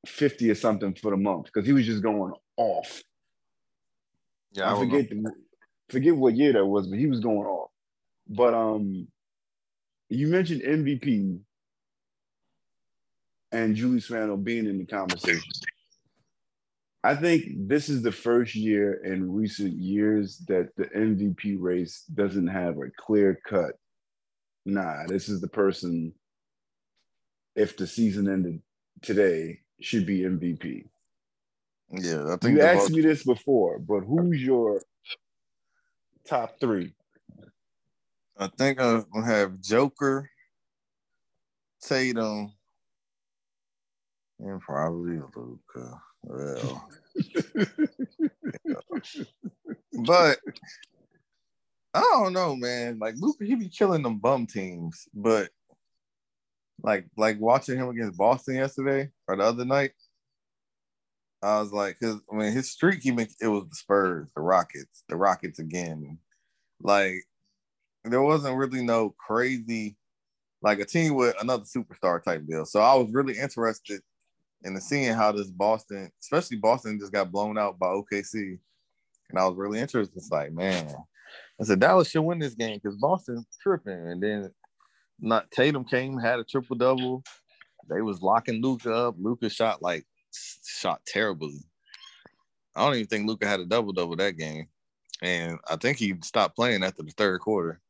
50 0.07 0.51
or 0.51 0.55
something 0.55 0.95
for 0.95 1.11
the 1.11 1.17
month 1.17 1.47
because 1.47 1.67
he 1.67 1.73
was 1.73 1.87
just 1.87 2.03
going 2.03 2.35
off. 2.59 3.03
Yeah, 4.53 4.71
I, 4.71 4.77
I 4.77 4.79
forget 4.79 5.09
the, 5.09 5.33
forget 5.89 6.15
what 6.15 6.37
year 6.37 6.53
that 6.53 6.67
was, 6.67 6.87
but 6.87 6.99
he 6.99 7.07
was 7.07 7.21
going 7.21 7.47
off. 7.47 7.71
But 8.29 8.53
um 8.53 9.09
you 10.11 10.27
mentioned 10.27 10.61
MVP 10.61 11.39
and 13.51 13.75
Julius 13.75 14.11
Randle 14.11 14.37
being 14.37 14.67
in 14.67 14.77
the 14.77 14.85
conversation. 14.85 15.43
I 17.05 17.15
think 17.15 17.45
this 17.69 17.91
is 17.91 18.01
the 18.01 18.11
first 18.11 18.55
year 18.55 18.95
in 19.05 19.31
recent 19.31 19.75
years 19.75 20.39
that 20.49 20.75
the 20.75 20.87
MVP 20.87 21.57
race 21.61 22.03
doesn't 22.15 22.47
have 22.47 22.79
a 22.79 22.91
clear 22.97 23.39
cut. 23.47 23.73
Nah, 24.65 25.07
this 25.07 25.29
is 25.29 25.43
the 25.43 25.49
person. 25.49 26.15
If 27.55 27.77
the 27.77 27.87
season 27.87 28.27
ended 28.27 28.63
today, 29.03 29.61
should 29.83 30.07
be 30.07 30.21
MVP. 30.21 30.87
Yeah, 31.93 32.33
I 32.33 32.37
think 32.39 32.57
you 32.57 32.63
asked 32.63 32.91
me 32.91 33.03
this 33.03 33.23
before, 33.23 33.79
but 33.79 34.01
who's 34.01 34.43
your 34.43 34.81
top 36.27 36.59
three? 36.59 36.95
I 38.39 38.49
think 38.57 38.81
I'm 38.81 39.05
gonna 39.13 39.27
have 39.27 39.61
Joker, 39.61 40.31
Tatum, 41.83 42.51
and 44.41 44.61
probably 44.63 45.21
Luka. 45.37 46.01
Well, 46.27 46.89
but 50.05 50.39
I 51.93 52.01
don't 52.01 52.33
know, 52.33 52.57
man. 52.57 52.99
Like 52.99 53.15
Luka, 53.19 53.45
he 53.45 53.55
be 53.55 53.69
killing 53.69 54.03
them 54.03 54.19
bum 54.19 54.47
teams, 54.47 55.07
but 55.15 55.51
like 56.83 57.07
like 57.17 57.39
watching 57.41 57.79
him 57.79 57.89
against 57.89 58.19
Boston 58.19 58.57
yesterday 58.57 59.11
or 59.29 59.37
the 59.37 59.43
other 59.43 59.65
night, 59.65 59.93
I 61.43 61.61
was 61.61 61.73
like, 61.73 61.99
because 62.01 62.21
I 62.33 62.37
mean, 62.37 62.53
his 62.53 62.71
streak, 62.71 63.03
he 63.03 63.11
been, 63.11 63.29
it 63.41 63.49
was 63.49 63.65
the 63.69 63.77
Spurs, 63.77 64.29
the 64.35 64.41
Rockets, 64.41 65.05
the 65.09 65.17
Rockets 65.17 65.59
again. 65.59 66.19
Like 66.81 67.17
there 68.05 68.23
wasn't 68.23 68.57
really 68.57 68.83
no 68.83 69.15
crazy, 69.19 69.97
like 70.63 70.81
a 70.81 70.87
team 70.87 71.15
with 71.15 71.37
another 71.41 71.65
superstar 71.65 72.23
type 72.23 72.47
deal. 72.47 72.65
So 72.65 72.81
I 72.81 72.95
was 72.95 73.13
really 73.13 73.39
interested 73.39 74.01
and 74.65 74.83
seeing 74.83 75.13
how 75.13 75.31
this 75.31 75.51
Boston, 75.51 76.11
especially 76.21 76.57
Boston, 76.57 76.99
just 76.99 77.13
got 77.13 77.31
blown 77.31 77.59
out 77.59 77.79
by 77.79 77.87
OKC, 77.87 78.59
and 79.31 79.39
I 79.39 79.47
was 79.47 79.57
really 79.57 79.79
interested. 79.79 80.17
It's 80.17 80.31
like, 80.31 80.53
man, 80.53 80.93
I 81.61 81.65
said 81.65 81.81
Dallas 81.81 82.11
should 82.11 82.23
win 82.23 82.39
this 82.39 82.55
game 82.55 82.81
because 82.83 82.99
Boston's 82.99 83.47
tripping, 83.63 83.93
and 83.93 84.23
then 84.23 84.51
not 85.21 85.51
Tatum 85.51 85.85
came 85.85 86.19
had 86.19 86.41
a 86.41 86.45
triple 86.45 86.77
double. 86.77 87.23
They 87.89 88.01
was 88.01 88.23
locking 88.23 88.63
Luka 88.63 88.93
up. 88.93 89.17
Luka 89.19 89.51
shot 89.51 89.83
like 89.83 90.05
shot 90.33 91.01
terribly. 91.07 91.59
I 92.75 92.85
don't 92.85 92.95
even 92.95 93.07
think 93.07 93.29
Luka 93.29 93.47
had 93.47 93.61
a 93.61 93.67
double 93.67 93.93
double 93.93 94.17
that 94.17 94.37
game, 94.37 94.67
and 95.23 95.59
I 95.69 95.77
think 95.77 95.99
he 95.99 96.15
stopped 96.23 96.57
playing 96.57 96.83
after 96.83 97.03
the 97.03 97.13
third 97.13 97.41
quarter. 97.41 97.81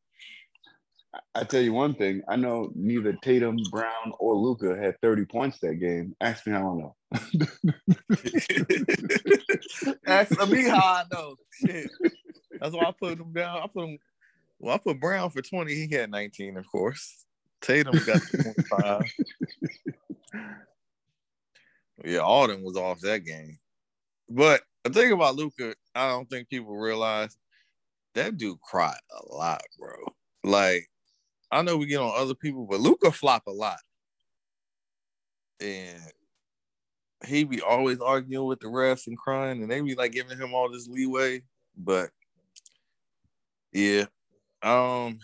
I 1.35 1.45
tell 1.45 1.61
you 1.61 1.73
one 1.73 1.95
thing. 1.95 2.23
I 2.29 2.37
know 2.37 2.71
neither 2.75 3.17
Tatum, 3.23 3.57
Brown, 3.71 4.13
or 4.19 4.35
Luka 4.35 4.77
had 4.77 5.01
30 5.01 5.25
points 5.27 5.61
that 5.61 5.77
game. 5.77 6.17
Ask 6.21 6.47
me 6.47 6.53
how 6.53 6.73
I 6.73 6.77
know. 6.77 6.97
Ask 10.07 10.49
me 10.49 10.65
how 10.65 10.79
I 10.79 11.05
know. 11.13 11.37
Shit. 11.53 11.91
That's 12.61 12.75
why 12.75 12.85
I 12.85 12.93
put 12.93 13.19
him 13.19 13.33
down. 13.33 13.63
I 13.63 13.67
put 13.67 13.89
him. 13.89 13.99
Well, 14.59 14.75
I 14.75 14.79
put 14.79 15.01
Brown 15.01 15.31
for 15.31 15.43
20. 15.43 15.75
He 15.75 15.95
had 15.95 16.11
19, 16.11 16.57
of 16.57 16.67
course. 16.67 17.25
Tatum 17.61 17.99
got 18.07 18.23
25. 18.31 19.13
yeah, 22.05 22.19
Alden 22.19 22.63
was 22.63 22.77
off 22.77 23.01
that 23.01 23.25
game. 23.25 23.59
But 24.29 24.63
the 24.85 24.91
thing 24.91 25.13
about 25.13 25.37
Luka, 25.37 25.75
I 25.95 26.09
don't 26.09 26.29
think 26.29 26.49
people 26.49 26.77
realize 26.77 27.37
that 28.15 28.37
dude 28.37 28.61
cried 28.61 28.99
a 29.11 29.35
lot, 29.35 29.63
bro. 29.79 29.95
Like 30.45 30.89
I 31.55 31.63
know 31.63 31.77
we 31.77 31.87
get 31.87 32.01
on 32.01 32.13
other 32.17 32.35
people, 32.35 32.67
but 32.69 32.81
Luka 32.81 33.13
flop 33.13 33.45
a 33.47 33.53
lot. 33.53 33.79
And 35.61 36.01
he 37.25 37.45
be 37.45 37.61
always 37.61 38.01
arguing 38.01 38.47
with 38.49 38.59
the 38.59 38.67
refs 38.67 39.07
and 39.07 39.17
crying, 39.17 39.63
and 39.63 39.71
they 39.71 39.81
be 39.81 39.95
like 39.95 40.13
giving 40.13 40.37
him 40.37 40.53
all 40.53 40.69
this 40.69 40.89
leeway. 40.89 41.43
But 41.77 42.11
yeah. 43.73 44.07
Um, 44.63 45.21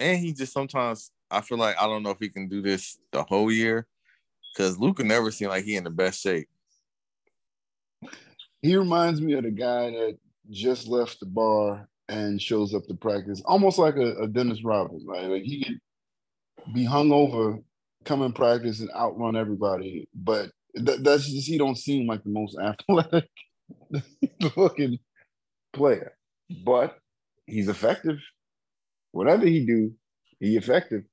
and 0.00 0.18
he 0.18 0.32
just 0.32 0.52
sometimes 0.52 1.12
I 1.30 1.42
feel 1.42 1.58
like 1.58 1.76
I 1.80 1.86
don't 1.86 2.02
know 2.02 2.10
if 2.10 2.18
he 2.18 2.28
can 2.28 2.48
do 2.48 2.60
this 2.60 2.98
the 3.12 3.22
whole 3.22 3.52
year 3.52 3.86
because 4.52 4.78
Luka 4.78 5.04
never 5.04 5.30
seemed 5.30 5.50
like 5.50 5.64
he 5.64 5.76
in 5.76 5.84
the 5.84 5.90
best 5.90 6.20
shape. 6.20 6.48
He 8.62 8.74
reminds 8.74 9.20
me 9.20 9.34
of 9.34 9.44
the 9.44 9.52
guy 9.52 9.90
that 9.90 10.18
just 10.50 10.88
left 10.88 11.20
the 11.20 11.26
bar 11.26 11.88
and 12.08 12.40
shows 12.40 12.74
up 12.74 12.86
to 12.86 12.94
practice, 12.94 13.42
almost 13.44 13.78
like 13.78 13.96
a, 13.96 14.14
a 14.22 14.26
Dennis 14.26 14.64
Rodman. 14.64 15.04
Right? 15.06 15.24
Like 15.24 15.42
he 15.42 15.62
can 15.62 15.80
be 16.72 16.84
hung 16.84 17.12
over, 17.12 17.58
come 18.04 18.22
in 18.22 18.32
practice 18.32 18.80
and 18.80 18.90
outrun 18.90 19.36
everybody, 19.36 20.08
but 20.14 20.50
th- 20.76 21.00
that's 21.00 21.30
just 21.30 21.48
he 21.48 21.58
don't 21.58 21.78
seem 21.78 22.06
like 22.06 22.22
the 22.24 22.30
most 22.30 22.56
athletic 22.62 23.28
looking 24.56 24.98
player, 25.72 26.12
but 26.64 26.98
he's 27.46 27.68
effective. 27.68 28.18
Whatever 29.12 29.46
he 29.46 29.64
do, 29.64 29.92
he 30.40 30.56
effective. 30.56 31.04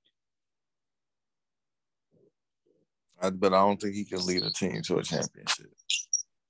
I, 3.21 3.29
but 3.29 3.53
I 3.53 3.59
don't 3.59 3.81
think 3.81 3.95
he 3.95 4.05
can 4.05 4.25
lead 4.25 4.43
a 4.43 4.51
team 4.51 4.81
to 4.83 4.97
a 4.97 5.03
championship. 5.03 5.71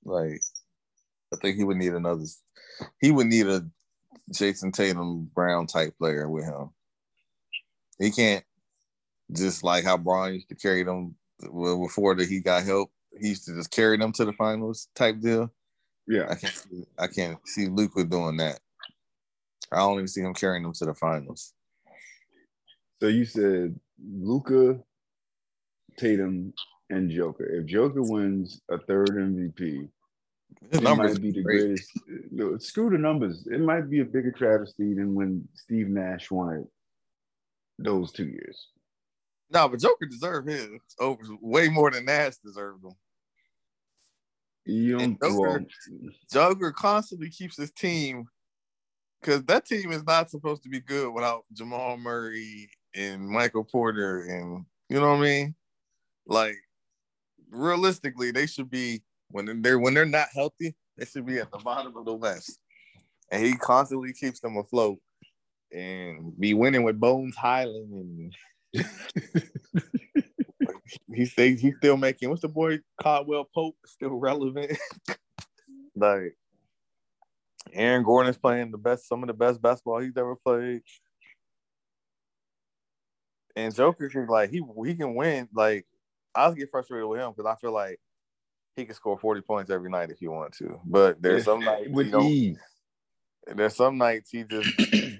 Like, 0.04 0.40
I 1.32 1.36
think 1.40 1.56
he 1.56 1.64
would 1.64 1.76
need 1.76 1.92
another. 1.92 2.24
He 3.00 3.10
would 3.10 3.28
need 3.28 3.46
a 3.46 3.64
Jayson 4.32 4.72
Tatum 4.72 5.30
Brown 5.34 5.66
type 5.66 5.96
player 5.98 6.28
with 6.28 6.44
him. 6.44 6.70
He 7.98 8.10
can't 8.10 8.44
just 9.32 9.64
like 9.64 9.84
how 9.84 9.96
Brian 9.96 10.34
used 10.34 10.48
to 10.48 10.54
carry 10.54 10.82
them 10.82 11.16
well, 11.50 11.80
before 11.80 12.14
that 12.14 12.28
he 12.28 12.40
got 12.40 12.64
help. 12.64 12.90
He 13.20 13.28
used 13.28 13.46
to 13.46 13.54
just 13.54 13.70
carry 13.70 13.96
them 13.96 14.12
to 14.12 14.24
the 14.24 14.32
finals 14.32 14.88
type 14.94 15.20
deal. 15.20 15.52
Yeah, 16.06 16.26
I 16.30 16.34
can't. 16.34 16.54
See, 16.54 16.84
I 16.98 17.06
can't 17.06 17.38
see 17.48 17.66
Luka 17.66 18.04
doing 18.04 18.36
that. 18.36 18.60
I 19.72 19.78
don't 19.78 19.94
even 19.94 20.08
see 20.08 20.20
him 20.20 20.34
carrying 20.34 20.62
them 20.62 20.72
to 20.74 20.84
the 20.84 20.94
finals. 20.94 21.52
So 23.00 23.08
you 23.08 23.24
said 23.24 23.78
Luka, 23.98 24.78
Tatum, 25.98 26.52
and 26.90 27.10
Joker. 27.10 27.44
If 27.44 27.66
Joker 27.66 28.02
wins 28.02 28.60
a 28.70 28.78
third 28.78 29.10
MVP, 29.10 29.88
his 30.70 30.80
it 30.80 30.82
might 30.82 31.20
be 31.20 31.30
the 31.30 31.42
greatest. 31.42 31.90
No, 32.30 32.56
screw 32.58 32.90
the 32.90 32.98
numbers. 32.98 33.46
It 33.46 33.60
might 33.60 33.88
be 33.90 34.00
a 34.00 34.04
bigger 34.04 34.32
travesty 34.32 34.94
than 34.94 35.14
when 35.14 35.46
Steve 35.54 35.88
Nash 35.88 36.30
won 36.30 36.56
it 36.56 36.66
those 37.78 38.12
two 38.12 38.26
years. 38.26 38.68
No, 39.50 39.68
but 39.68 39.80
Joker 39.80 40.06
deserved 40.06 40.48
his 40.48 40.68
over 40.98 41.22
way 41.40 41.68
more 41.68 41.90
than 41.90 42.04
Nash 42.04 42.36
deserved 42.36 42.82
them. 42.82 42.92
You 44.64 45.16
Joker, 45.22 45.64
Joker 46.32 46.72
constantly 46.72 47.30
keeps 47.30 47.56
his 47.56 47.70
team 47.70 48.26
because 49.20 49.44
that 49.44 49.64
team 49.64 49.92
is 49.92 50.04
not 50.04 50.30
supposed 50.30 50.64
to 50.64 50.68
be 50.68 50.80
good 50.80 51.12
without 51.12 51.44
Jamal 51.52 51.96
Murray 51.96 52.68
and 52.94 53.28
Michael 53.28 53.62
Porter 53.62 54.22
and 54.22 54.64
you 54.88 54.98
know 54.98 55.10
what 55.10 55.18
I 55.18 55.20
mean. 55.20 55.54
Like 56.26 56.56
realistically, 57.50 58.32
they 58.32 58.46
should 58.46 58.68
be 58.68 59.02
when 59.30 59.62
they're 59.62 59.78
when 59.78 59.94
they're 59.94 60.04
not 60.04 60.28
healthy, 60.34 60.74
they 60.96 61.04
should 61.04 61.26
be 61.26 61.38
at 61.38 61.50
the 61.50 61.58
bottom 61.58 61.96
of 61.96 62.04
the 62.04 62.14
West. 62.14 62.58
And 63.30 63.44
he 63.44 63.54
constantly 63.54 64.12
keeps 64.12 64.40
them 64.40 64.56
afloat 64.56 64.98
and 65.72 66.38
be 66.38 66.54
winning 66.54 66.84
with 66.84 67.00
Bones 67.00 67.36
Hyland 67.36 68.32
and 68.72 68.84
he 71.14 71.24
stays 71.24 71.60
he's 71.60 71.76
still 71.76 71.96
making 71.96 72.28
what's 72.28 72.42
the 72.42 72.48
boy 72.48 72.78
Caldwell 73.00 73.48
Pope 73.52 73.76
still 73.86 74.14
relevant. 74.14 74.78
like 75.96 76.36
Aaron 77.72 78.04
Gordon 78.04 78.30
is 78.30 78.38
playing 78.38 78.70
the 78.70 78.78
best, 78.78 79.08
some 79.08 79.22
of 79.22 79.26
the 79.26 79.34
best 79.34 79.60
basketball 79.60 80.00
he's 80.00 80.16
ever 80.16 80.36
played. 80.36 80.82
And 83.56 83.74
Joker 83.74 84.10
like 84.28 84.50
he 84.50 84.62
he 84.84 84.94
can 84.94 85.14
win. 85.14 85.48
Like 85.54 85.86
I 86.34 86.46
was 86.46 86.56
get 86.56 86.70
frustrated 86.70 87.08
with 87.08 87.20
him 87.20 87.32
because 87.34 87.50
I 87.50 87.58
feel 87.58 87.72
like 87.72 87.98
he 88.76 88.84
can 88.84 88.94
score 88.94 89.18
40 89.18 89.40
points 89.40 89.70
every 89.70 89.90
night 89.90 90.10
if 90.10 90.18
he 90.18 90.28
want 90.28 90.52
to. 90.58 90.78
But 90.84 91.20
there's 91.20 91.44
some 91.44 91.60
nights 91.60 91.88
with 91.90 92.14
ease. 92.14 92.58
There's 93.46 93.76
some 93.76 93.96
nights 93.96 94.30
he 94.30 94.44
just 94.44 94.70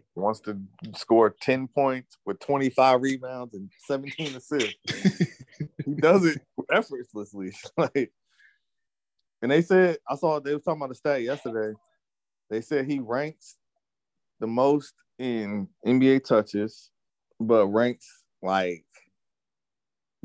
wants 0.14 0.40
to 0.40 0.58
score 0.94 1.34
10 1.40 1.68
points 1.68 2.18
with 2.26 2.38
25 2.40 3.00
rebounds 3.00 3.54
and 3.54 3.70
17 3.86 4.36
assists. 4.36 4.74
he 5.84 5.94
does 5.94 6.24
it 6.26 6.40
effortlessly. 6.70 7.52
like 7.76 8.12
and 9.42 9.50
they 9.50 9.62
said 9.62 9.98
I 10.08 10.16
saw 10.16 10.40
they 10.40 10.52
were 10.52 10.60
talking 10.60 10.80
about 10.80 10.88
the 10.90 10.94
stat 10.94 11.22
yesterday. 11.22 11.76
They 12.50 12.60
said 12.60 12.86
he 12.86 12.98
ranks 12.98 13.56
the 14.40 14.46
most 14.46 14.94
in 15.18 15.68
NBA 15.86 16.24
touches, 16.24 16.90
but 17.40 17.66
ranks 17.68 18.24
like 18.42 18.84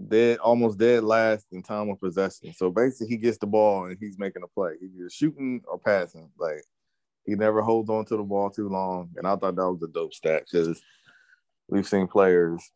dead, 0.07 0.39
almost 0.39 0.77
dead 0.77 1.03
last 1.03 1.47
in 1.51 1.63
time 1.63 1.89
of 1.89 1.99
possession. 1.99 2.53
So 2.53 2.69
basically, 2.69 3.07
he 3.07 3.17
gets 3.17 3.37
the 3.37 3.47
ball 3.47 3.85
and 3.85 3.97
he's 3.99 4.17
making 4.19 4.43
a 4.43 4.47
play. 4.47 4.73
He's 4.79 4.95
either 4.95 5.09
shooting 5.09 5.61
or 5.67 5.79
passing. 5.79 6.29
Like 6.37 6.63
he 7.25 7.35
never 7.35 7.61
holds 7.61 7.89
on 7.89 8.05
to 8.05 8.17
the 8.17 8.23
ball 8.23 8.49
too 8.49 8.69
long. 8.69 9.09
And 9.17 9.27
I 9.27 9.35
thought 9.35 9.55
that 9.55 9.71
was 9.71 9.83
a 9.83 9.87
dope 9.87 10.13
stat 10.13 10.43
because 10.51 10.81
we've 11.67 11.87
seen 11.87 12.07
players 12.07 12.69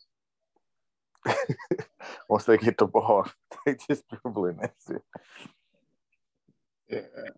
once 2.30 2.46
they 2.46 2.58
get 2.58 2.78
the 2.78 2.88
ball, 2.88 3.28
they 3.66 3.76
just 3.88 4.04
dribbling. 4.10 4.58
That's 4.62 4.90
it. 4.90 5.02
Yeah. 6.90 7.32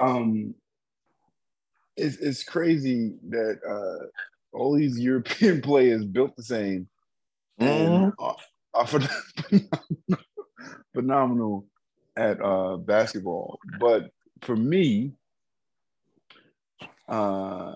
Um, 0.00 0.54
it's 1.96 2.16
it's 2.16 2.42
crazy 2.42 3.14
that 3.28 3.60
uh, 3.68 4.06
all 4.52 4.74
these 4.74 4.98
European 4.98 5.60
players 5.62 6.04
built 6.04 6.34
the 6.36 6.42
same 6.42 6.88
and 7.58 8.12
are, 8.74 8.86
are 8.86 10.18
phenomenal 10.94 11.66
at 12.16 12.40
uh, 12.42 12.76
basketball. 12.76 13.58
But 13.80 14.10
for 14.42 14.56
me, 14.56 15.12
uh, 17.08 17.74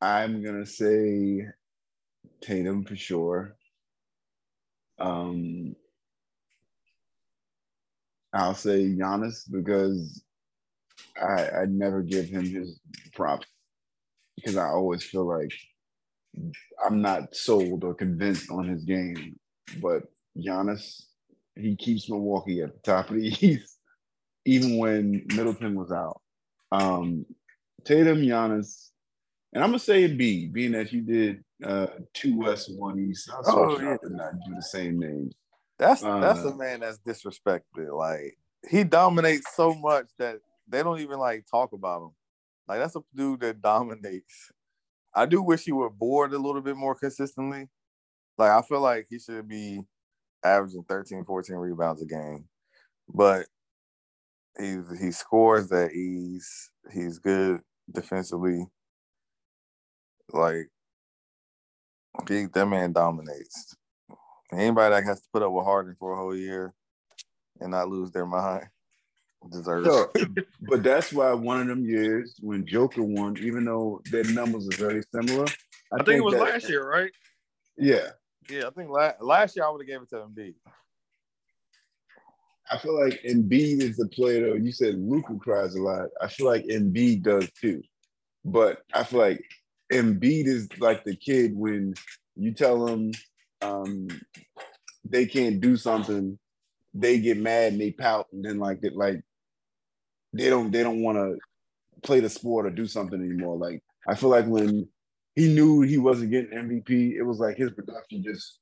I'm 0.00 0.42
gonna 0.42 0.66
say 0.66 1.46
Tatum 2.40 2.84
for 2.84 2.96
sure. 2.96 3.56
Um, 4.98 5.74
I'll 8.32 8.54
say 8.54 8.84
Giannis 8.90 9.50
because 9.50 10.22
I 11.20 11.48
I 11.50 11.64
never 11.66 12.02
give 12.02 12.26
him 12.26 12.44
his 12.44 12.80
props 13.14 13.46
because 14.36 14.56
I 14.56 14.68
always 14.68 15.02
feel 15.02 15.26
like 15.26 15.52
I'm 16.84 17.00
not 17.02 17.34
sold 17.34 17.84
or 17.84 17.94
convinced 17.94 18.50
on 18.50 18.66
his 18.68 18.84
game. 18.84 19.38
But 19.82 20.04
Giannis, 20.36 21.02
he 21.56 21.76
keeps 21.76 22.08
Milwaukee 22.08 22.62
at 22.62 22.72
the 22.74 22.80
top 22.80 23.10
of 23.10 23.16
the 23.16 23.26
East, 23.46 23.78
even 24.44 24.78
when 24.78 25.26
Middleton 25.34 25.74
was 25.74 25.90
out. 25.92 26.20
Um, 26.72 27.26
Tatum, 27.84 28.18
Giannis, 28.18 28.90
and 29.52 29.62
I'm 29.64 29.70
gonna 29.70 29.78
say 29.78 30.04
it 30.04 30.18
B, 30.18 30.46
being 30.46 30.72
that 30.72 30.92
you 30.92 31.00
did 31.00 31.44
uh, 31.64 31.86
two 32.12 32.38
West, 32.38 32.70
one 32.76 32.98
East. 32.98 33.30
I 33.32 33.40
Oh, 33.46 33.78
yeah. 33.80 33.96
to 33.96 34.10
not 34.10 34.32
do 34.46 34.54
the 34.54 34.62
same 34.62 34.98
names. 34.98 35.34
That's 35.78 36.02
that's 36.02 36.44
Uh, 36.44 36.52
a 36.52 36.56
man 36.56 36.80
that's 36.80 36.98
disrespected. 36.98 37.96
Like 37.96 38.36
he 38.68 38.84
dominates 38.84 39.54
so 39.54 39.74
much 39.74 40.06
that 40.18 40.40
they 40.68 40.82
don't 40.82 41.00
even 41.00 41.18
like 41.18 41.46
talk 41.50 41.72
about 41.72 42.02
him. 42.02 42.10
Like 42.66 42.80
that's 42.80 42.96
a 42.96 43.00
dude 43.14 43.40
that 43.40 43.62
dominates. 43.62 44.52
I 45.14 45.26
do 45.26 45.42
wish 45.42 45.64
he 45.64 45.72
were 45.72 45.90
bored 45.90 46.32
a 46.32 46.38
little 46.38 46.60
bit 46.60 46.76
more 46.76 46.94
consistently. 46.94 47.68
Like 48.36 48.50
I 48.50 48.62
feel 48.62 48.80
like 48.80 49.06
he 49.08 49.18
should 49.18 49.48
be 49.48 49.82
averaging 50.44 50.84
13, 50.88 51.24
14 51.24 51.56
rebounds 51.56 52.02
a 52.02 52.06
game. 52.06 52.44
But 53.08 53.46
he 54.58 54.76
he 55.00 55.10
scores 55.12 55.70
at 55.72 55.92
ease. 55.92 56.70
He's 56.92 57.18
good 57.18 57.60
defensively. 57.90 58.66
Like 60.32 60.68
he, 62.28 62.46
that 62.46 62.66
man 62.66 62.92
dominates. 62.92 63.76
Anybody 64.52 64.94
that 64.94 65.04
has 65.04 65.20
to 65.20 65.28
put 65.32 65.42
up 65.42 65.52
with 65.52 65.64
Harden 65.64 65.96
for 65.98 66.12
a 66.12 66.16
whole 66.16 66.36
year 66.36 66.74
and 67.60 67.70
not 67.72 67.88
lose 67.88 68.10
their 68.10 68.26
mind 68.26 68.68
deserves. 69.50 69.86
So, 69.86 70.10
but 70.62 70.82
that's 70.82 71.12
why 71.12 71.32
one 71.32 71.60
of 71.60 71.68
them 71.68 71.84
years 71.84 72.36
when 72.40 72.66
Joker 72.66 73.02
won, 73.02 73.36
even 73.38 73.64
though 73.64 74.00
their 74.10 74.24
numbers 74.24 74.68
are 74.68 74.76
very 74.76 75.02
similar, 75.14 75.46
I 75.92 76.02
think 76.02 76.18
it 76.18 76.24
was 76.24 76.34
that- 76.34 76.42
last 76.42 76.68
year, 76.68 76.88
right? 76.88 77.10
Yeah, 77.76 78.08
Yeah, 78.50 78.66
I 78.66 78.70
think 78.70 78.90
la- 78.90 79.12
last 79.20 79.54
year 79.56 79.64
I 79.64 79.70
would 79.70 79.80
have 79.80 79.86
gave 79.86 80.02
it 80.02 80.08
to 80.10 80.16
Embiid. 80.16 80.54
I 82.70 82.76
feel 82.76 82.98
like 83.00 83.22
Embiid 83.22 83.80
is 83.80 83.96
the 83.96 84.08
player. 84.08 84.48
Though 84.48 84.54
you 84.56 84.72
said 84.72 84.96
Luka 84.96 85.36
cries 85.36 85.74
a 85.74 85.82
lot. 85.82 86.08
I 86.20 86.28
feel 86.28 86.46
like 86.46 86.64
Embiid 86.66 87.22
does 87.22 87.48
too, 87.52 87.82
but 88.44 88.82
I 88.92 89.04
feel 89.04 89.20
like 89.20 89.42
Embiid 89.92 90.46
is 90.46 90.68
like 90.78 91.04
the 91.04 91.16
kid 91.16 91.56
when 91.56 91.94
you 92.36 92.52
tell 92.52 92.84
them 92.84 93.12
um, 93.62 94.08
they 95.04 95.24
can't 95.24 95.60
do 95.60 95.76
something, 95.76 96.38
they 96.92 97.20
get 97.20 97.38
mad 97.38 97.72
and 97.72 97.80
they 97.80 97.92
pout, 97.92 98.26
and 98.32 98.44
then 98.44 98.58
like 98.58 98.80
that, 98.82 98.96
like 98.96 99.22
they 100.32 100.48
don't 100.50 100.70
they 100.70 100.82
don't 100.82 101.02
want 101.02 101.18
to 101.18 101.38
play 102.02 102.20
the 102.20 102.28
sport 102.28 102.66
or 102.66 102.70
do 102.70 102.86
something 102.86 103.20
anymore. 103.20 103.56
Like 103.56 103.82
I 104.06 104.14
feel 104.14 104.28
like 104.30 104.46
when 104.46 104.88
he 105.34 105.54
knew 105.54 105.82
he 105.82 105.98
wasn't 105.98 106.30
getting 106.30 106.50
MVP, 106.58 107.14
it 107.14 107.22
was 107.22 107.38
like 107.38 107.56
his 107.56 107.70
production 107.72 108.22
just 108.22 108.58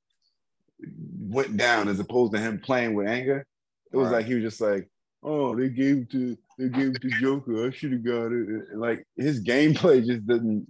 went 1.18 1.56
down 1.56 1.88
as 1.88 1.98
opposed 2.00 2.32
to 2.32 2.38
him 2.38 2.60
playing 2.60 2.94
with 2.94 3.08
anger. 3.08 3.46
It 3.92 3.96
was 3.96 4.06
Right. 4.10 4.18
like 4.18 4.26
he 4.26 4.34
was 4.34 4.44
just 4.44 4.60
like, 4.60 4.88
oh, 5.22 5.56
they 5.56 5.68
gave 5.70 6.08
to 6.10 6.36
they 6.58 6.68
gave 6.68 6.94
it 6.94 7.02
to 7.02 7.10
Joker. 7.20 7.66
I 7.66 7.70
should 7.70 7.92
have 7.92 8.04
got 8.04 8.26
it. 8.26 8.48
And, 8.48 8.80
like 8.80 9.06
his 9.16 9.42
gameplay 9.44 10.04
just 10.04 10.26
didn't 10.26 10.66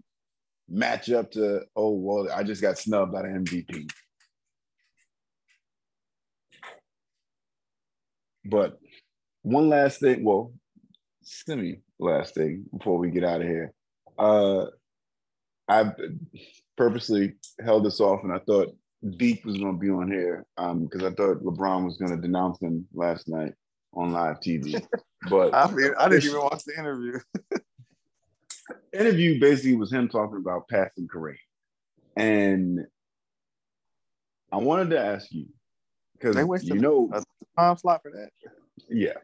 match 0.69 1.11
up 1.11 1.31
to, 1.33 1.63
oh 1.77 1.91
well, 1.93 2.29
I 2.33 2.43
just 2.43 2.63
got 2.63 2.79
snubbed 2.79 3.15
out 3.15 3.25
of 3.25 3.31
MVP. 3.33 3.89
But 8.45 8.79
one 9.43 9.69
last 9.69 10.01
thing, 10.01 10.25
well, 10.25 10.53
semi 11.27 11.81
last 11.99 12.35
thing 12.35 12.65
before 12.77 12.99
we 12.99 13.11
get 13.11 13.25
out 13.25 13.41
of 13.41 13.47
here. 13.47 13.73
Uh 14.19 14.67
I 15.69 15.93
purposely 16.77 17.35
held 17.63 17.85
this 17.85 18.01
off 18.01 18.23
and 18.23 18.33
I 18.33 18.39
thought 18.39 18.69
Beak 19.17 19.45
was 19.45 19.57
gonna 19.57 19.77
be 19.77 19.91
on 19.91 20.11
here 20.11 20.47
um 20.57 20.85
because 20.85 21.03
I 21.03 21.11
thought 21.11 21.43
LeBron 21.43 21.85
was 21.85 21.97
gonna 21.97 22.17
denounce 22.17 22.61
him 22.61 22.87
last 22.95 23.29
night 23.29 23.53
on 23.93 24.13
live 24.13 24.41
TV. 24.41 24.83
But 25.29 25.55
I 25.55 25.69
mean, 25.71 25.91
I 25.99 26.09
didn't 26.09 26.25
even 26.25 26.41
watch 26.41 26.63
the 26.65 26.79
interview. 26.79 27.19
interview 28.93 29.41
basically 29.41 29.75
was 29.75 29.93
him 29.93 30.09
talking 30.09 30.37
about 30.37 30.69
passing 30.69 31.09
Kareem. 31.09 31.37
And 32.17 32.87
I 34.53 34.59
wanted 34.59 34.91
to 34.91 35.01
ask 35.01 35.27
you 35.33 35.47
because 36.13 36.37
you 36.65 36.77
know, 36.77 37.11
a 37.13 37.23
time 37.59 37.77
slot 37.77 38.03
for 38.03 38.11
that. 38.13 38.31
yeah, 38.89 39.15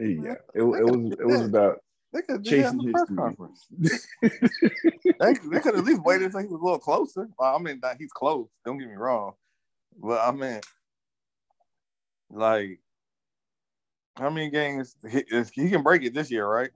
yeah, 0.00 0.34
it, 0.54 0.62
it 0.62 0.64
was 0.64 1.12
it 1.12 1.26
was 1.26 1.42
about 1.42 1.78
They 2.12 2.22
could 2.22 2.44
Chasing 2.44 2.80
in 2.80 2.86
the 2.86 2.92
press 2.92 3.08
conference. 3.16 3.66
they, 4.22 5.32
they 5.50 5.60
could 5.60 5.76
at 5.76 5.84
least 5.84 6.02
wait 6.02 6.22
until 6.22 6.40
he 6.40 6.46
was 6.46 6.60
a 6.60 6.64
little 6.64 6.78
closer. 6.78 7.28
Well, 7.38 7.56
I 7.56 7.58
mean, 7.58 7.80
that 7.82 7.96
he's 7.98 8.12
close. 8.12 8.48
Don't 8.64 8.78
get 8.78 8.88
me 8.88 8.96
wrong, 8.96 9.32
but 9.96 10.20
I 10.20 10.32
mean, 10.32 10.60
like, 12.30 12.80
how 14.16 14.30
many 14.30 14.50
games 14.50 14.96
he, 15.08 15.24
he 15.52 15.70
can 15.70 15.82
break 15.82 16.02
it 16.02 16.14
this 16.14 16.30
year, 16.30 16.46
right? 16.46 16.70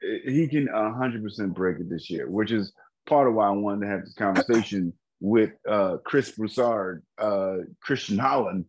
he 0.00 0.46
can 0.48 0.68
hundred 0.68 1.22
percent 1.22 1.54
break 1.54 1.78
it 1.78 1.90
this 1.90 2.08
year, 2.10 2.28
which 2.28 2.52
is 2.52 2.72
part 3.06 3.28
of 3.28 3.34
why 3.34 3.48
I 3.48 3.50
wanted 3.50 3.86
to 3.86 3.90
have 3.90 4.00
this 4.02 4.14
conversation 4.14 4.92
with 5.20 5.50
uh, 5.68 5.96
Chris 6.04 6.30
Broussard, 6.32 7.02
uh, 7.18 7.56
Christian 7.82 8.18
Holland, 8.18 8.66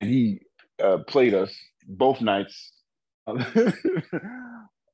and 0.00 0.10
he 0.10 0.40
uh, 0.82 0.98
played 1.06 1.34
us 1.34 1.54
both 1.86 2.20
nights. 2.20 2.72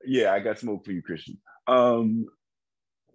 yeah, 0.04 0.32
I 0.32 0.40
got 0.40 0.58
smoke 0.58 0.84
for 0.84 0.92
you, 0.92 1.02
Christian. 1.02 1.38
Um, 1.66 2.26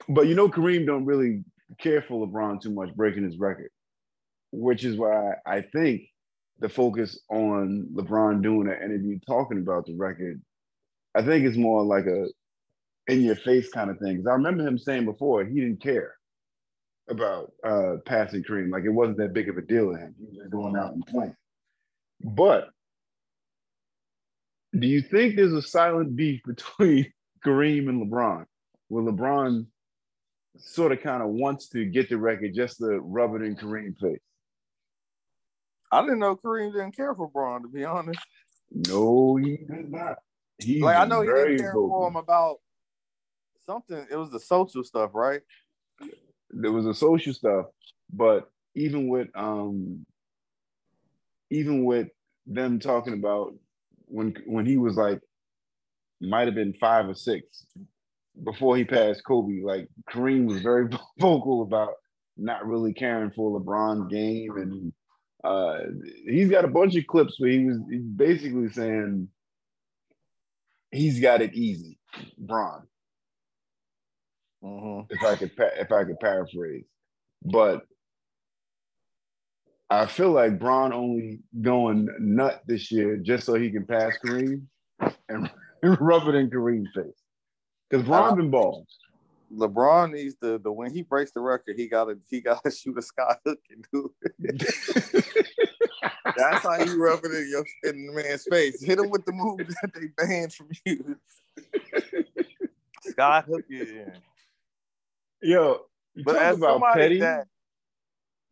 but 0.07 0.27
you 0.27 0.35
know, 0.35 0.49
Kareem 0.49 0.85
don't 0.85 1.05
really 1.05 1.43
care 1.79 2.01
for 2.01 2.25
LeBron 2.25 2.61
too 2.61 2.71
much 2.71 2.93
breaking 2.95 3.23
his 3.23 3.37
record, 3.37 3.69
which 4.51 4.83
is 4.83 4.97
why 4.97 5.35
I 5.45 5.61
think 5.61 6.03
the 6.59 6.69
focus 6.69 7.19
on 7.29 7.89
LeBron 7.93 8.41
doing 8.41 8.67
an 8.67 8.81
interview 8.83 9.19
talking 9.27 9.57
about 9.57 9.85
the 9.85 9.95
record, 9.95 10.41
I 11.15 11.21
think 11.21 11.45
it's 11.45 11.57
more 11.57 11.83
like 11.83 12.05
a 12.05 12.27
in 13.07 13.21
your 13.21 13.35
face 13.35 13.69
kind 13.69 13.89
of 13.89 13.97
thing. 13.99 14.17
Because 14.17 14.27
I 14.27 14.33
remember 14.33 14.65
him 14.65 14.77
saying 14.77 15.05
before 15.05 15.43
he 15.43 15.59
didn't 15.59 15.81
care 15.81 16.15
about 17.09 17.51
uh, 17.63 17.95
passing 18.05 18.43
Kareem, 18.43 18.71
like 18.71 18.85
it 18.85 18.89
wasn't 18.89 19.17
that 19.17 19.33
big 19.33 19.49
of 19.49 19.57
a 19.57 19.61
deal 19.61 19.91
to 19.91 19.97
him. 19.97 20.15
He 20.19 20.25
was 20.25 20.37
just 20.37 20.51
going 20.51 20.75
out 20.77 20.93
and 20.93 21.05
playing. 21.05 21.35
But 22.23 22.69
do 24.81 24.87
you 24.87 25.01
think 25.01 25.35
there's 25.35 25.53
a 25.53 25.61
silent 25.61 26.15
beef 26.15 26.41
between 26.45 27.11
Kareem 27.45 27.87
and 27.87 28.11
LeBron? 28.11 28.45
Where 28.89 29.03
LeBron 29.03 29.67
sort 30.57 30.91
of 30.91 31.01
kind 31.01 31.23
of 31.23 31.29
wants 31.29 31.69
to 31.69 31.85
get 31.85 32.09
the 32.09 32.17
record 32.17 32.53
just 32.53 32.79
to 32.79 32.99
rub 32.99 33.35
it 33.35 33.41
in 33.41 33.55
Kareem's 33.55 33.99
face. 33.99 34.19
I 35.91 36.01
didn't 36.01 36.19
know 36.19 36.35
Kareem 36.35 36.71
didn't 36.71 36.95
care 36.95 37.13
for 37.15 37.29
Bron, 37.29 37.63
to 37.63 37.67
be 37.67 37.85
honest. 37.85 38.19
No, 38.71 39.35
he 39.35 39.57
did 39.57 39.91
not. 39.91 40.17
He 40.57 40.81
like 40.81 40.95
I 40.95 41.05
know 41.05 41.21
he 41.21 41.27
didn't 41.27 41.57
care 41.57 41.73
vocal. 41.73 41.89
for 41.89 42.07
him 42.07 42.15
about 42.15 42.57
something. 43.65 44.05
It 44.09 44.15
was 44.15 44.31
the 44.31 44.39
social 44.39 44.83
stuff, 44.83 45.11
right? 45.13 45.41
There 46.51 46.71
was 46.71 46.85
the 46.85 46.93
social 46.93 47.33
stuff, 47.33 47.65
but 48.13 48.49
even 48.75 49.07
with 49.07 49.27
um, 49.35 50.05
even 51.49 51.83
with 51.83 52.07
them 52.45 52.79
talking 52.79 53.13
about 53.13 53.53
when 54.11 54.35
when 54.45 54.65
he 54.65 54.77
was 54.77 54.95
like 54.95 55.19
might 56.21 56.47
have 56.47 56.55
been 56.55 56.73
five 56.73 57.07
or 57.07 57.15
six 57.15 57.65
before 58.43 58.77
he 58.77 58.83
passed 58.83 59.23
Kobe, 59.25 59.61
like 59.63 59.87
Kareem 60.09 60.45
was 60.45 60.61
very 60.61 60.87
vocal 61.19 61.63
about 61.63 61.93
not 62.37 62.65
really 62.65 62.93
caring 62.93 63.31
for 63.31 63.59
LeBron's 63.59 64.11
game, 64.11 64.51
and 64.57 64.93
uh, 65.43 65.79
he's 66.25 66.49
got 66.49 66.65
a 66.65 66.69
bunch 66.69 66.95
of 66.95 67.07
clips 67.07 67.39
where 67.39 67.51
he 67.51 67.65
was 67.65 67.77
basically 68.15 68.69
saying 68.69 69.27
he's 70.91 71.19
got 71.19 71.41
it 71.41 71.53
easy, 71.53 71.97
Bron. 72.37 72.83
Mm-hmm. 74.63 75.13
If 75.13 75.23
I 75.23 75.35
could, 75.35 75.51
if 75.57 75.91
I 75.91 76.03
could 76.03 76.19
paraphrase, 76.19 76.85
but 77.43 77.81
I 79.91 80.05
feel 80.05 80.31
like 80.31 80.57
Bron 80.57 80.93
only 80.93 81.39
going 81.61 82.07
nut 82.17 82.61
this 82.65 82.93
year 82.93 83.17
just 83.17 83.45
so 83.45 83.55
he 83.55 83.69
can 83.69 83.85
pass 83.85 84.13
Kareem 84.25 84.63
and 85.27 85.49
rub 85.99 86.29
it 86.29 86.35
in 86.35 86.49
Kareem's 86.49 86.87
face. 86.95 87.21
Because 87.89 88.05
Bron 88.07 88.37
been 88.37 88.49
balls. 88.49 88.87
LeBron 89.53 90.13
needs 90.13 90.35
to 90.35 90.59
the 90.59 90.71
when 90.71 90.93
he 90.93 91.01
breaks 91.01 91.31
the 91.31 91.41
record, 91.41 91.75
he 91.75 91.89
gotta 91.89 92.17
he 92.29 92.39
gotta 92.39 92.71
shoot 92.75 92.97
a 92.97 93.01
sky 93.01 93.35
hook 93.45 93.59
and 93.69 93.85
do 93.91 94.13
it. 94.21 95.35
That's 96.37 96.63
how 96.63 96.77
you 96.77 97.03
rub 97.03 97.19
it 97.25 97.33
in 97.33 97.49
your 97.49 97.65
in 97.83 98.07
the 98.07 98.13
man's 98.13 98.45
face. 98.49 98.81
Hit 98.81 98.97
him 98.97 99.09
with 99.09 99.25
the 99.25 99.33
move 99.33 99.57
that 99.57 99.91
they 99.93 100.07
banned 100.15 100.53
from 100.53 100.69
you. 100.85 101.17
sky 103.01 103.43
hook 103.45 103.65
it 103.69 103.89
in. 103.89 104.13
Yo, 105.41 105.81
but 106.23 106.37
as 106.37 106.59
somebody 106.59 107.01
petty. 107.01 107.19
that 107.19 107.47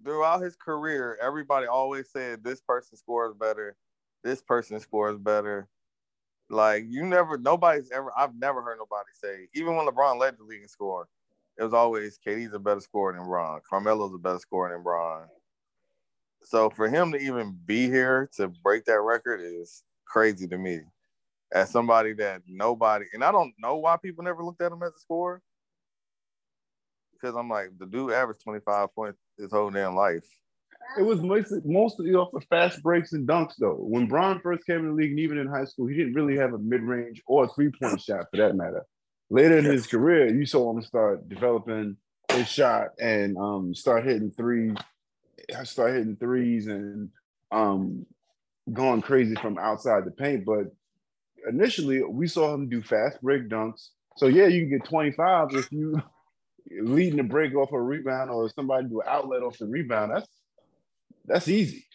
throughout 0.03 0.41
his 0.41 0.55
career, 0.55 1.17
everybody 1.21 1.67
always 1.67 2.09
said 2.09 2.43
this 2.43 2.61
person 2.61 2.97
scores 2.97 3.33
better, 3.33 3.75
this 4.23 4.41
person 4.41 4.79
scores 4.79 5.17
better. 5.17 5.67
Like 6.49 6.85
you 6.87 7.05
never, 7.05 7.37
nobody's 7.37 7.91
ever. 7.91 8.11
I've 8.17 8.35
never 8.35 8.61
heard 8.61 8.79
nobody 8.79 9.09
say, 9.13 9.47
even 9.53 9.75
when 9.75 9.85
LeBron 9.85 10.19
led 10.19 10.37
the 10.37 10.43
league 10.43 10.63
in 10.63 10.67
score, 10.67 11.07
it 11.57 11.63
was 11.63 11.73
always 11.73 12.19
KD's 12.25 12.53
a 12.53 12.59
better 12.59 12.79
scorer 12.79 13.13
than 13.13 13.25
Bron. 13.25 13.61
Carmelo's 13.69 14.13
a 14.15 14.17
better 14.17 14.39
scorer 14.39 14.73
than 14.73 14.81
Bron. 14.81 15.27
So 16.43 16.69
for 16.69 16.89
him 16.89 17.11
to 17.11 17.17
even 17.19 17.57
be 17.65 17.87
here 17.87 18.29
to 18.37 18.47
break 18.47 18.85
that 18.85 19.01
record 19.01 19.41
is 19.43 19.83
crazy 20.05 20.47
to 20.47 20.57
me. 20.57 20.79
As 21.51 21.69
somebody 21.69 22.13
that 22.13 22.43
nobody, 22.47 23.05
and 23.13 23.23
I 23.23 23.31
don't 23.31 23.53
know 23.59 23.77
why 23.77 23.97
people 23.97 24.23
never 24.23 24.43
looked 24.43 24.61
at 24.61 24.71
him 24.71 24.83
as 24.83 24.93
a 24.95 24.99
scorer. 24.99 25.41
Because 27.19 27.35
I'm 27.35 27.49
like, 27.49 27.77
the 27.77 27.85
dude 27.85 28.11
averaged 28.11 28.43
25 28.43 28.93
points 28.93 29.19
his 29.37 29.51
whole 29.51 29.69
damn 29.69 29.95
life. 29.95 30.23
It 30.97 31.03
was 31.03 31.21
mostly, 31.21 31.59
mostly 31.65 32.15
off 32.15 32.33
of 32.33 32.43
fast 32.45 32.81
breaks 32.81 33.13
and 33.13 33.27
dunks, 33.27 33.53
though. 33.59 33.75
When 33.75 34.07
Bron 34.07 34.39
first 34.41 34.65
came 34.65 34.79
in 34.79 34.87
the 34.87 34.93
league, 34.93 35.11
and 35.11 35.19
even 35.19 35.37
in 35.37 35.47
high 35.47 35.65
school, 35.65 35.87
he 35.87 35.95
didn't 35.95 36.13
really 36.13 36.37
have 36.37 36.53
a 36.53 36.57
mid 36.57 36.81
range 36.81 37.21
or 37.27 37.45
a 37.45 37.47
three 37.47 37.71
point 37.71 38.01
shot 38.01 38.25
for 38.31 38.37
that 38.37 38.55
matter. 38.55 38.85
Later 39.29 39.59
in 39.59 39.65
his 39.65 39.85
career, 39.85 40.33
you 40.33 40.45
saw 40.45 40.71
him 40.71 40.81
start 40.81 41.29
developing 41.29 41.97
his 42.31 42.47
shot 42.47 42.89
and 42.99 43.37
um, 43.37 43.75
start 43.75 44.05
hitting 44.05 44.31
threes, 44.31 44.75
start 45.63 45.93
hitting 45.93 46.15
threes 46.15 46.67
and 46.67 47.09
um, 47.51 48.05
going 48.71 49.01
crazy 49.01 49.35
from 49.35 49.59
outside 49.59 50.05
the 50.05 50.11
paint. 50.11 50.45
But 50.45 50.73
initially, 51.47 52.03
we 52.03 52.27
saw 52.27 52.53
him 52.53 52.69
do 52.69 52.81
fast 52.81 53.21
break 53.21 53.49
dunks. 53.49 53.89
So 54.17 54.27
yeah, 54.27 54.47
you 54.47 54.61
can 54.61 54.79
get 54.79 54.89
25 54.89 55.49
if 55.53 55.71
you 55.71 56.01
leading 56.71 57.17
the 57.17 57.23
break 57.23 57.55
off 57.55 57.71
a 57.71 57.81
rebound 57.81 58.29
or 58.29 58.49
somebody 58.49 58.87
do 58.87 59.01
an 59.01 59.07
outlet 59.07 59.43
off 59.43 59.57
the 59.57 59.65
rebound. 59.65 60.11
That's 60.11 60.27
that's 61.25 61.47
easy. 61.47 61.85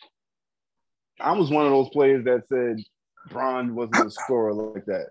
I 1.20 1.32
was 1.32 1.50
one 1.50 1.66
of 1.66 1.72
those 1.72 1.90
players 1.90 2.24
that 2.24 2.48
said 2.48 2.82
Bron 3.30 3.74
wasn't 3.74 4.06
a 4.06 4.10
scorer 4.10 4.52
like 4.52 4.84
that. 4.86 5.08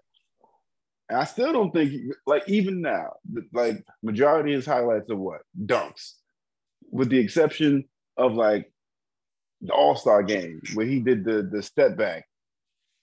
And 1.10 1.20
I 1.20 1.26
still 1.26 1.52
don't 1.52 1.72
think, 1.72 2.14
like, 2.26 2.48
even 2.48 2.82
now, 2.82 3.14
like, 3.52 3.84
majority 4.02 4.54
of 4.54 4.58
his 4.58 4.66
highlights 4.66 5.10
are 5.10 5.18
what? 5.18 5.42
Dunks. 5.66 6.14
With 6.92 7.10
the 7.10 7.20
exception 7.20 7.86
of, 8.18 8.34
like, 8.34 8.72
the 9.62 9.74
All 9.74 9.96
Star 9.96 10.24
game 10.24 10.62
where 10.74 10.86
he 10.86 11.00
did 11.00 11.26
the, 11.26 11.50
the 11.52 11.62
step 11.62 11.98
back 11.98 12.26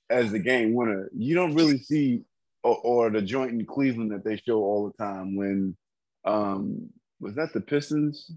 as 0.08 0.32
the 0.32 0.38
game 0.38 0.74
winner. 0.74 1.10
You 1.14 1.34
don't 1.34 1.54
really 1.54 1.78
see, 1.78 2.22
or, 2.62 2.76
or 2.78 3.10
the 3.10 3.22
joint 3.22 3.52
in 3.52 3.66
Cleveland 3.66 4.12
that 4.12 4.24
they 4.24 4.36
show 4.36 4.58
all 4.58 4.86
the 4.86 5.04
time 5.04 5.36
when, 5.36 5.76
um, 6.24 6.90
was 7.20 7.34
that 7.34 7.52
the 7.52 7.60
Pistons? 7.60 8.30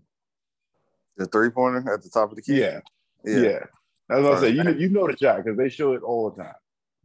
The 1.17 1.25
three 1.27 1.49
pointer 1.49 1.93
at 1.93 2.01
the 2.01 2.09
top 2.09 2.29
of 2.29 2.35
the 2.35 2.41
key. 2.41 2.59
Yeah, 2.59 2.79
yeah. 3.23 3.39
yeah. 3.39 3.59
That's 4.09 4.23
what 4.23 4.33
I 4.33 4.41
say. 4.41 4.49
You 4.49 4.63
know, 4.63 4.71
you 4.71 4.89
know 4.89 5.07
the 5.07 5.17
shot 5.17 5.43
because 5.43 5.57
they 5.57 5.69
show 5.69 5.93
it 5.93 6.01
all 6.01 6.29
the 6.29 6.43
time, 6.43 6.55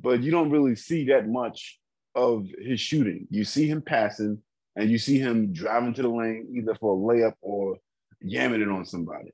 but 0.00 0.22
you 0.22 0.30
don't 0.30 0.50
really 0.50 0.76
see 0.76 1.06
that 1.06 1.28
much 1.28 1.78
of 2.14 2.46
his 2.58 2.80
shooting. 2.80 3.26
You 3.30 3.44
see 3.44 3.68
him 3.68 3.82
passing, 3.82 4.38
and 4.76 4.90
you 4.90 4.98
see 4.98 5.18
him 5.18 5.52
driving 5.52 5.94
to 5.94 6.02
the 6.02 6.08
lane 6.08 6.48
either 6.56 6.74
for 6.74 6.94
a 6.94 6.96
layup 6.96 7.34
or 7.40 7.76
yamming 8.24 8.62
it 8.62 8.68
on 8.68 8.84
somebody. 8.84 9.32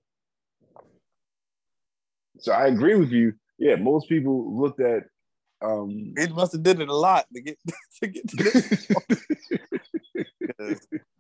So 2.39 2.53
I 2.53 2.67
agree 2.67 2.97
with 2.97 3.11
you. 3.11 3.35
Yeah, 3.59 3.77
most 3.77 4.09
people 4.09 4.59
looked 4.59 4.81
at. 4.81 5.05
Um, 5.63 6.15
he 6.19 6.27
must 6.29 6.53
have 6.53 6.63
did 6.63 6.81
it 6.81 6.89
a 6.89 6.95
lot 6.95 7.27
to 7.33 7.41
get 7.41 7.59
to 8.03 8.07
get 8.07 8.29
to 8.29 8.37
this. 10.59 10.87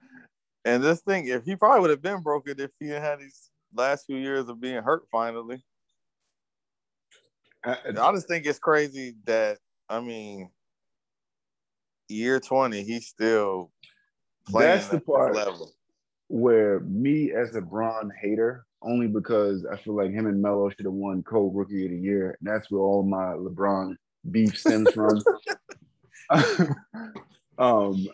And 0.65 0.83
this 0.83 1.01
thing, 1.01 1.29
if 1.29 1.45
he 1.45 1.57
probably 1.57 1.81
would 1.81 1.91
have 1.91 2.03
been 2.03 2.23
broken 2.23 2.55
if 2.59 2.71
he 2.81 2.89
had 2.89 3.21
these 3.21 3.51
last 3.75 4.07
few 4.07 4.17
years 4.17 4.49
of 4.49 4.61
being 4.61 4.83
hurt 4.83 5.03
finally. 5.11 5.62
I, 7.65 7.77
I 7.89 8.12
just 8.12 8.29
think 8.29 8.47
it's 8.47 8.59
crazy 8.59 9.15
that 9.25 9.59
I 9.89 10.01
mean, 10.01 10.51
year 12.09 12.41
twenty, 12.41 12.83
he's 12.83 13.09
still 13.09 13.71
playing. 14.49 14.77
That's 14.77 14.89
the 14.89 15.01
part 15.01 15.35
level. 15.35 15.73
where 16.29 16.81
me 16.81 17.33
as 17.33 17.55
a 17.57 17.61
Bron 17.61 18.11
hater, 18.21 18.67
only 18.83 19.07
because 19.07 19.67
I 19.71 19.77
feel 19.77 19.97
like 19.97 20.12
him 20.12 20.27
and 20.27 20.41
Melo 20.41 20.71
should 20.71 20.85
have 20.85 20.93
won 20.93 21.23
co-rookie 21.23 21.87
of 21.87 21.91
the 21.91 21.99
year, 21.99 22.37
and 22.41 22.51
that's 22.51 22.71
where 22.71 22.83
all 22.83 23.03
my 23.03 23.35
LeBron 23.35 23.97
beef 24.31 24.59
stems 24.59 24.91
from. 24.93 25.23
um, 27.59 28.07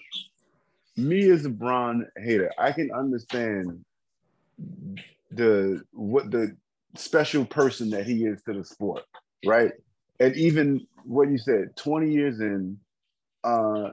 me 1.01 1.31
as 1.31 1.45
a 1.45 1.51
Bron 1.51 2.07
hater, 2.17 2.51
I 2.59 2.73
can 2.73 2.91
understand 2.93 3.85
the 5.31 5.83
what 5.93 6.31
the 6.31 6.57
special 6.97 7.45
person 7.45 7.91
that 7.91 8.07
he 8.07 8.25
is 8.25 8.43
to 8.43 8.53
the 8.53 8.65
sport, 8.65 9.05
right? 9.47 9.73
And 10.19 10.37
even 10.37 10.87
what 11.05 11.31
you 11.31 11.39
said, 11.39 11.77
20 11.77 12.13
years 12.13 12.41
in, 12.41 12.79
uh 13.45 13.91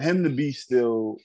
him 0.00 0.22
to 0.22 0.30
be 0.30 0.52
still 0.52 1.18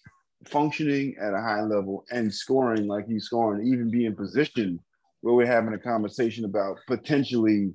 functioning 0.45 1.15
at 1.21 1.33
a 1.33 1.39
high 1.39 1.61
level 1.61 2.05
and 2.11 2.33
scoring 2.33 2.87
like 2.87 3.07
he's 3.07 3.25
scoring, 3.25 3.67
even 3.67 3.89
be 3.89 4.05
in 4.05 4.15
position 4.15 4.79
where 5.21 5.35
we're 5.35 5.45
having 5.45 5.73
a 5.73 5.79
conversation 5.79 6.45
about 6.45 6.77
potentially 6.87 7.71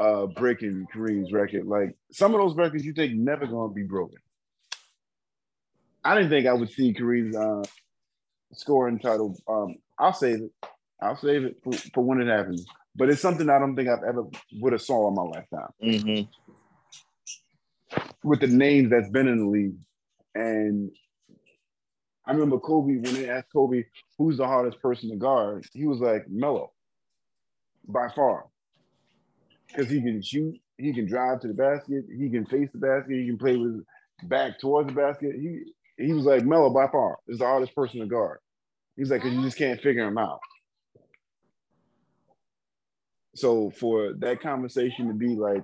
uh 0.00 0.26
breaking 0.26 0.86
Kareem's 0.94 1.32
record. 1.32 1.66
Like 1.66 1.94
some 2.10 2.34
of 2.34 2.40
those 2.40 2.56
records 2.56 2.84
you 2.84 2.92
think 2.92 3.14
never 3.14 3.46
gonna 3.46 3.72
be 3.72 3.84
broken. 3.84 4.18
I 6.08 6.14
didn't 6.14 6.30
think 6.30 6.46
I 6.46 6.54
would 6.54 6.70
see 6.70 6.94
Kareem's 6.94 7.36
uh, 7.36 7.62
scoring 8.54 8.98
title. 8.98 9.36
Um, 9.46 9.76
I'll 9.98 10.14
save 10.14 10.40
it. 10.40 10.50
I'll 11.02 11.18
save 11.18 11.44
it 11.44 11.58
for, 11.62 11.74
for, 11.92 12.02
when 12.02 12.18
it 12.22 12.28
happens. 12.28 12.64
But 12.96 13.10
it's 13.10 13.20
something 13.20 13.50
I 13.50 13.58
don't 13.58 13.76
think 13.76 13.90
I've 13.90 14.02
ever 14.08 14.24
would 14.54 14.72
have 14.72 14.80
saw 14.80 15.06
in 15.08 15.14
my 15.14 15.22
lifetime. 15.22 15.68
Mm-hmm. 15.84 16.22
With 18.26 18.40
the 18.40 18.46
names 18.46 18.88
that's 18.88 19.10
been 19.10 19.28
in 19.28 19.36
the 19.38 19.44
league 19.50 19.76
And 20.34 20.90
I 22.24 22.32
remember 22.32 22.58
Kobe 22.58 22.96
when 22.96 23.14
they 23.14 23.28
asked 23.28 23.52
Kobe 23.52 23.84
who's 24.16 24.38
the 24.38 24.46
hardest 24.46 24.80
person 24.80 25.10
to 25.10 25.16
guard, 25.16 25.66
he 25.74 25.86
was 25.86 25.98
like 25.98 26.24
Melo, 26.30 26.72
by 27.86 28.08
far, 28.16 28.46
because 29.66 29.90
he 29.90 30.00
can 30.00 30.22
shoot, 30.22 30.58
he 30.78 30.94
can 30.94 31.06
drive 31.06 31.40
to 31.40 31.48
the 31.48 31.54
basket, 31.54 32.04
he 32.18 32.30
can 32.30 32.46
face 32.46 32.72
the 32.72 32.78
basket, 32.78 33.14
he 33.14 33.26
can 33.26 33.36
play 33.36 33.58
with 33.58 33.84
back 34.24 34.58
towards 34.58 34.88
the 34.88 34.94
basket. 34.94 35.34
He 35.36 35.74
he 35.98 36.12
was 36.12 36.24
like 36.24 36.44
Melo 36.44 36.70
by 36.70 36.86
far 36.88 37.18
is 37.26 37.38
the 37.38 37.44
hardest 37.44 37.74
person 37.74 38.00
to 38.00 38.06
guard. 38.06 38.38
He's 38.96 39.10
like, 39.10 39.24
you 39.24 39.42
just 39.42 39.60
uh-huh. 39.60 39.70
can't 39.70 39.82
figure 39.82 40.06
him 40.06 40.18
out. 40.18 40.40
So 43.34 43.70
for 43.70 44.14
that 44.18 44.40
conversation 44.40 45.08
to 45.08 45.14
be 45.14 45.36
like 45.36 45.62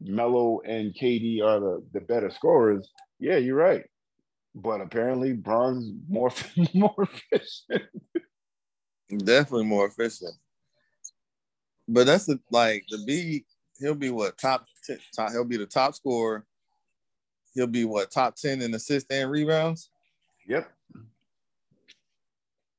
Melo 0.00 0.60
and 0.64 0.94
KD 0.94 1.42
are 1.42 1.60
the, 1.60 1.84
the 1.92 2.00
better 2.00 2.30
scorers, 2.30 2.88
yeah, 3.18 3.36
you're 3.36 3.56
right. 3.56 3.82
But 4.54 4.80
apparently 4.80 5.32
Bron's 5.34 5.92
more 6.08 6.30
more 6.74 6.94
efficient. 6.98 7.90
Definitely 9.10 9.66
more 9.66 9.86
efficient. 9.86 10.34
But 11.88 12.06
that's 12.06 12.26
the 12.26 12.40
like 12.50 12.84
the 12.88 13.02
B. 13.06 13.44
He'll 13.78 13.94
be 13.94 14.10
what 14.10 14.38
top, 14.38 14.64
top. 15.14 15.32
He'll 15.32 15.44
be 15.44 15.58
the 15.58 15.66
top 15.66 15.94
scorer. 15.94 16.46
He'll 17.56 17.66
be 17.66 17.86
what 17.86 18.10
top 18.10 18.36
ten 18.36 18.60
in 18.60 18.74
assists 18.74 19.10
and 19.10 19.30
rebounds. 19.30 19.88
Yep. 20.46 20.70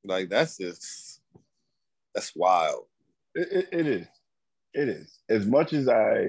Like 0.04 0.28
that's 0.28 0.56
just 0.56 1.20
that's 2.14 2.34
wild. 2.36 2.84
It, 3.34 3.48
it, 3.50 3.68
it 3.72 3.86
is. 3.88 4.06
It 4.72 4.88
is. 4.88 5.18
As 5.28 5.46
much 5.46 5.72
as 5.72 5.88
I 5.88 6.28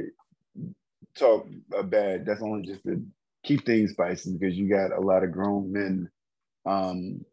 talk 1.16 1.48
bad, 1.86 2.26
that's 2.26 2.42
only 2.42 2.66
just 2.66 2.84
to 2.86 3.06
keep 3.44 3.68
things 3.68 3.92
spicy 3.92 4.34
because 4.34 4.58
you 4.58 4.68
got 4.68 4.92
a 4.92 5.00
lot 5.00 5.24
of 5.24 5.32
grown 5.32 5.72
men 5.72 6.10
um, 6.66 7.24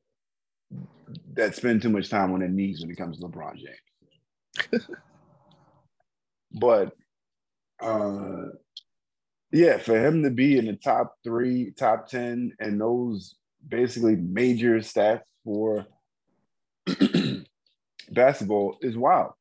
that 1.33 1.55
spend 1.55 1.81
too 1.81 1.89
much 1.89 2.11
time 2.11 2.33
on 2.35 2.41
their 2.41 2.49
knees 2.51 2.83
when 2.83 2.91
it 2.91 2.99
comes 2.99 3.19
to 3.19 3.27
LeBron 3.27 3.55
James. 3.57 4.87
but 6.61 6.95
uh, 7.81 8.49
yeah, 9.53 9.78
for 9.78 9.99
him 9.99 10.22
to 10.22 10.30
be 10.30 10.59
in 10.59 10.66
the 10.66 10.74
top 10.74 11.14
three, 11.22 11.72
top 11.72 12.09
10, 12.09 12.53
and 12.59 12.80
those 12.80 13.36
basically 13.66 14.16
major 14.16 14.76
stats 14.78 15.22
for 15.44 15.86
basketball 18.11 18.76
is 18.80 18.97
wild. 18.97 19.32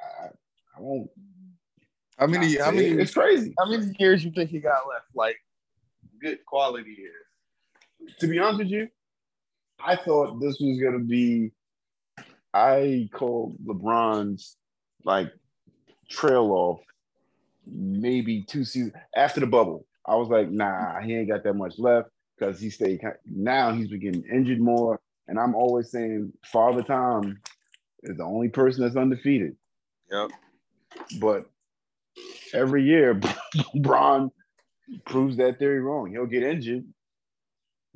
I, 0.00 0.26
I 0.76 0.80
won't. 0.80 1.10
How 2.18 2.26
many? 2.26 2.56
How 2.56 2.70
many? 2.70 2.88
It's 2.88 3.14
crazy. 3.14 3.54
How 3.58 3.66
many 3.66 3.94
years 3.98 4.24
you 4.24 4.32
think 4.32 4.50
he 4.50 4.60
got 4.60 4.88
left? 4.88 5.06
Like 5.14 5.36
good 6.20 6.44
quality 6.44 6.96
years. 6.98 8.16
To 8.20 8.26
be 8.26 8.38
honest 8.38 8.58
with 8.58 8.68
you, 8.68 8.88
I 9.84 9.96
thought 9.96 10.40
this 10.40 10.58
was 10.60 10.78
gonna 10.80 11.04
be. 11.04 11.52
I 12.54 13.08
called 13.12 13.56
LeBron's 13.64 14.56
like 15.04 15.32
trail 16.10 16.50
off 16.50 16.80
maybe 17.66 18.42
two 18.42 18.64
seasons 18.64 18.92
after 19.16 19.40
the 19.40 19.46
bubble. 19.46 19.86
I 20.06 20.16
was 20.16 20.28
like, 20.28 20.50
nah, 20.50 21.00
he 21.00 21.14
ain't 21.14 21.28
got 21.28 21.44
that 21.44 21.54
much 21.54 21.78
left 21.78 22.08
because 22.36 22.60
he 22.60 22.70
stayed. 22.70 23.00
Now 23.26 23.72
he's 23.72 23.88
been 23.88 24.00
getting 24.00 24.24
injured 24.24 24.60
more, 24.60 25.00
and 25.28 25.38
I'm 25.38 25.54
always 25.54 25.90
saying 25.90 26.32
Father 26.44 26.82
Time 26.82 27.40
is 28.02 28.16
the 28.16 28.24
only 28.24 28.48
person 28.48 28.82
that's 28.82 28.96
undefeated. 28.96 29.56
Yep. 30.10 30.30
But 31.20 31.48
every 32.52 32.84
year, 32.84 33.20
Bron 33.80 34.30
proves 35.06 35.36
that 35.36 35.58
theory 35.58 35.80
wrong. 35.80 36.10
He'll 36.10 36.26
get 36.26 36.42
injured, 36.42 36.84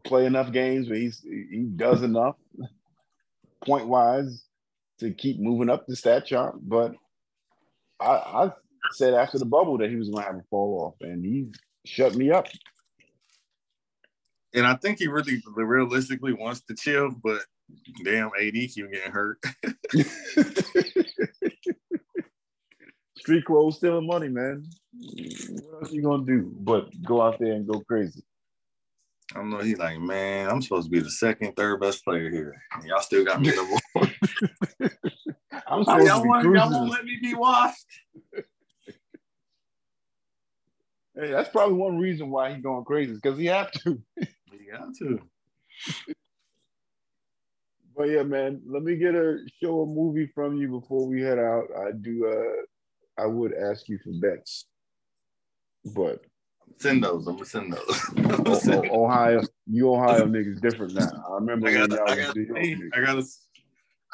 play 0.04 0.26
enough 0.26 0.52
games 0.52 0.88
where 0.88 0.98
he's 0.98 1.20
he 1.20 1.66
does 1.74 2.02
enough 2.02 2.36
point 3.64 3.88
wise 3.88 4.44
to 4.98 5.12
keep 5.12 5.40
moving 5.40 5.68
up 5.68 5.86
the 5.86 5.96
stat 5.96 6.26
chart. 6.26 6.56
But 6.62 6.94
I, 8.00 8.06
I 8.06 8.52
said 8.92 9.14
after 9.14 9.38
the 9.38 9.44
bubble 9.44 9.78
that 9.78 9.90
he 9.90 9.96
was 9.96 10.08
going 10.08 10.22
to 10.22 10.30
have 10.30 10.38
a 10.38 10.42
fall 10.50 10.84
off, 10.86 10.94
and 11.06 11.24
he 11.24 11.46
shut 11.84 12.14
me 12.14 12.30
up. 12.30 12.46
And 14.54 14.66
I 14.66 14.74
think 14.74 14.98
he 14.98 15.08
really 15.08 15.42
realistically 15.54 16.32
wants 16.32 16.62
to 16.62 16.74
chill, 16.74 17.10
but 17.22 17.42
damn, 18.04 18.30
AD 18.40 18.52
keep 18.52 18.90
getting 18.90 19.12
hurt. 19.12 19.38
Street 23.18 23.44
clothes 23.44 23.76
stealing 23.76 24.06
money, 24.06 24.28
man. 24.28 24.64
What 24.94 25.82
else 25.82 25.92
you 25.92 26.02
gonna 26.02 26.24
do 26.24 26.54
but 26.60 26.90
go 27.02 27.20
out 27.20 27.38
there 27.38 27.52
and 27.52 27.66
go 27.66 27.80
crazy? 27.80 28.22
I 29.34 29.38
don't 29.38 29.50
know. 29.50 29.58
He's 29.58 29.78
like, 29.78 29.98
man, 29.98 30.48
I'm 30.48 30.62
supposed 30.62 30.86
to 30.86 30.90
be 30.90 31.00
the 31.00 31.10
second, 31.10 31.56
third 31.56 31.80
best 31.80 32.04
player 32.04 32.30
here. 32.30 32.62
And 32.72 32.84
y'all 32.84 33.00
still 33.00 33.24
got 33.24 33.40
me 33.40 33.54
number 33.54 33.76
one. 33.94 34.14
I'm 35.66 35.84
supposed 35.84 36.06
y'all, 36.06 36.18
to 36.18 36.22
be 36.22 36.28
want, 36.28 36.44
y'all 36.44 36.70
won't 36.70 36.90
let 36.90 37.04
me 37.04 37.18
be 37.20 37.34
washed. 37.34 37.84
Hey, 41.18 41.30
that's 41.30 41.48
probably 41.48 41.74
one 41.74 41.98
reason 41.98 42.30
why 42.30 42.52
he's 42.52 42.62
going 42.62 42.84
crazy 42.84 43.14
because 43.14 43.38
he 43.38 43.46
have 43.46 43.70
to. 43.72 44.02
You 44.52 44.72
got 44.72 44.94
to. 44.98 45.20
But 47.96 48.04
yeah, 48.04 48.22
man, 48.22 48.62
let 48.66 48.82
me 48.82 48.96
get 48.96 49.14
a 49.14 49.38
show 49.62 49.82
a 49.82 49.86
movie 49.86 50.30
from 50.34 50.56
you 50.56 50.68
before 50.68 51.06
we 51.06 51.20
head 51.20 51.38
out. 51.38 51.66
I 51.78 51.92
do. 51.92 52.26
uh 52.26 53.22
I 53.22 53.26
would 53.26 53.54
ask 53.54 53.88
you 53.88 53.98
for 53.98 54.12
bets, 54.20 54.66
but 55.94 56.24
Send 56.78 57.02
those. 57.02 57.26
I'm 57.26 57.34
gonna 57.34 57.44
send 57.46 57.72
those. 57.72 58.02
I'm 58.16 58.42
gonna 58.42 58.56
send- 58.56 58.90
O- 58.90 59.04
Ohio, 59.04 59.42
you 59.66 59.94
Ohio 59.94 60.26
niggas 60.26 60.60
different 60.60 60.94
now. 60.94 61.24
I 61.30 61.34
remember 61.36 61.68
I 61.68 61.72
gotta, 61.72 61.94
y'all 61.94 62.08
I 62.10 62.16
gotta, 62.16 62.32
see. 62.34 62.76
I 62.94 63.00
gotta, 63.00 63.24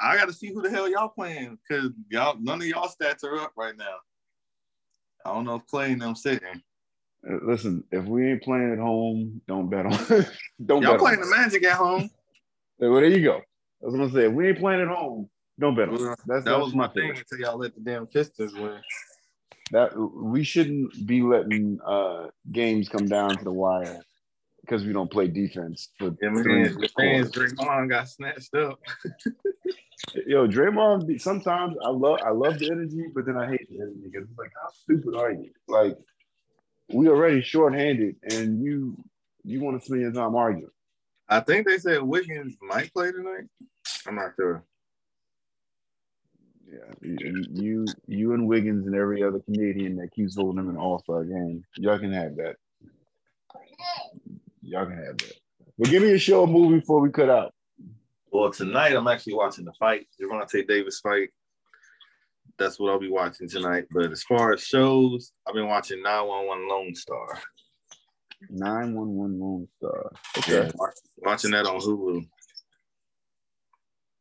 I 0.00 0.16
gotta 0.16 0.32
see 0.32 0.52
who 0.52 0.62
the 0.62 0.70
hell 0.70 0.88
y'all 0.88 1.08
playing 1.08 1.58
because 1.68 1.90
y'all, 2.08 2.36
none 2.40 2.60
of 2.60 2.66
y'all 2.66 2.88
stats 2.88 3.24
are 3.24 3.36
up 3.40 3.52
right 3.56 3.76
now. 3.76 3.96
I 5.24 5.34
don't 5.34 5.44
know 5.44 5.56
if 5.56 5.66
Clay 5.66 5.92
and 5.92 6.02
them 6.02 6.14
sitting. 6.14 6.62
Uh, 7.28 7.36
Listen, 7.42 7.84
if 7.90 8.04
we 8.04 8.30
ain't 8.30 8.42
playing 8.42 8.72
at 8.72 8.78
home, 8.78 9.40
don't 9.46 9.68
bet 9.68 9.86
on. 9.86 9.92
It. 9.92 10.28
Don't 10.66 10.82
Y'all 10.82 10.92
bet 10.92 11.00
playing 11.00 11.20
on 11.20 11.30
the. 11.30 11.36
Magic 11.36 11.64
at 11.64 11.76
home. 11.76 12.10
Well, 12.78 12.94
there 12.94 13.06
you 13.06 13.22
go. 13.22 13.36
I 13.36 13.86
was 13.86 13.94
gonna 13.94 14.10
say, 14.10 14.26
if 14.26 14.32
we 14.32 14.48
ain't 14.48 14.58
playing 14.58 14.80
at 14.80 14.88
home, 14.88 15.28
don't 15.58 15.74
bet 15.74 15.88
on. 15.88 15.94
Well. 15.94 16.16
That's 16.26 16.44
That 16.44 16.52
that's 16.52 16.58
was 16.58 16.74
my 16.74 16.88
thing. 16.88 17.12
thing 17.12 17.18
until 17.18 17.38
y'all 17.38 17.58
let 17.58 17.74
the 17.74 17.80
damn 17.80 18.06
Pistons 18.06 18.54
win. 18.54 18.78
That 19.72 19.96
we 19.96 20.44
shouldn't 20.44 21.06
be 21.06 21.22
letting 21.22 21.78
uh 21.84 22.28
games 22.50 22.88
come 22.88 23.06
down 23.06 23.38
to 23.38 23.44
the 23.44 23.52
wire 23.52 24.00
because 24.60 24.84
we 24.84 24.92
don't 24.92 25.10
play 25.10 25.28
defense 25.28 25.90
for 25.98 26.14
Yeah, 26.20 26.30
man, 26.30 26.74
the 26.80 26.88
fans. 26.96 27.30
Draymond 27.32 27.88
got 27.88 28.08
snatched 28.08 28.54
up. 28.54 28.78
Yo, 30.26 30.46
Draymond. 30.46 31.20
Sometimes 31.20 31.76
I 31.84 31.88
love 31.88 32.18
I 32.24 32.30
love 32.30 32.58
the 32.58 32.66
energy, 32.70 33.06
but 33.14 33.24
then 33.26 33.36
I 33.36 33.48
hate 33.48 33.68
the 33.68 33.76
energy 33.76 34.00
because 34.04 34.28
it's 34.28 34.38
like, 34.38 34.52
how 34.62 34.70
stupid 34.70 35.14
are 35.14 35.32
you? 35.32 35.50
Like, 35.68 35.96
we 36.92 37.08
already 37.08 37.42
shorthanded, 37.42 38.16
and 38.22 38.62
you 38.62 38.96
you 39.44 39.60
want 39.60 39.80
to 39.80 39.84
spend 39.84 40.02
your 40.02 40.12
time 40.12 40.34
arguing. 40.34 40.70
I 41.28 41.40
think 41.40 41.66
they 41.66 41.78
said 41.78 42.02
Wiggins 42.02 42.56
might 42.60 42.92
play 42.92 43.10
tonight. 43.12 43.44
I'm 44.06 44.16
not 44.16 44.32
sure. 44.36 44.64
Yeah, 46.70 46.78
you, 47.02 47.44
you 47.52 47.86
you 48.06 48.32
and 48.32 48.46
Wiggins 48.46 48.86
and 48.86 48.94
every 48.94 49.22
other 49.22 49.40
Canadian 49.40 49.96
that 49.96 50.12
keeps 50.12 50.36
holding 50.36 50.56
them 50.56 50.70
in 50.70 50.76
All 50.76 50.98
Star 51.00 51.24
game, 51.24 51.64
y'all 51.76 51.98
can 51.98 52.12
have 52.12 52.36
that. 52.36 52.56
Y'all 54.62 54.86
can 54.86 54.96
have 54.96 55.18
that. 55.18 55.34
But 55.78 55.88
give 55.88 56.02
me 56.02 56.12
a 56.12 56.18
show, 56.18 56.44
a 56.44 56.46
movie 56.46 56.80
before 56.80 57.00
we 57.00 57.10
cut 57.10 57.28
out. 57.28 57.52
Well, 58.30 58.50
tonight 58.50 58.94
I'm 58.94 59.08
actually 59.08 59.34
watching 59.34 59.66
the 59.66 59.74
fight, 59.74 60.06
Gervonta 60.18 60.66
Davis 60.66 61.00
fight. 61.00 61.30
That's 62.62 62.78
what 62.78 62.90
I'll 62.90 63.00
be 63.00 63.10
watching 63.10 63.48
tonight. 63.48 63.86
But 63.90 64.12
as 64.12 64.22
far 64.22 64.52
as 64.52 64.62
shows, 64.62 65.32
I've 65.46 65.54
been 65.54 65.66
watching 65.66 66.00
911 66.02 66.68
Lone 66.68 66.94
Star. 66.94 67.40
Nine 68.50 68.94
one 68.94 69.08
one 69.14 69.40
Lone 69.40 69.68
Star. 69.76 70.12
Yeah, 70.48 70.70
watching 71.18 71.50
that 71.52 71.66
on 71.66 71.80
Hulu. 71.80 72.26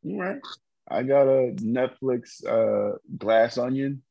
All 0.06 0.18
right. 0.18 0.40
I 0.88 1.02
got 1.02 1.28
a 1.28 1.54
Netflix 1.56 2.44
uh 2.46 2.98
Glass 3.16 3.58
Onion. 3.58 4.02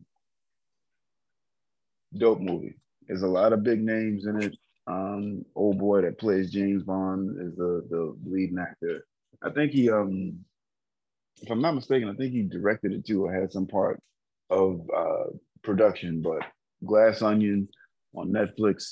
Dope 2.13 2.41
movie. 2.41 2.75
There's 3.07 3.23
a 3.23 3.27
lot 3.27 3.53
of 3.53 3.63
big 3.63 3.81
names 3.81 4.25
in 4.25 4.41
it. 4.41 4.55
Um, 4.87 5.45
old 5.55 5.77
boy 5.77 6.01
that 6.01 6.19
plays 6.19 6.51
James 6.51 6.83
Bond 6.83 7.37
is 7.39 7.55
the 7.55 7.85
the 7.89 8.15
leading 8.25 8.59
actor. 8.59 9.05
I 9.41 9.49
think 9.49 9.71
he 9.71 9.89
um 9.89 10.39
if 11.41 11.49
I'm 11.49 11.61
not 11.61 11.75
mistaken, 11.75 12.09
I 12.09 12.13
think 12.13 12.33
he 12.33 12.43
directed 12.43 12.93
it 12.93 13.05
too 13.05 13.25
or 13.25 13.33
had 13.33 13.51
some 13.51 13.65
part 13.65 14.01
of 14.51 14.87
uh 14.95 15.23
production, 15.63 16.21
but 16.21 16.43
Glass 16.85 17.21
Onion 17.21 17.67
on 18.13 18.31
Netflix. 18.31 18.91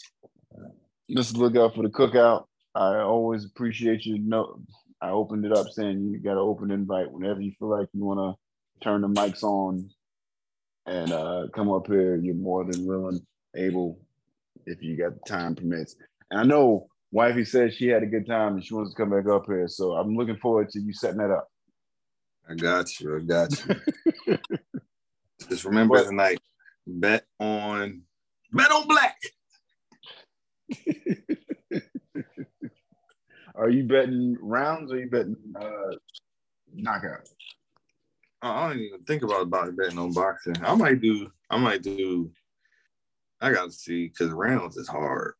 Just 1.10 1.36
look 1.38 1.56
out 1.56 1.76
for 1.76 1.84
the 1.84 1.90
cookout. 1.90 2.46
I 2.76 3.00
always 3.00 3.46
appreciate 3.46 4.06
you 4.06 4.20
know 4.20 4.62
I 5.02 5.10
opened 5.10 5.46
it 5.46 5.54
up 5.54 5.68
saying 5.70 6.10
you 6.10 6.20
got 6.20 6.34
an 6.34 6.40
open 6.40 6.72
invite 6.72 7.12
whenever 7.12 7.42
you 7.42 7.52
feel 7.52 7.70
like 7.70 7.88
you 7.94 8.04
want 8.04 8.20
to 8.20 8.84
turn 8.84 9.02
the 9.02 9.08
mics 9.08 9.44
on 9.44 9.90
and 10.86 11.12
uh, 11.12 11.48
come 11.54 11.72
up 11.72 11.88
here. 11.88 12.16
You're 12.16 12.36
more 12.36 12.66
than 12.66 12.86
willing, 12.86 13.26
able, 13.56 14.00
if 14.66 14.82
you 14.82 14.98
got 14.98 15.14
the 15.14 15.22
time 15.28 15.56
permits. 15.56 15.96
And 16.32 16.42
I 16.42 16.44
know 16.44 16.88
wifey 17.12 17.46
said 17.46 17.74
she 17.74 17.88
had 17.88 18.04
a 18.04 18.08
good 18.08 18.28
time 18.28 18.56
and 18.56 18.64
she 18.64 18.74
wants 18.74 18.94
to 18.94 18.98
come 18.98 19.10
back 19.10 19.28
up 19.28 19.46
here. 19.46 19.68
So 19.68 19.94
I'm 19.94 20.16
looking 20.16 20.38
forward 20.38 20.70
to 20.72 20.82
you 20.82 20.94
setting 20.94 21.18
that 21.20 21.32
up. 21.32 21.48
I 22.50 22.56
got 22.56 23.00
you. 23.00 23.18
I 23.18 23.20
got 23.22 23.66
you. 24.28 24.38
Just 25.50 25.66
remember 25.66 25.96
But- 25.96 26.06
tonight, 26.10 26.40
bet 26.86 27.26
on 27.40 28.04
bet 28.52 28.72
on 28.72 28.88
black. 28.88 29.18
Are 33.56 33.70
you 33.70 33.84
betting 33.84 34.38
rounds 34.40 34.92
or 34.92 34.96
are 34.96 35.00
you 35.00 35.10
betting 35.10 35.36
uh, 35.60 35.96
knockout? 36.74 37.28
I 38.42 38.70
don't 38.70 38.80
even 38.80 39.04
think 39.04 39.24
about 39.24 39.42
about 39.42 39.76
betting 39.76 40.00
on 40.00 40.14
boxing. 40.14 40.56
I 40.64 40.74
might 40.76 41.02
do. 41.02 41.30
I 41.50 41.58
might 41.58 41.82
do. 41.82 42.32
I 43.42 43.52
got 43.52 43.66
to 43.66 43.72
see 43.72 44.08
because 44.08 44.30
rounds 44.32 44.78
is 44.78 44.88
hard. 44.88 45.34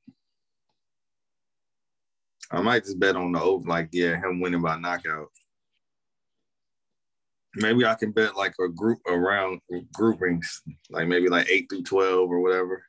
I 2.52 2.62
might 2.62 2.84
just 2.84 3.00
bet 3.00 3.16
on 3.16 3.32
the 3.32 3.42
over, 3.42 3.70
like 3.70 3.88
yeah, 3.94 4.18
him 4.18 4.42
winning 4.42 4.62
by 4.62 4.78
knockout. 4.78 5.30
Maybe 7.56 7.86
I 7.86 7.96
can 7.96 8.12
bet 8.12 8.36
like 8.38 8.54
a 8.64 8.68
group 8.70 9.00
around 9.08 9.60
groupings, 9.94 10.62
like 10.90 11.08
maybe 11.08 11.30
like 11.30 11.50
eight 11.50 11.68
through 11.70 11.84
twelve 11.84 12.30
or 12.30 12.40
whatever. 12.42 12.84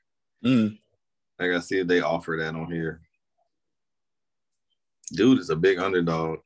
Mm. 0.44 0.78
I 1.38 1.46
gotta 1.46 1.62
see 1.62 1.78
if 1.80 1.86
they 1.86 2.00
offer 2.00 2.36
that 2.38 2.54
on 2.54 2.70
here. 2.70 3.00
Dude 5.12 5.38
is 5.38 5.50
a 5.50 5.56
big 5.56 5.78
underdog. 5.78 6.40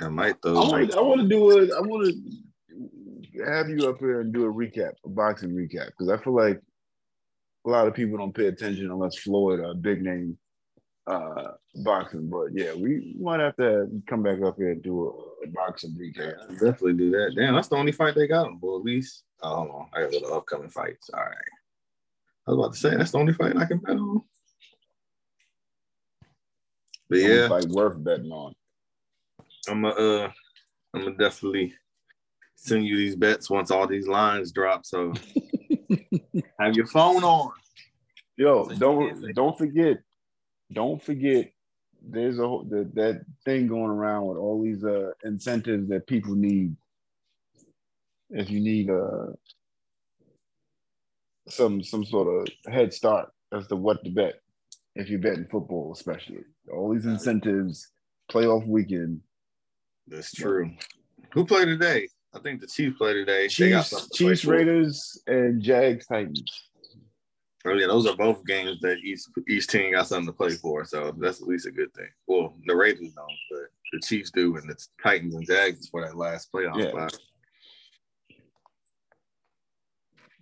I 0.00 0.08
might 0.08 0.34
I 0.34 0.38
though. 0.42 0.54
want, 0.54 0.70
like- 0.72 0.94
I 0.96 1.00
want 1.00 1.20
to 1.20 1.28
do 1.28 1.50
a. 1.50 1.76
I 1.76 1.80
want 1.80 2.06
to 2.08 3.44
have 3.46 3.68
you 3.68 3.88
up 3.88 3.98
here 3.98 4.20
and 4.20 4.32
do 4.32 4.44
a 4.44 4.52
recap, 4.52 4.92
a 5.04 5.08
boxing 5.08 5.50
recap, 5.50 5.86
because 5.86 6.08
I 6.08 6.22
feel 6.22 6.34
like 6.34 6.60
a 7.64 7.70
lot 7.70 7.86
of 7.86 7.94
people 7.94 8.18
don't 8.18 8.34
pay 8.34 8.46
attention 8.46 8.90
unless 8.90 9.18
Floyd, 9.18 9.60
a 9.60 9.74
big 9.74 10.02
name 10.02 10.36
uh, 11.06 11.52
boxing. 11.76 12.28
But 12.28 12.48
yeah, 12.52 12.74
we 12.74 13.16
might 13.18 13.40
have 13.40 13.56
to 13.56 13.88
come 14.06 14.22
back 14.22 14.42
up 14.42 14.56
here 14.56 14.72
and 14.72 14.82
do 14.82 15.06
a, 15.42 15.46
a 15.46 15.50
boxing 15.50 15.96
recap. 15.98 16.36
Yeah, 16.38 16.52
definitely 16.52 16.94
do 16.94 17.10
that. 17.12 17.34
Damn, 17.36 17.54
that's 17.54 17.68
the 17.68 17.76
only 17.76 17.92
fight 17.92 18.14
they 18.14 18.26
got. 18.26 18.60
Well, 18.60 18.76
at 18.76 18.84
least, 18.84 19.24
oh, 19.42 19.56
hold 19.56 19.70
on. 19.70 19.88
I 19.94 20.02
got 20.02 20.10
the 20.10 20.28
upcoming 20.28 20.70
fights. 20.70 21.10
All 21.12 21.20
right. 21.20 21.36
I 22.46 22.50
was 22.50 22.58
about 22.58 22.72
to 22.74 22.78
say, 22.78 22.96
that's 22.96 23.12
the 23.12 23.18
only 23.18 23.32
fight 23.32 23.56
I 23.56 23.66
can 23.66 23.78
bet 23.78 23.96
on. 23.96 24.22
But 27.08 27.18
Only 27.18 27.34
yeah, 27.34 27.48
fight 27.48 27.66
worth 27.66 28.02
betting 28.02 28.32
on. 28.32 28.54
I'm 29.68 29.82
going 29.82 29.94
to, 29.94 30.24
uh, 30.24 30.30
I'm 30.94 31.02
gonna 31.02 31.16
definitely 31.16 31.74
send 32.56 32.86
you 32.86 32.96
these 32.96 33.16
bets 33.16 33.48
once 33.50 33.70
all 33.70 33.86
these 33.86 34.08
lines 34.08 34.52
drop. 34.52 34.84
So 34.84 35.12
have 36.58 36.74
your 36.74 36.86
phone 36.86 37.24
on. 37.24 37.52
Yo, 38.36 38.68
don't 38.78 39.34
don't 39.34 39.56
forget, 39.56 39.98
don't 40.72 41.02
forget. 41.02 41.52
There's 42.04 42.38
a 42.38 42.46
whole- 42.48 42.64
that 42.64 42.94
that 42.94 43.24
thing 43.44 43.68
going 43.68 43.90
around 43.90 44.26
with 44.26 44.38
all 44.38 44.62
these 44.62 44.84
uh 44.84 45.12
incentives 45.24 45.88
that 45.88 46.06
people 46.06 46.34
need. 46.34 46.76
If 48.30 48.50
you 48.50 48.60
need 48.60 48.90
uh 48.90 49.32
some 51.48 51.82
some 51.82 52.04
sort 52.04 52.28
of 52.48 52.72
head 52.72 52.92
start 52.92 53.30
as 53.52 53.66
to 53.68 53.76
what 53.76 54.02
to 54.04 54.10
bet, 54.10 54.40
if 54.94 55.08
you're 55.08 55.20
betting 55.20 55.46
football, 55.50 55.92
especially 55.92 56.44
all 56.72 56.92
these 56.92 57.06
incentives, 57.06 57.88
playoff 58.30 58.66
weekend, 58.66 59.20
That's 60.06 60.32
true. 60.32 60.70
Who 61.32 61.44
played 61.44 61.66
today? 61.66 62.08
I 62.34 62.38
think 62.40 62.60
the 62.60 62.66
Chiefs 62.66 62.96
play 62.96 63.12
today. 63.12 63.48
Chiefs, 63.48 64.08
Chiefs. 64.14 64.44
Raiders, 64.44 65.22
and 65.26 65.60
Jags, 65.62 66.06
Titans. 66.06 66.42
Oh 67.64 67.74
yeah, 67.74 67.86
those 67.86 68.06
are 68.06 68.16
both 68.16 68.44
games 68.44 68.80
that 68.80 68.98
each 68.98 69.20
each 69.48 69.68
team 69.68 69.92
got 69.92 70.08
something 70.08 70.26
to 70.26 70.32
play 70.32 70.50
for, 70.50 70.84
so 70.84 71.14
that's 71.16 71.40
at 71.40 71.46
least 71.46 71.66
a 71.66 71.70
good 71.70 71.94
thing. 71.94 72.08
Well, 72.26 72.56
the 72.66 72.74
Raiders 72.74 73.12
don't, 73.12 73.30
but 73.50 73.60
the 73.92 74.00
Chiefs 74.00 74.30
do, 74.32 74.56
and 74.56 74.68
the 74.68 74.76
Titans 75.02 75.34
and 75.34 75.46
Jags 75.46 75.88
for 75.88 76.04
that 76.04 76.16
last 76.16 76.52
playoff 76.52 76.78
Yeah. 76.78 76.88
spot. 76.90 77.20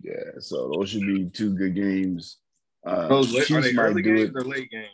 Yeah, 0.01 0.39
so 0.39 0.71
those 0.75 0.89
should 0.89 1.05
be 1.05 1.29
two 1.29 1.55
good 1.55 1.75
games. 1.75 2.37
Uh, 2.83 3.07
Those 3.07 3.31
late, 3.33 3.43
are 3.43 3.45
Chiefs 3.45 3.67
they 3.67 3.73
might 3.73 3.83
early 3.83 4.01
do 4.01 4.15
games 4.15 4.29
it. 4.29 4.35
or 4.35 4.43
late 4.43 4.71
games? 4.71 4.87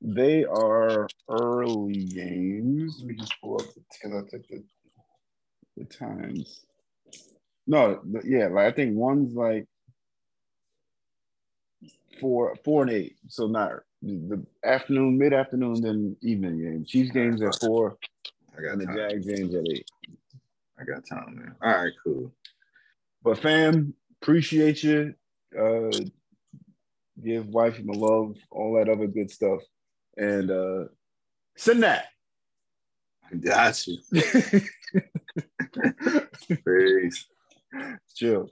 They 0.00 0.44
are 0.44 1.08
early 1.28 2.04
games. 2.04 2.98
Let 3.00 3.08
me 3.08 3.14
just 3.16 3.34
pull 3.42 3.60
up 3.60 3.66
the 3.74 3.82
because 3.92 4.24
I 4.24 4.30
took 4.30 4.46
the 4.48 4.64
the 5.76 5.84
times. 5.84 6.64
No, 7.66 8.00
yeah, 8.24 8.46
like 8.46 8.66
I 8.66 8.70
think 8.74 8.96
one's 8.96 9.34
like 9.34 9.66
four 12.18 12.56
four 12.64 12.82
and 12.82 12.90
eight. 12.90 13.16
So 13.28 13.46
not 13.46 13.82
the 14.02 14.44
afternoon, 14.64 15.18
mid 15.18 15.32
afternoon, 15.32 15.80
then 15.80 16.16
evening 16.22 16.58
game. 16.58 16.84
Chiefs 16.86 17.10
games 17.10 17.42
at 17.42 17.58
four 17.60 17.98
I 18.56 18.62
got 18.62 18.72
and 18.72 18.80
the 18.80 18.86
time. 18.86 18.96
Jags 18.96 19.26
games 19.26 19.54
at 19.54 19.68
eight. 19.68 19.90
I 20.78 20.84
got 20.84 21.06
time, 21.06 21.36
man. 21.36 21.54
All 21.62 21.82
right, 21.82 21.92
cool. 22.02 22.32
But 23.22 23.38
fam, 23.38 23.94
appreciate 24.22 24.82
you. 24.82 25.14
Uh 25.58 25.90
give 27.22 27.48
wifey 27.48 27.82
my 27.82 27.94
love, 27.94 28.36
all 28.50 28.74
that 28.74 28.88
other 28.88 29.06
good 29.06 29.30
stuff. 29.30 29.60
And 30.16 30.50
uh 30.50 30.84
send 31.56 31.82
that. 31.82 32.06
I 33.30 33.36
got 33.36 33.86
you. 33.86 33.98
Peace. 36.64 37.26
Chill. 38.14 38.50